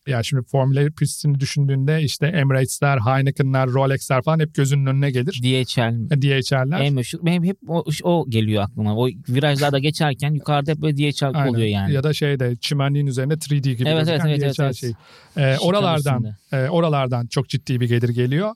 Yani 0.10 0.26
şimdi 0.26 0.44
Formula 0.44 0.86
1 0.86 0.92
pistini 0.92 1.40
düşündüğünde 1.40 2.02
işte 2.02 2.28
Emirates'ler, 2.28 2.98
Heineken'ler, 2.98 3.68
Rolex'ler 3.68 4.22
falan 4.22 4.40
hep 4.40 4.56
gözünün 4.56 4.86
önüne 4.86 5.12
gelir. 5.12 5.40
DHL. 5.44 6.12
E, 6.12 6.22
DHL'ler. 6.22 6.80
En 6.80 6.94
meşhur. 6.94 7.20
Benim 7.24 7.44
hep 7.44 7.58
o, 7.68 7.84
o 8.04 8.26
geliyor 8.30 8.64
aklıma. 8.64 8.96
O 8.96 9.08
virajlarda 9.30 9.80
geçerken 9.80 10.34
yukarıda 10.34 10.72
hep 10.72 10.78
böyle 10.78 10.98
DHL 10.98 11.26
Aynen. 11.26 11.48
oluyor 11.48 11.68
yani. 11.68 11.94
Ya 11.94 12.04
da 12.04 12.14
şeyde 12.14 12.56
çimenliğin 12.56 13.08
üzerinde 13.08 13.34
3D 13.34 13.74
gibi 13.74 13.90
Evet, 13.90 14.08
evet, 14.10 14.22
evet, 14.26 14.40
DHL 14.40 14.64
evet, 14.64 14.76
şey. 14.76 14.94
evet. 15.38 15.54
E, 15.54 15.54
Şık 15.54 15.66
oralardan 15.66 16.26
e, 16.52 16.70
oralardan 16.70 17.28
çok 17.28 17.50
ciddi 17.50 17.80
bir 17.80 17.88
gelir 17.88 18.10
geliyor. 18.10 18.56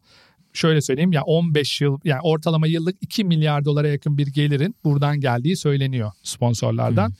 Şöyle 0.53 0.81
söyleyeyim 0.81 1.11
ya 1.11 1.23
15 1.23 1.81
yıl 1.81 1.99
yani 2.03 2.21
ortalama 2.21 2.67
yıllık 2.67 2.95
2 3.01 3.23
milyar 3.23 3.65
dolara 3.65 3.87
yakın 3.87 4.17
bir 4.17 4.27
gelirin 4.27 4.75
buradan 4.83 5.19
geldiği 5.19 5.57
söyleniyor 5.57 6.11
sponsorlardan. 6.23 7.13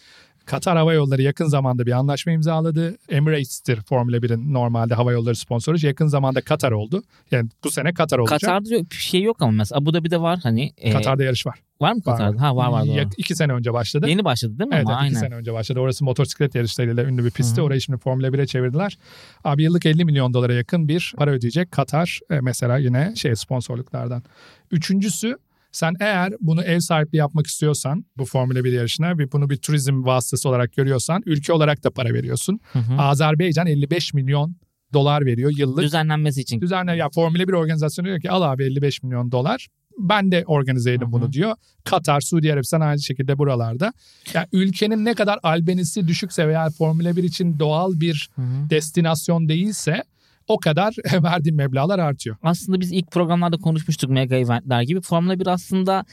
Katar 0.45 0.77
Hava 0.77 0.93
Yolları 0.93 1.21
yakın 1.21 1.45
zamanda 1.45 1.85
bir 1.85 1.91
anlaşma 1.91 2.31
imzaladı. 2.31 2.97
Emirates'tir 3.09 3.81
Formula 3.81 4.17
1'in 4.17 4.53
normalde 4.53 4.93
hava 4.93 5.11
yolları 5.11 5.35
sponsoru. 5.35 5.77
Yakın 5.85 6.07
zamanda 6.07 6.41
Katar 6.41 6.71
oldu. 6.71 7.03
Yani 7.31 7.49
bu 7.63 7.71
sene 7.71 7.93
Katar 7.93 8.19
olacak. 8.19 8.39
Katar'da 8.41 8.69
bir 8.69 8.95
şey 8.95 9.21
yok 9.21 9.37
ama 9.39 9.51
mesela 9.51 9.79
Abu 9.79 9.93
Dhabi'de 9.93 10.21
var 10.21 10.39
hani. 10.43 10.73
e, 10.77 10.91
Katar'da 10.91 11.23
yarış 11.23 11.45
var. 11.45 11.59
var 11.81 11.93
mı 11.93 12.01
Var. 12.05 12.17
Katar'da? 12.17 12.41
Ha 12.41 12.55
var 12.55 12.67
var 12.69 12.87
doğru. 12.87 13.09
İki 13.17 13.35
sene 13.35 13.53
önce 13.53 13.73
başladı. 13.73 14.09
Yeni 14.09 14.23
başladı 14.25 14.59
değil 14.59 14.67
mi 14.69 14.75
Evet, 14.75 14.85
ama 14.87 14.93
evet 15.01 15.09
iki 15.11 15.17
aynen. 15.17 15.27
sene 15.27 15.35
önce 15.39 15.53
başladı. 15.53 15.79
Orası 15.79 16.05
motosiklet 16.05 16.55
yarışlarıyla 16.55 17.03
ünlü 17.03 17.25
bir 17.25 17.31
pistti. 17.31 17.57
Hı 17.57 17.61
hı. 17.61 17.65
Orayı 17.65 17.81
şimdi 17.81 17.99
Formula 17.99 18.27
1'e 18.27 18.47
çevirdiler. 18.47 18.97
Abi 19.43 19.63
yıllık 19.63 19.85
50 19.85 20.05
milyon 20.05 20.33
dolara 20.33 20.53
yakın 20.53 20.87
bir 20.87 21.13
para 21.17 21.31
ödeyecek 21.31 21.71
Katar 21.71 22.19
e, 22.31 22.39
mesela 22.41 22.77
yine 22.77 23.13
şey 23.15 23.35
sponsorluklardan. 23.35 24.23
Üçüncüsü 24.71 25.37
sen 25.73 25.93
eğer 25.99 26.33
bunu 26.39 26.63
ev 26.63 26.79
sahipliği 26.79 27.17
yapmak 27.17 27.47
istiyorsan 27.47 28.05
bu 28.17 28.25
Formula 28.25 28.63
1 28.63 28.71
yarışına 28.71 29.17
ve 29.17 29.31
bunu 29.31 29.49
bir 29.49 29.57
turizm 29.57 30.05
vasıtası 30.05 30.49
olarak 30.49 30.73
görüyorsan 30.73 31.21
ülke 31.25 31.53
olarak 31.53 31.83
da 31.83 31.91
para 31.91 32.13
veriyorsun. 32.13 32.59
Hı 32.73 32.79
hı. 32.79 33.01
Azerbaycan 33.01 33.67
55 33.67 34.13
milyon 34.13 34.55
dolar 34.93 35.25
veriyor 35.25 35.51
yıllık. 35.57 35.83
Düzenlenmesi 35.83 36.41
için. 36.41 36.61
Düzenle 36.61 36.95
ya 36.95 37.09
Formula 37.09 37.47
1 37.47 37.53
organizasyonu 37.53 38.07
diyor 38.07 38.21
ki 38.21 38.31
al 38.31 38.41
abi 38.41 38.63
55 38.63 39.03
milyon 39.03 39.31
dolar. 39.31 39.67
Ben 39.97 40.31
de 40.31 40.43
organize 40.47 40.93
edin 40.93 41.11
bunu 41.11 41.33
diyor. 41.33 41.55
Katar, 41.83 42.21
Suudi 42.21 42.53
Arabistan 42.53 42.81
aynı 42.81 43.01
şekilde 43.01 43.37
buralarda. 43.37 43.93
Ya 44.33 44.47
ülkenin 44.51 45.05
ne 45.05 45.13
kadar 45.13 45.39
albenisi 45.43 46.07
düşükse 46.07 46.47
veya 46.47 46.69
Formula 46.69 47.15
1 47.15 47.23
için 47.23 47.59
doğal 47.59 47.99
bir 47.99 48.29
Hı 48.35 48.41
hı. 48.41 48.69
destinasyon 48.69 49.49
değilse 49.49 50.03
o 50.47 50.59
kadar 50.59 50.95
verdiğim 51.23 51.55
meblağlar 51.55 51.99
artıyor. 51.99 52.35
Aslında 52.43 52.79
biz 52.79 52.91
ilk 52.91 53.11
programlarda 53.11 53.57
konuşmuştuk 53.57 54.09
mega 54.09 54.35
eventler 54.35 54.81
gibi. 54.81 55.01
Formula 55.01 55.39
1 55.39 55.47
aslında 55.47 56.05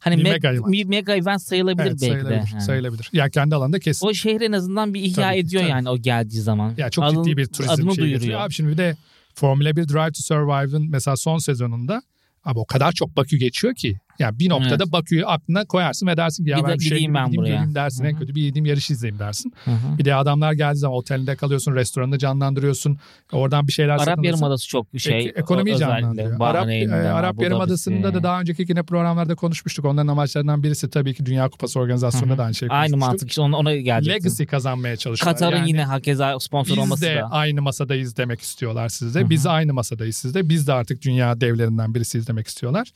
hani 0.00 0.18
Bir 0.18 0.24
me- 0.24 0.30
mega 0.32 0.48
event. 0.52 0.72
bir 0.72 0.84
mega 0.84 1.14
event 1.14 1.42
sayılabilir 1.42 1.82
Evet, 1.86 1.92
belki 2.00 2.04
sayılabilir. 2.14 2.42
de. 2.42 2.48
Yani. 2.52 2.62
sayılabilir. 2.62 3.10
Ya 3.12 3.28
kendi 3.30 3.54
alanda 3.54 3.78
kesin. 3.78 4.06
O 4.06 4.14
şehri 4.14 4.44
en 4.44 4.52
azından 4.52 4.94
bir 4.94 5.00
ihya 5.00 5.14
Tabii 5.28 5.38
ediyor 5.38 5.62
tabii. 5.62 5.70
yani 5.70 5.88
o 5.88 5.98
geldiği 5.98 6.40
zaman. 6.40 6.74
Ya 6.76 6.90
çok 6.90 7.04
Adını- 7.04 7.24
ciddi 7.24 7.36
bir 7.36 7.46
turizm 7.46 7.72
adını 7.72 7.94
şeyi 7.94 8.06
duyuruyor. 8.20 8.40
Abi 8.40 8.52
şimdi 8.52 8.72
bir 8.72 8.78
de 8.78 8.96
Formula 9.34 9.76
1 9.76 9.88
Drive 9.88 10.12
to 10.12 10.22
Survive'ın 10.22 10.90
mesela 10.90 11.16
son 11.16 11.38
sezonunda 11.38 12.02
abi 12.44 12.58
o 12.58 12.64
kadar 12.64 12.92
çok 12.92 13.16
Bakü 13.16 13.36
geçiyor 13.36 13.74
ki. 13.74 13.98
Yani 14.18 14.38
bir 14.38 14.50
noktada 14.50 14.74
Evet. 14.84 14.92
Bakü'yü 14.92 15.26
aklına 15.26 15.64
koyarsın 15.64 16.06
ve 16.06 16.16
dersin 16.16 16.44
ki 16.44 16.50
ya 16.50 16.58
Gide- 16.58 16.68
ben 16.68 16.78
bir 16.78 16.84
şey 16.84 17.14
ben 17.14 17.26
gideyim 17.26 17.32
göreyim 17.44 17.74
dersin. 17.74 18.04
En 18.04 18.10
Hı 18.12 18.16
hı. 18.16 18.20
kötü 18.20 18.34
bir 18.34 18.42
yediğim 18.42 18.66
yarış 18.66 18.90
izleyeyim 18.90 19.18
dersin. 19.18 19.52
Hı 19.64 19.70
hı. 19.70 19.98
Bir 19.98 20.04
de 20.04 20.14
adamlar 20.14 20.52
geldiği 20.52 20.78
zaman 20.78 20.98
otelinde 20.98 21.36
kalıyorsun, 21.36 21.74
restoranını 21.74 22.18
canlandırıyorsun. 22.18 22.98
Oradan 23.32 23.66
bir 23.68 23.72
şeyler 23.72 23.98
satın 23.98 24.10
Arap 24.10 24.18
alıyorsun. 24.18 24.38
Yarımadası 24.42 24.68
çok 24.68 24.86
şey. 24.98 25.18
Ek- 25.18 25.32
ekonomiyi 25.36 25.78
canlandırıyor. 25.78 26.40
Arap, 26.40 26.68
e, 26.68 26.90
Arap. 26.92 27.42
Yarımadası'nda 27.42 28.14
da 28.14 28.22
daha 28.22 28.40
önceki 28.40 28.64
yine 28.68 28.82
programlarda 28.82 29.34
konuşmuştuk. 29.34 29.84
Onların 29.84 30.08
amaçlarından 30.08 30.62
birisi 30.62 30.90
tabii 30.90 31.14
ki 31.14 31.26
Dünya 31.26 31.48
Kupası 31.50 31.80
organizasyonunda 31.80 32.34
hı. 32.34 32.38
da 32.38 32.44
aynı 32.44 32.54
şey 32.54 32.68
Aynı 32.70 32.80
konuşmuştuk. 32.90 33.10
mantık 33.10 33.28
işte 33.28 33.40
ona, 33.40 33.56
ona 33.56 33.76
gelecektim. 33.76 34.24
Legacy 34.24 34.44
kazanmaya 34.44 34.96
çalışıyorlar. 34.96 35.34
Katar'ın 35.40 35.56
Yani 35.56 35.68
yine 35.68 35.84
hakeza 35.84 36.40
sponsor 36.40 36.72
biz 36.76 36.78
olması 36.82 37.02
de 37.02 37.16
da. 37.16 37.30
aynı 37.30 37.62
masadayız 37.62 38.16
demek 38.16 38.40
istiyorlar 38.40 38.88
sizde. 38.88 39.20
Hı 39.20 39.24
hı. 39.24 39.30
Biz 39.30 39.46
aynı 39.46 39.74
masadayız 39.74 40.16
sizde. 40.16 40.48
Biz 40.48 40.66
de 40.66 40.72
artık 40.72 41.02
dünya 41.02 41.40
devlerinden 41.40 41.94
birisiyiz 41.94 42.28
demek 42.28 42.46
istiyorlar. 42.46 42.88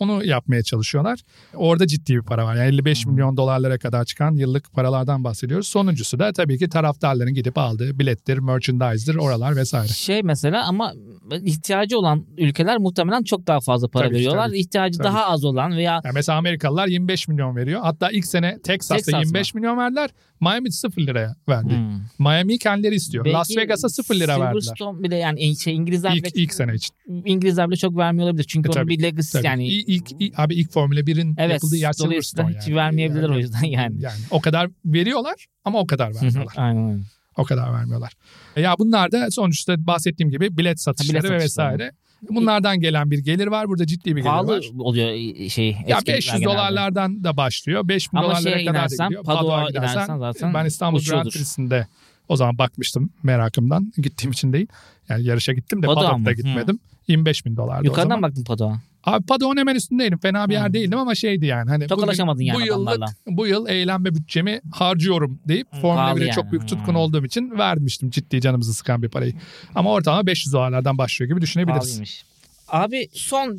Onu 0.00 0.24
yapmaya 0.24 0.62
çalışıyorlar. 0.62 1.20
Orada 1.54 1.86
ciddi 1.86 2.16
bir 2.16 2.22
para 2.22 2.44
var. 2.46 2.56
Yani 2.56 2.66
55 2.66 3.06
milyon 3.06 3.36
dolarlara 3.36 3.78
kadar 3.78 4.04
çıkan 4.04 4.32
yıllık 4.36 4.72
paralardan 4.72 5.24
bahsediyoruz. 5.24 5.68
Sonuncusu 5.68 6.18
da 6.18 6.32
tabii 6.32 6.58
ki 6.58 6.68
taraftarların 6.68 7.34
gidip 7.34 7.58
aldığı 7.58 7.98
bilettir, 7.98 8.38
merchandise'dir, 8.38 9.18
oralar 9.18 9.56
vesaire. 9.56 9.88
Şey 9.88 10.22
mesela 10.22 10.64
ama 10.68 10.92
ihtiyacı 11.42 11.98
olan 11.98 12.26
ülkeler 12.38 12.78
muhtemelen 12.78 13.22
çok 13.22 13.46
daha 13.46 13.60
fazla 13.60 13.88
para 13.88 14.04
Tabii 14.04 14.14
veriyorlar. 14.14 14.46
tabii. 14.48 14.58
İhtiyacı 14.58 14.98
Tabii 14.98 15.08
daha 15.08 15.26
az 15.26 15.44
olan 15.44 15.76
veya 15.76 16.00
Yani 16.04 16.14
mesela 16.14 16.38
Amerikalılar 16.38 16.86
25 16.88 17.28
milyon 17.28 17.56
veriyor. 17.56 17.80
Hatta 17.82 18.10
ilk 18.10 18.26
sene 18.26 18.58
Texas'ta 18.62 18.94
Texas 18.96 19.14
mı? 19.14 19.20
25 19.26 19.54
milyon 19.54 19.78
verdiler. 19.78 20.10
Miami 20.40 20.72
0 20.72 21.02
liraya 21.02 21.34
verdi. 21.48 21.74
Hmm. 21.74 22.26
Miami'yi 22.26 22.58
kendileri 22.58 22.94
istiyor. 22.94 23.24
Belki 23.24 23.34
Las 23.36 23.56
Vegas'a 23.56 23.88
0 23.88 24.14
lira 24.14 24.40
verdiler. 24.40 24.60
Silverstone 24.60 25.02
bile 25.02 25.16
yani 25.16 25.56
şey 25.56 25.74
İngilizler 25.76 26.12
İlk, 26.12 26.24
bile, 26.24 26.42
ilk 26.42 26.54
sene 26.54 26.74
için. 26.74 26.94
İngilizler 27.24 27.68
bile 27.68 27.76
çok 27.76 27.96
vermiyor 27.96 28.28
olabilir. 28.28 28.44
Çünkü 28.48 28.68
E, 28.68 28.70
onun 28.72 28.80
tabii, 28.80 28.88
bir 28.88 29.02
legacy 29.02 29.38
Tabii. 29.38 29.46
yani 29.46 29.66
İlk, 29.90 30.12
ilk, 30.18 30.38
abi 30.38 30.54
ilk 30.54 30.72
Formula 30.72 31.00
1'in 31.00 31.34
Evet, 31.38 31.52
yapıldığı 31.52 31.76
yer 31.76 31.92
Silverstone 31.92 32.48
hiç 32.58 32.68
yani. 32.68 32.76
vermeyebilir 32.76 33.28
o 33.28 33.38
yüzden 33.38 33.64
yani. 33.64 34.02
Yani 34.02 34.20
o 34.30 34.40
kadar 34.40 34.68
veriyorlar 34.84 35.46
ama 35.64 35.78
o 35.78 35.86
kadar 35.86 36.12
Hı 36.12 36.18
hı, 36.18 36.22
vermiyorlar. 36.22 36.54
Aynen 36.56 36.90
öyle. 36.90 37.02
o 37.36 37.44
kadar 37.44 37.72
vermiyorlar. 37.72 38.12
E 38.56 38.60
Ya 38.60 38.74
bunlar 38.78 39.12
da 39.12 39.30
sonuçta 39.30 39.86
bahsettiğim 39.86 40.30
gibi 40.30 40.56
bilet 40.58 40.80
satışları 40.80 41.22
bilet 41.22 41.30
ve 41.32 41.38
satışları. 41.40 41.72
vesaire. 41.78 41.92
Bunlardan 42.30 42.80
gelen 42.80 43.10
bir 43.10 43.18
gelir 43.18 43.46
var. 43.46 43.68
Burada 43.68 43.86
ciddi 43.86 44.04
bir 44.10 44.20
gelir 44.20 44.24
Pahalı 44.24 44.56
var. 44.58 44.64
oluyor 44.78 45.08
şey. 45.50 45.76
Ya 45.88 45.96
eski 45.96 46.12
500 46.12 46.32
genelde. 46.40 46.44
dolarlardan 46.54 47.24
da 47.24 47.36
başlıyor. 47.36 47.88
5000 47.88 48.18
Ama 48.18 48.26
dolarlara 48.26 48.58
şeye 48.58 48.64
kadar 48.64 48.90
da 48.90 49.04
gidiyor. 49.04 49.24
Padua 49.24 49.40
Padoa 49.40 49.70
inersen 49.70 50.18
zaten 50.18 50.54
ben 50.54 50.64
İstanbul 50.64 51.00
Grand. 51.10 51.30
Prix'sinde 51.30 51.86
o 52.28 52.36
zaman 52.36 52.58
bakmıştım 52.58 53.10
merakımdan. 53.22 53.92
Gittiğim 53.96 54.32
için 54.32 54.52
değil. 54.52 54.66
Yani 55.08 55.24
yarışa 55.24 55.52
gittim 55.52 55.82
de 55.82 55.86
mı? 55.86 56.32
gitmedim. 56.32 56.78
25 57.08 57.46
bin 57.46 57.56
dolardı 57.56 57.82
o 57.82 57.84
Yukarıdan 57.84 58.08
zaman. 58.08 58.22
baktım 58.22 58.44
Padua. 58.44 58.80
Abi 59.04 59.26
Paddock'un 59.26 59.56
hemen 59.56 59.74
üstündeydim. 59.74 60.18
Fena 60.18 60.48
bir 60.48 60.54
yer 60.54 60.68
Hı. 60.68 60.72
değildim 60.72 60.98
ama 60.98 61.14
şeydi 61.14 61.46
yani. 61.46 61.70
Hani 61.70 61.86
Tokalaşamadın 61.86 62.42
yani 62.42 62.56
bu 62.56 62.60
yıllık, 62.60 62.88
adamlarla. 62.88 63.14
bu 63.26 63.46
yıl 63.46 63.68
eğlenme 63.68 64.14
bütçemi 64.14 64.60
harcıyorum 64.72 65.40
deyip 65.48 65.66
Hı, 65.72 65.80
Formula 65.80 65.96
pahalı 65.96 66.18
1'e 66.18 66.24
yani. 66.24 66.34
çok 66.34 66.50
büyük 66.52 66.68
tutkun 66.68 66.94
Hı. 66.94 66.98
olduğum 66.98 67.24
için 67.24 67.50
vermiştim 67.58 68.10
ciddi 68.10 68.40
canımızı 68.40 68.74
sıkan 68.74 69.02
bir 69.02 69.08
parayı. 69.08 69.32
Ama 69.74 69.92
ortalama 69.92 70.26
500 70.26 70.52
dolarlardan 70.52 70.98
başlıyor 70.98 71.30
gibi 71.30 71.40
düşünebiliriz. 71.40 71.82
Pahalıymış. 71.84 72.24
Abi 72.68 73.08
son 73.12 73.58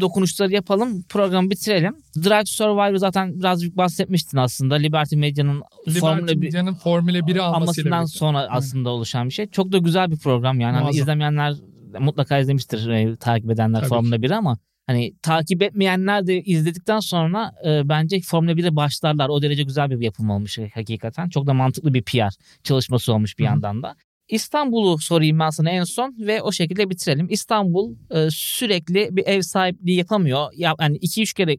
dokunuşları 0.00 0.52
yapalım. 0.52 1.02
Programı 1.02 1.50
bitirelim. 1.50 1.96
Drive 2.16 2.40
to 2.44 2.46
Survivor 2.46 2.96
zaten 2.96 3.38
birazcık 3.40 3.76
bahsetmiştin 3.76 4.38
aslında. 4.38 4.74
Liberty 4.74 5.16
Media'nın 5.16 5.62
Formula 6.00 6.14
Liberty 6.16 6.32
1 6.32 6.36
Media'nın 6.46 6.74
Formula 6.74 7.18
1'i 7.18 7.40
almasıyla 7.40 7.44
almasından 7.44 8.00
birlikte. 8.02 8.18
sonra 8.18 8.46
aslında 8.50 8.90
oluşan 8.90 9.28
bir 9.28 9.34
şey. 9.34 9.46
Çok 9.46 9.72
da 9.72 9.78
güzel 9.78 10.10
bir 10.10 10.16
program 10.18 10.60
yani. 10.60 10.76
Hani 10.76 10.96
izlemeyenler 10.96 11.54
mutlaka 12.00 12.38
izlemiştir 12.38 12.88
e, 12.88 13.16
takip 13.16 13.50
edenler 13.50 13.78
Tabii 13.80 13.88
Formula 13.88 14.16
1'i 14.16 14.34
ama 14.34 14.58
hani 14.88 15.14
takip 15.22 15.62
etmeyenler 15.62 16.26
de 16.26 16.42
izledikten 16.42 17.00
sonra 17.00 17.52
e, 17.66 17.88
bence 17.88 18.20
Formula 18.20 18.52
1'e 18.52 18.76
başlarlar. 18.76 19.28
O 19.28 19.42
derece 19.42 19.62
güzel 19.62 19.90
bir 19.90 20.00
yapım 20.00 20.30
olmuş 20.30 20.58
hakikaten. 20.74 21.28
Çok 21.28 21.46
da 21.46 21.54
mantıklı 21.54 21.94
bir 21.94 22.02
PR 22.02 22.34
çalışması 22.64 23.12
olmuş 23.12 23.38
bir 23.38 23.44
Hı 23.44 23.48
hı. 23.48 23.50
yandan 23.50 23.82
da. 23.82 23.96
İstanbul'u 24.28 24.98
sorayım 24.98 25.38
ben 25.38 25.50
sana 25.50 25.70
en 25.70 25.84
son 25.84 26.14
ve 26.18 26.42
o 26.42 26.52
şekilde 26.52 26.90
bitirelim. 26.90 27.26
İstanbul 27.30 27.96
e, 28.10 28.28
sürekli 28.30 29.08
bir 29.16 29.26
ev 29.26 29.42
sahipliği 29.42 29.96
yapamıyor. 29.96 30.48
Ya, 30.56 30.74
yani 30.80 30.96
2-3 30.96 31.36
kere 31.36 31.56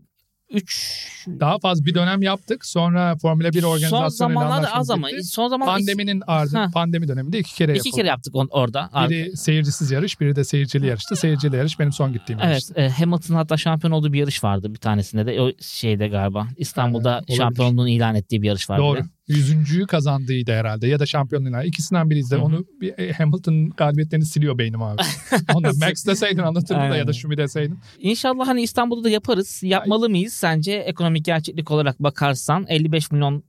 3 0.50 1.26
Daha 1.40 1.60
fazla 1.60 1.86
bir 1.86 1.94
dönem 1.96 2.22
yaptık. 2.22 2.66
Sonra 2.66 3.16
Formula 3.22 3.54
1 3.54 3.62
son 3.62 3.70
organizasyonuyla 3.70 4.10
zamanlarda 4.42 4.76
az 4.76 4.90
ama 4.90 5.08
son 5.24 5.48
zaman 5.48 5.66
Pandeminin 5.68 6.24
ardı, 6.28 6.58
Ha. 6.58 6.68
pandemi 6.74 7.08
döneminde 7.08 7.40
iki 7.40 7.56
kere 7.56 7.72
iki 7.72 7.78
yapıldı. 7.78 7.96
kere 7.96 8.08
yaptık 8.08 8.36
on, 8.36 8.48
orada. 8.52 8.90
Biri 9.10 9.38
seyircisiz 9.38 9.92
yarış, 9.92 10.20
biri 10.22 10.36
de 10.36 10.44
seyircili 10.44 10.88
yarıştı. 10.88 11.16
Seyircili 11.16 11.56
yarış 11.56 11.80
benim 11.80 11.92
son 11.92 12.14
gittiğim 12.14 12.40
Evet, 12.40 12.50
yarıştı. 12.52 12.74
e, 12.76 12.90
Hamilton 12.90 13.36
hatta 13.36 13.58
şampiyon 13.58 13.92
olduğu 13.92 14.14
bir 14.14 14.20
yarış 14.20 14.44
vardı 14.44 14.74
bir 14.74 14.80
tanesinde 14.80 15.26
de 15.26 15.42
o 15.42 15.52
şeyde 15.62 16.08
galiba. 16.08 16.48
İstanbul'da 16.58 17.10
olabilir. 17.18 17.38
şampiyonluğunu 17.38 17.90
ilan 17.90 18.16
ettiği 18.16 18.42
bir 18.42 18.48
yarış 18.48 18.70
vardı. 18.70 18.82
Doğru, 18.82 19.00
Yüzüncüyü 19.30 19.88
kazandığıydı 19.88 20.52
herhalde 20.52 20.88
ya 20.88 21.00
da 21.00 21.06
şampiyonluğuna. 21.06 21.64
İkisinden 21.64 22.10
biriydi. 22.10 22.36
Hı 22.36 22.36
hı. 22.36 22.42
Onu 22.42 22.66
bir, 22.82 22.98
e, 22.98 23.14
Hamilton 23.14 23.70
galibiyetlerini 23.70 24.26
siliyor 24.26 24.58
beynim 24.58 24.82
abi. 24.82 25.02
Onu 25.54 25.64
da 25.64 25.86
Max 25.88 26.06
deseydin 26.06 26.42
anlatırdım 26.42 26.76
da 26.76 26.82
Aynen. 26.82 26.98
ya 26.98 27.08
da 27.08 27.14
Şumi 27.14 27.38
deseydin. 27.38 27.80
İnşallah 28.00 28.48
hani 28.48 28.62
İstanbul'da 28.62 29.04
da 29.04 29.10
yaparız. 29.10 29.64
Yapmalı 29.64 30.10
mıyız 30.10 30.34
sence 30.34 30.72
ekonomik 30.72 31.26
gerçeklik 31.26 31.72
olarak 31.72 32.00
bakarsan 32.00 32.66
55 32.68 33.12
milyon 33.12 33.44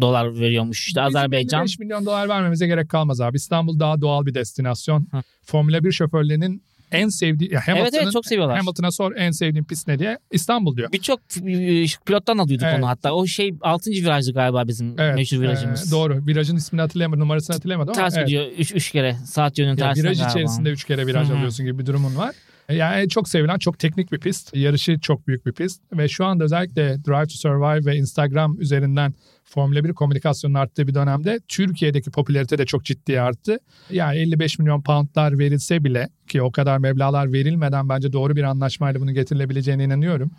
dolar 0.00 0.40
veriyormuş 0.40 0.86
işte 0.86 1.00
Bizim 1.00 1.16
Azerbaycan. 1.16 1.60
55 1.60 1.78
milyon 1.78 2.06
dolar 2.06 2.28
vermemize 2.28 2.66
gerek 2.66 2.88
kalmaz 2.88 3.20
abi. 3.20 3.36
İstanbul 3.36 3.80
daha 3.80 4.00
doğal 4.00 4.26
bir 4.26 4.34
destinasyon. 4.34 5.06
Hı. 5.10 5.22
Formula 5.42 5.84
1 5.84 5.92
şoförlerinin 5.92 6.62
en 6.92 7.08
sevdiği... 7.08 7.52
Ya 7.52 7.60
Evet 7.68 7.78
Hamilton'ın- 7.78 8.02
evet 8.02 8.12
çok 8.12 8.26
seviyorlar. 8.26 8.56
Hamilton'a 8.58 8.90
sor 8.90 9.12
en 9.16 9.30
sevdiğin 9.30 9.64
pist 9.64 9.88
ne 9.88 9.98
diye. 9.98 10.18
İstanbul 10.30 10.76
diyor. 10.76 10.92
Birçok 10.92 11.20
e, 11.20 11.84
pilottan 12.06 12.38
alıyorduk 12.38 12.66
Evet. 12.70 12.78
onu 12.78 12.88
hatta. 12.88 13.12
O 13.14 13.26
şey 13.26 13.54
6. 13.60 13.90
virajdı 13.90 14.32
galiba 14.32 14.68
bizim 14.68 14.94
Evet, 15.00 15.14
meşhur 15.14 15.40
virajımız. 15.40 15.88
e, 15.88 15.90
doğru. 15.90 16.26
Virajın 16.26 16.56
ismini 16.56 16.80
hatırlayamadım, 16.80 17.20
numarasını 17.20 17.56
hatırlayamadım 17.56 17.92
ama 17.96 18.02
Ters 18.02 18.16
evet. 18.16 18.26
gidiyor 18.26 18.46
3 18.58 18.90
kere 18.90 19.16
saat 19.26 19.58
yönünün 19.58 19.76
tersine 19.76 20.04
viraj 20.04 20.18
galiba. 20.18 20.30
içerisinde 20.30 20.70
3 20.70 20.84
kere 20.84 21.06
viraj 21.06 21.28
Hı 21.28 21.32
hı. 21.32 21.36
alıyorsun 21.36 21.66
gibi 21.66 21.78
bir 21.78 21.86
durumun 21.86 22.16
var. 22.16 22.34
Yani 22.72 23.08
çok 23.08 23.28
sevilen, 23.28 23.58
çok 23.58 23.78
teknik 23.78 24.12
bir 24.12 24.18
pist. 24.18 24.56
Yarışı 24.56 25.00
çok 25.00 25.26
büyük 25.26 25.46
bir 25.46 25.52
pist. 25.52 25.82
Ve 25.92 26.08
şu 26.08 26.24
anda 26.24 26.44
özellikle 26.44 27.04
Drive 27.04 27.26
to 27.26 27.34
Survive 27.34 27.86
ve 27.86 27.96
Instagram 27.96 28.60
üzerinden 28.60 29.14
Formula 29.44 29.84
1 29.84 29.92
komünikasyonun 29.92 30.54
arttığı 30.54 30.88
bir 30.88 30.94
dönemde 30.94 31.38
Türkiye'deki 31.48 32.10
popülarite 32.10 32.58
de 32.58 32.66
çok 32.66 32.84
ciddi 32.84 33.20
arttı. 33.20 33.58
Yani 33.90 34.18
55 34.18 34.58
milyon 34.58 34.82
poundlar 34.82 35.38
verilse 35.38 35.84
bile 35.84 36.08
ki 36.28 36.42
o 36.42 36.52
kadar 36.52 36.78
meblağlar 36.78 37.32
verilmeden 37.32 37.88
bence 37.88 38.12
doğru 38.12 38.36
bir 38.36 38.42
anlaşmayla 38.42 39.00
bunu 39.00 39.12
getirilebileceğine 39.12 39.84
inanıyorum. 39.84 40.30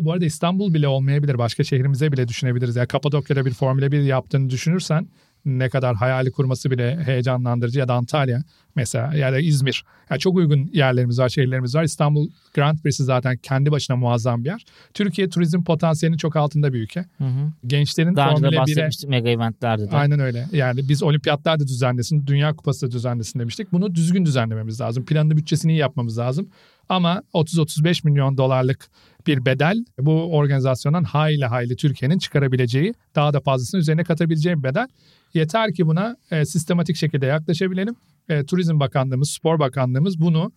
Bu 0.00 0.12
arada 0.12 0.24
İstanbul 0.24 0.74
bile 0.74 0.88
olmayabilir. 0.88 1.38
Başka 1.38 1.64
şehrimize 1.64 2.12
bile 2.12 2.28
düşünebiliriz. 2.28 2.76
Ya 2.76 2.86
Kapadokya'da 2.86 3.46
bir 3.46 3.54
Formula 3.54 3.92
1 3.92 4.02
yaptığını 4.02 4.50
düşünürsen 4.50 5.08
ne 5.44 5.68
kadar 5.68 5.94
hayali 5.94 6.30
kurması 6.30 6.70
bile 6.70 7.04
heyecanlandırıcı 7.04 7.78
ya 7.78 7.88
da 7.88 7.94
Antalya 7.94 8.42
mesela 8.76 9.14
ya 9.14 9.32
da 9.32 9.40
İzmir. 9.40 9.84
Yani 10.10 10.20
çok 10.20 10.36
uygun 10.36 10.70
yerlerimiz 10.72 11.18
var, 11.18 11.28
şehirlerimiz 11.28 11.74
var. 11.74 11.84
İstanbul 11.84 12.28
Grand 12.54 12.78
Prix'si 12.78 13.04
zaten 13.04 13.36
kendi 13.36 13.70
başına 13.70 13.96
muazzam 13.96 14.44
bir 14.44 14.48
yer. 14.48 14.64
Türkiye 14.94 15.28
turizm 15.28 15.64
potansiyelinin 15.64 16.18
çok 16.18 16.36
altında 16.36 16.72
bir 16.72 16.80
ülke. 16.80 17.04
Hı 17.18 17.24
hı. 17.24 17.52
Gençlerin 17.66 18.16
Daha 18.16 18.30
önce 18.30 18.42
de 18.42 18.46
Formula 18.46 18.60
1'e 18.60 18.60
bahsetmiştik 18.60 19.10
mega 19.10 19.30
eventlerde 19.30 19.90
de. 19.90 19.96
Aynen 19.96 20.20
öyle. 20.20 20.46
Yani 20.52 20.88
biz 20.88 21.02
olimpiyatlar 21.02 21.60
da 21.60 21.66
düzenlesin, 21.66 22.26
dünya 22.26 22.56
kupası 22.56 22.86
da 22.86 22.90
düzenlesin 22.90 23.38
demiştik. 23.38 23.72
Bunu 23.72 23.94
düzgün 23.94 24.24
düzenlememiz 24.24 24.80
lazım. 24.80 25.04
Planlı 25.04 25.36
bütçesini 25.36 25.72
iyi 25.72 25.78
yapmamız 25.78 26.18
lazım. 26.18 26.48
Ama 26.88 27.22
30-35 27.34 28.06
milyon 28.06 28.38
dolarlık 28.38 28.88
bir 29.26 29.44
bedel 29.44 29.84
bu 29.98 30.36
organizasyondan 30.36 31.04
hayli 31.04 31.44
hayli 31.44 31.76
Türkiye'nin 31.76 32.18
çıkarabileceği, 32.18 32.94
daha 33.14 33.32
da 33.32 33.40
fazlasını 33.40 33.80
üzerine 33.80 34.04
katabileceği 34.04 34.58
bir 34.58 34.62
bedel. 34.62 34.88
Yeter 35.34 35.74
ki 35.74 35.86
buna 35.86 36.16
e, 36.30 36.44
sistematik 36.44 36.96
şekilde 36.96 37.26
yaklaşabilelim. 37.26 37.94
E, 38.28 38.44
Turizm 38.44 38.80
Bakanlığımız, 38.80 39.30
Spor 39.30 39.58
Bakanlığımız 39.58 40.20
bunu 40.20 40.52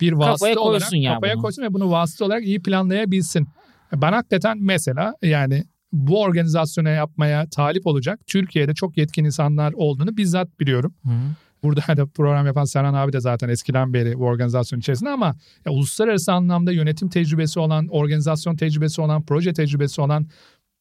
bir 0.00 0.12
vasıta 0.12 0.32
Kafaya 0.32 0.58
olarak 0.58 0.80
koysun 0.80 0.96
ya 0.96 1.14
kafaya 1.14 1.34
bunu. 1.34 1.42
koysun 1.42 1.62
ve 1.62 1.72
bunu 1.74 1.90
vasıta 1.90 2.24
olarak 2.24 2.44
iyi 2.44 2.62
planlayabilsin. 2.62 3.48
Ben 3.92 4.12
hakikaten 4.12 4.58
mesela 4.60 5.14
yani 5.22 5.64
bu 5.92 6.20
organizasyona 6.20 6.88
yapmaya 6.88 7.48
talip 7.48 7.86
olacak 7.86 8.20
Türkiye'de 8.26 8.74
çok 8.74 8.96
yetkin 8.96 9.24
insanlar 9.24 9.72
olduğunu 9.72 10.16
bizzat 10.16 10.60
biliyorum. 10.60 10.94
Hı 11.04 11.08
hı. 11.08 11.34
Burada 11.62 11.96
da 11.96 12.06
program 12.06 12.46
yapan 12.46 12.64
Serhan 12.64 12.94
abi 12.94 13.12
de 13.12 13.20
zaten 13.20 13.48
eskiden 13.48 13.94
beri 13.94 14.18
bu 14.18 14.24
organizasyon 14.24 14.78
içerisinde 14.78 15.10
ama 15.10 15.36
ya, 15.66 15.72
uluslararası 15.72 16.32
anlamda 16.32 16.72
yönetim 16.72 17.08
tecrübesi 17.08 17.60
olan, 17.60 17.88
organizasyon 17.88 18.56
tecrübesi 18.56 19.00
olan, 19.00 19.22
proje 19.22 19.52
tecrübesi 19.52 20.00
olan 20.00 20.26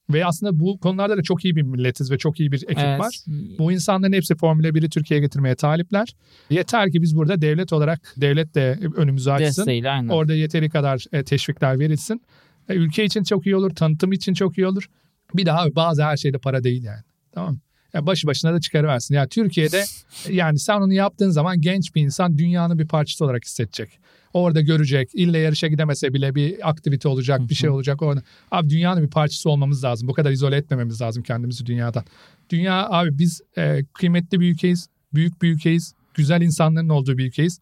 ve 0.10 0.26
aslında 0.26 0.60
bu 0.60 0.80
konularda 0.80 1.18
da 1.18 1.24
çok 1.24 1.46
iyi 1.46 1.56
bir 1.56 1.62
milletiz 1.62 2.12
ve 2.12 2.18
çok 2.18 2.40
iyi 2.40 2.52
bir 2.52 2.64
ekip 2.64 2.80
Evet. 2.80 3.00
var. 3.00 3.16
Bu 3.60 3.72
insanların 3.72 4.14
hepsi 4.14 4.36
Formula 4.36 4.68
1'i 4.68 4.90
Türkiye'ye 4.90 5.26
getirmeye 5.26 5.56
talipler. 5.56 6.16
Yeter 6.50 6.92
ki 6.92 7.02
biz 7.02 7.16
burada 7.16 7.42
devlet 7.42 7.74
olarak 7.74 8.14
devlet 8.18 8.56
de 8.56 8.80
önümüzü 8.96 9.32
açsın. 9.32 9.46
Desteğiyle 9.46 9.90
aynen. 9.90 10.10
Orada 10.10 10.34
yeteri 10.34 10.70
kadar 10.70 11.06
e, 11.12 11.24
teşvikler 11.24 11.80
verilsin. 11.80 12.22
E, 12.70 12.74
ülke 12.74 13.06
için 13.06 13.24
çok 13.24 13.46
iyi 13.46 13.56
olur, 13.56 13.70
tanıtım 13.76 14.12
için 14.12 14.34
çok 14.34 14.58
iyi 14.58 14.68
olur. 14.68 14.90
Bir 15.34 15.46
daha 15.46 15.76
bazı 15.76 16.04
her 16.04 16.18
şeyde 16.18 16.38
para 16.38 16.64
değil 16.64 16.84
yani. 16.84 17.02
Tamam 17.32 17.54
mı? 17.54 17.60
Ya 17.94 18.06
başı 18.06 18.28
başına 18.28 18.54
da 18.54 18.60
çıkarıversin. 18.60 19.16
Ya 19.16 19.28
Türkiye'de 19.28 19.84
yani 20.30 20.60
sen 20.60 20.82
onu 20.82 20.94
yaptığın 20.94 21.30
zaman 21.30 21.62
genç 21.62 21.96
bir 21.96 22.02
insan 22.02 22.38
dünyanın 22.38 22.80
bir 22.80 22.88
parçası 22.88 23.26
olarak 23.26 23.46
hissedecek. 23.46 24.00
Orada 24.34 24.62
görecek. 24.62 25.10
İlle 25.14 25.38
yarışa 25.38 25.68
gidemese 25.68 26.14
bile 26.14 26.36
bir 26.36 26.70
aktivite 26.70 27.08
olacak, 27.08 27.50
bir 27.50 27.56
şey 27.56 27.70
olacak 27.70 28.02
orada. 28.02 28.24
Abi 28.52 28.70
dünyanın 28.70 29.04
bir 29.04 29.10
parçası 29.10 29.50
olmamız 29.50 29.84
lazım. 29.84 30.08
Bu 30.08 30.14
kadar 30.14 30.32
izole 30.32 30.56
etmememiz 30.56 31.02
lazım 31.02 31.24
kendimizi 31.24 31.66
dünyadan. 31.66 32.04
Dünya 32.50 32.90
abi 32.90 33.18
biz 33.18 33.42
e, 33.58 33.84
kıymetli 33.94 34.40
bir 34.40 34.52
ülkeyiz. 34.52 34.88
Büyük 35.14 35.42
bir 35.42 35.54
ülkeyiz. 35.54 35.94
Güzel 36.14 36.42
insanların 36.42 36.90
olduğu 36.90 37.18
bir 37.18 37.28
ülkeyiz. 37.28 37.60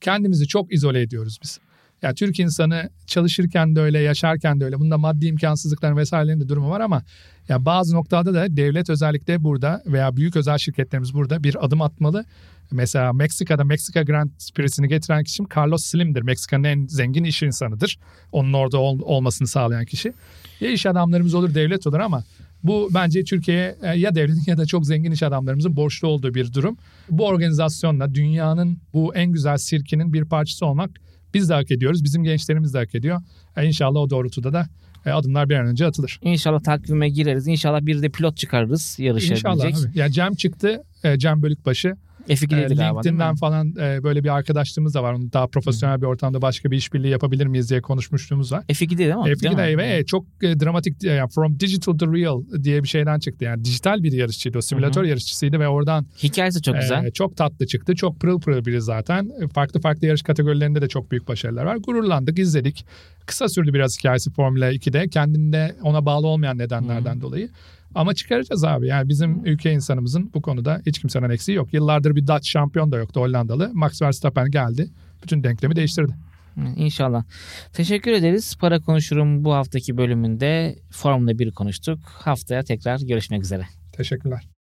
Kendimizi 0.00 0.46
çok 0.46 0.72
izole 0.72 1.00
ediyoruz 1.00 1.38
biz. 1.42 1.60
Ya 2.02 2.14
Türk 2.14 2.40
insanı 2.40 2.90
çalışırken 3.06 3.76
de 3.76 3.80
öyle, 3.80 3.98
yaşarken 3.98 4.60
de 4.60 4.64
öyle. 4.64 4.78
Bunda 4.78 4.98
maddi 4.98 5.26
imkansızlıkların 5.26 5.96
vesairelerin 5.96 6.48
durumu 6.48 6.70
var 6.70 6.80
ama 6.80 7.02
ya 7.48 7.64
bazı 7.64 7.94
noktada 7.96 8.34
da 8.34 8.56
devlet 8.56 8.90
özellikle 8.90 9.44
burada 9.44 9.82
veya 9.86 10.16
büyük 10.16 10.36
özel 10.36 10.58
şirketlerimiz 10.58 11.14
burada 11.14 11.44
bir 11.44 11.64
adım 11.64 11.82
atmalı. 11.82 12.24
Mesela 12.72 13.12
Meksika'da 13.12 13.64
Meksika 13.64 14.02
Grand 14.02 14.30
Prix'sini 14.54 14.88
getiren 14.88 15.24
kişi 15.24 15.42
Carlos 15.56 15.84
Slim'dir. 15.84 16.22
Meksika'nın 16.22 16.64
en 16.64 16.86
zengin 16.86 17.24
iş 17.24 17.42
insanıdır. 17.42 17.98
Onun 18.32 18.52
orada 18.52 18.78
ol- 18.78 19.00
olmasını 19.02 19.48
sağlayan 19.48 19.84
kişi. 19.84 20.12
Ya 20.60 20.70
iş 20.70 20.86
adamlarımız 20.86 21.34
olur, 21.34 21.54
devlet 21.54 21.86
olur 21.86 21.98
ama 21.98 22.24
bu 22.64 22.88
bence 22.94 23.24
Türkiye'ye 23.24 23.76
e, 23.82 23.98
ya 23.98 24.14
devletin 24.14 24.44
ya 24.46 24.58
da 24.58 24.66
çok 24.66 24.86
zengin 24.86 25.12
iş 25.12 25.22
adamlarımızın 25.22 25.76
borçlu 25.76 26.08
olduğu 26.08 26.34
bir 26.34 26.52
durum. 26.52 26.76
Bu 27.10 27.26
organizasyonla 27.26 28.14
dünyanın 28.14 28.78
bu 28.92 29.14
en 29.14 29.32
güzel 29.32 29.58
sirkinin 29.58 30.12
bir 30.12 30.24
parçası 30.24 30.66
olmak 30.66 30.90
biz 31.34 31.48
de 31.48 31.54
hak 31.54 31.70
ediyoruz. 31.70 32.04
Bizim 32.04 32.24
gençlerimiz 32.24 32.74
de 32.74 32.78
hak 32.78 32.94
ediyor. 32.94 33.20
E, 33.56 33.66
İnşallah 33.66 34.00
o 34.00 34.10
doğrultuda 34.10 34.52
da 34.52 34.68
e, 35.06 35.10
adımlar 35.10 35.48
bir 35.48 35.54
an 35.54 35.66
önce 35.66 35.86
atılır. 35.86 36.20
İnşallah 36.22 36.60
takvime 36.60 37.08
gireriz. 37.08 37.46
İnşallah 37.46 37.86
bir 37.86 38.02
de 38.02 38.08
pilot 38.08 38.36
çıkarırız 38.36 38.96
yarışabilecek. 38.98 39.36
İnşallah 39.70 39.90
abi. 39.90 39.98
Ya 39.98 40.10
Cem 40.10 40.34
çıktı. 40.34 40.82
e, 41.04 41.18
Cem 41.18 41.42
Bölükbaşı. 41.42 41.96
E, 42.28 42.34
F2'deydi 42.34 42.48
galiba 42.50 42.78
değil 42.78 42.94
LinkedIn'den 42.94 43.34
falan 43.34 43.74
e, 43.80 44.02
böyle 44.02 44.24
bir 44.24 44.28
arkadaşlığımız 44.28 44.94
da 44.94 45.02
var. 45.02 45.12
Onu 45.12 45.32
daha 45.32 45.46
profesyonel 45.46 46.00
bir 46.00 46.06
ortamda 46.06 46.42
başka 46.42 46.70
bir 46.70 46.76
işbirliği 46.76 47.08
yapabilir 47.08 47.46
miyiz 47.46 47.70
diye 47.70 47.80
konuşmuşluğumuz 47.80 48.52
var. 48.52 48.62
F2 48.68 48.98
değil 48.98 49.14
mi? 49.14 49.24
Değil 49.24 49.36
F2'de 49.36 49.76
mi? 49.76 49.78
ve 49.78 50.04
çok 50.04 50.26
e, 50.42 50.60
dramatik 50.60 51.02
yani 51.04 51.30
From 51.30 51.60
Digital 51.60 51.98
to 51.98 52.14
Real 52.14 52.42
diye 52.62 52.82
bir 52.82 52.88
şeyden 52.88 53.18
çıktı. 53.18 53.44
Yani 53.44 53.64
dijital 53.64 54.02
bir 54.02 54.12
yarışçıydı 54.12 54.58
o 54.58 54.60
simülatör 54.60 55.00
Hı 55.00 55.04
hı. 55.04 55.08
yarışçısıydı 55.08 55.60
ve 55.60 55.68
oradan 55.68 56.06
Hikayesi 56.22 56.62
çok 56.62 56.76
e, 56.76 56.78
güzel. 56.78 57.10
çok 57.10 57.36
tatlı 57.36 57.66
çıktı. 57.66 57.94
Çok 57.94 58.20
pırıl 58.20 58.40
pırıl 58.40 58.64
biri 58.64 58.80
zaten. 58.80 59.30
E, 59.44 59.48
Farklı 59.48 59.80
farklı 59.80 60.06
yarış 60.06 60.22
kategorilerinde 60.22 60.82
de 60.82 60.88
çok 60.88 61.10
büyük 61.10 61.28
başarılar 61.28 61.64
var. 61.64 61.76
Gururlandık, 61.76 62.38
izledik. 62.38 62.84
Kısa 63.26 63.48
sürdü 63.48 63.74
biraz 63.74 63.98
hikayesi 63.98 64.30
Formula 64.30 64.72
2'de. 64.72 65.08
Kendinde 65.08 65.76
ona 65.82 66.06
bağlı 66.06 66.26
olmayan 66.26 66.58
nedenlerden 66.58 67.20
dolayı. 67.20 67.48
Ama 67.94 68.14
çıkaracağız 68.14 68.64
abi. 68.64 68.86
Yani 68.86 69.08
bizim 69.08 69.44
ülke 69.44 69.72
insanımızın 69.72 70.30
bu 70.34 70.42
konuda 70.42 70.80
hiç 70.86 70.98
kimsenin 70.98 71.30
eksiği 71.30 71.56
yok. 71.56 71.74
Yıllardır 71.74 72.16
bir 72.16 72.26
Dutch 72.26 72.48
şampiyon 72.48 72.92
da 72.92 72.96
yoktu 72.96 73.20
Hollandalı. 73.20 73.70
Max 73.74 74.02
Verstappen 74.02 74.50
geldi. 74.50 74.90
Bütün 75.22 75.44
denklemi 75.44 75.76
değiştirdi. 75.76 76.12
Hı, 76.54 76.60
İnşallah. 76.76 77.24
Teşekkür 77.72 78.12
ederiz. 78.12 78.56
Para 78.60 78.80
Konuşurum 78.80 79.44
bu 79.44 79.54
haftaki 79.54 79.96
bölümünde 79.96 80.78
Formula 80.90 81.38
1 81.38 81.50
konuştuk. 81.50 81.98
Haftaya 82.04 82.62
tekrar 82.62 83.00
görüşmek 83.00 83.42
üzere. 83.42 83.66
Teşekkürler. 83.92 84.59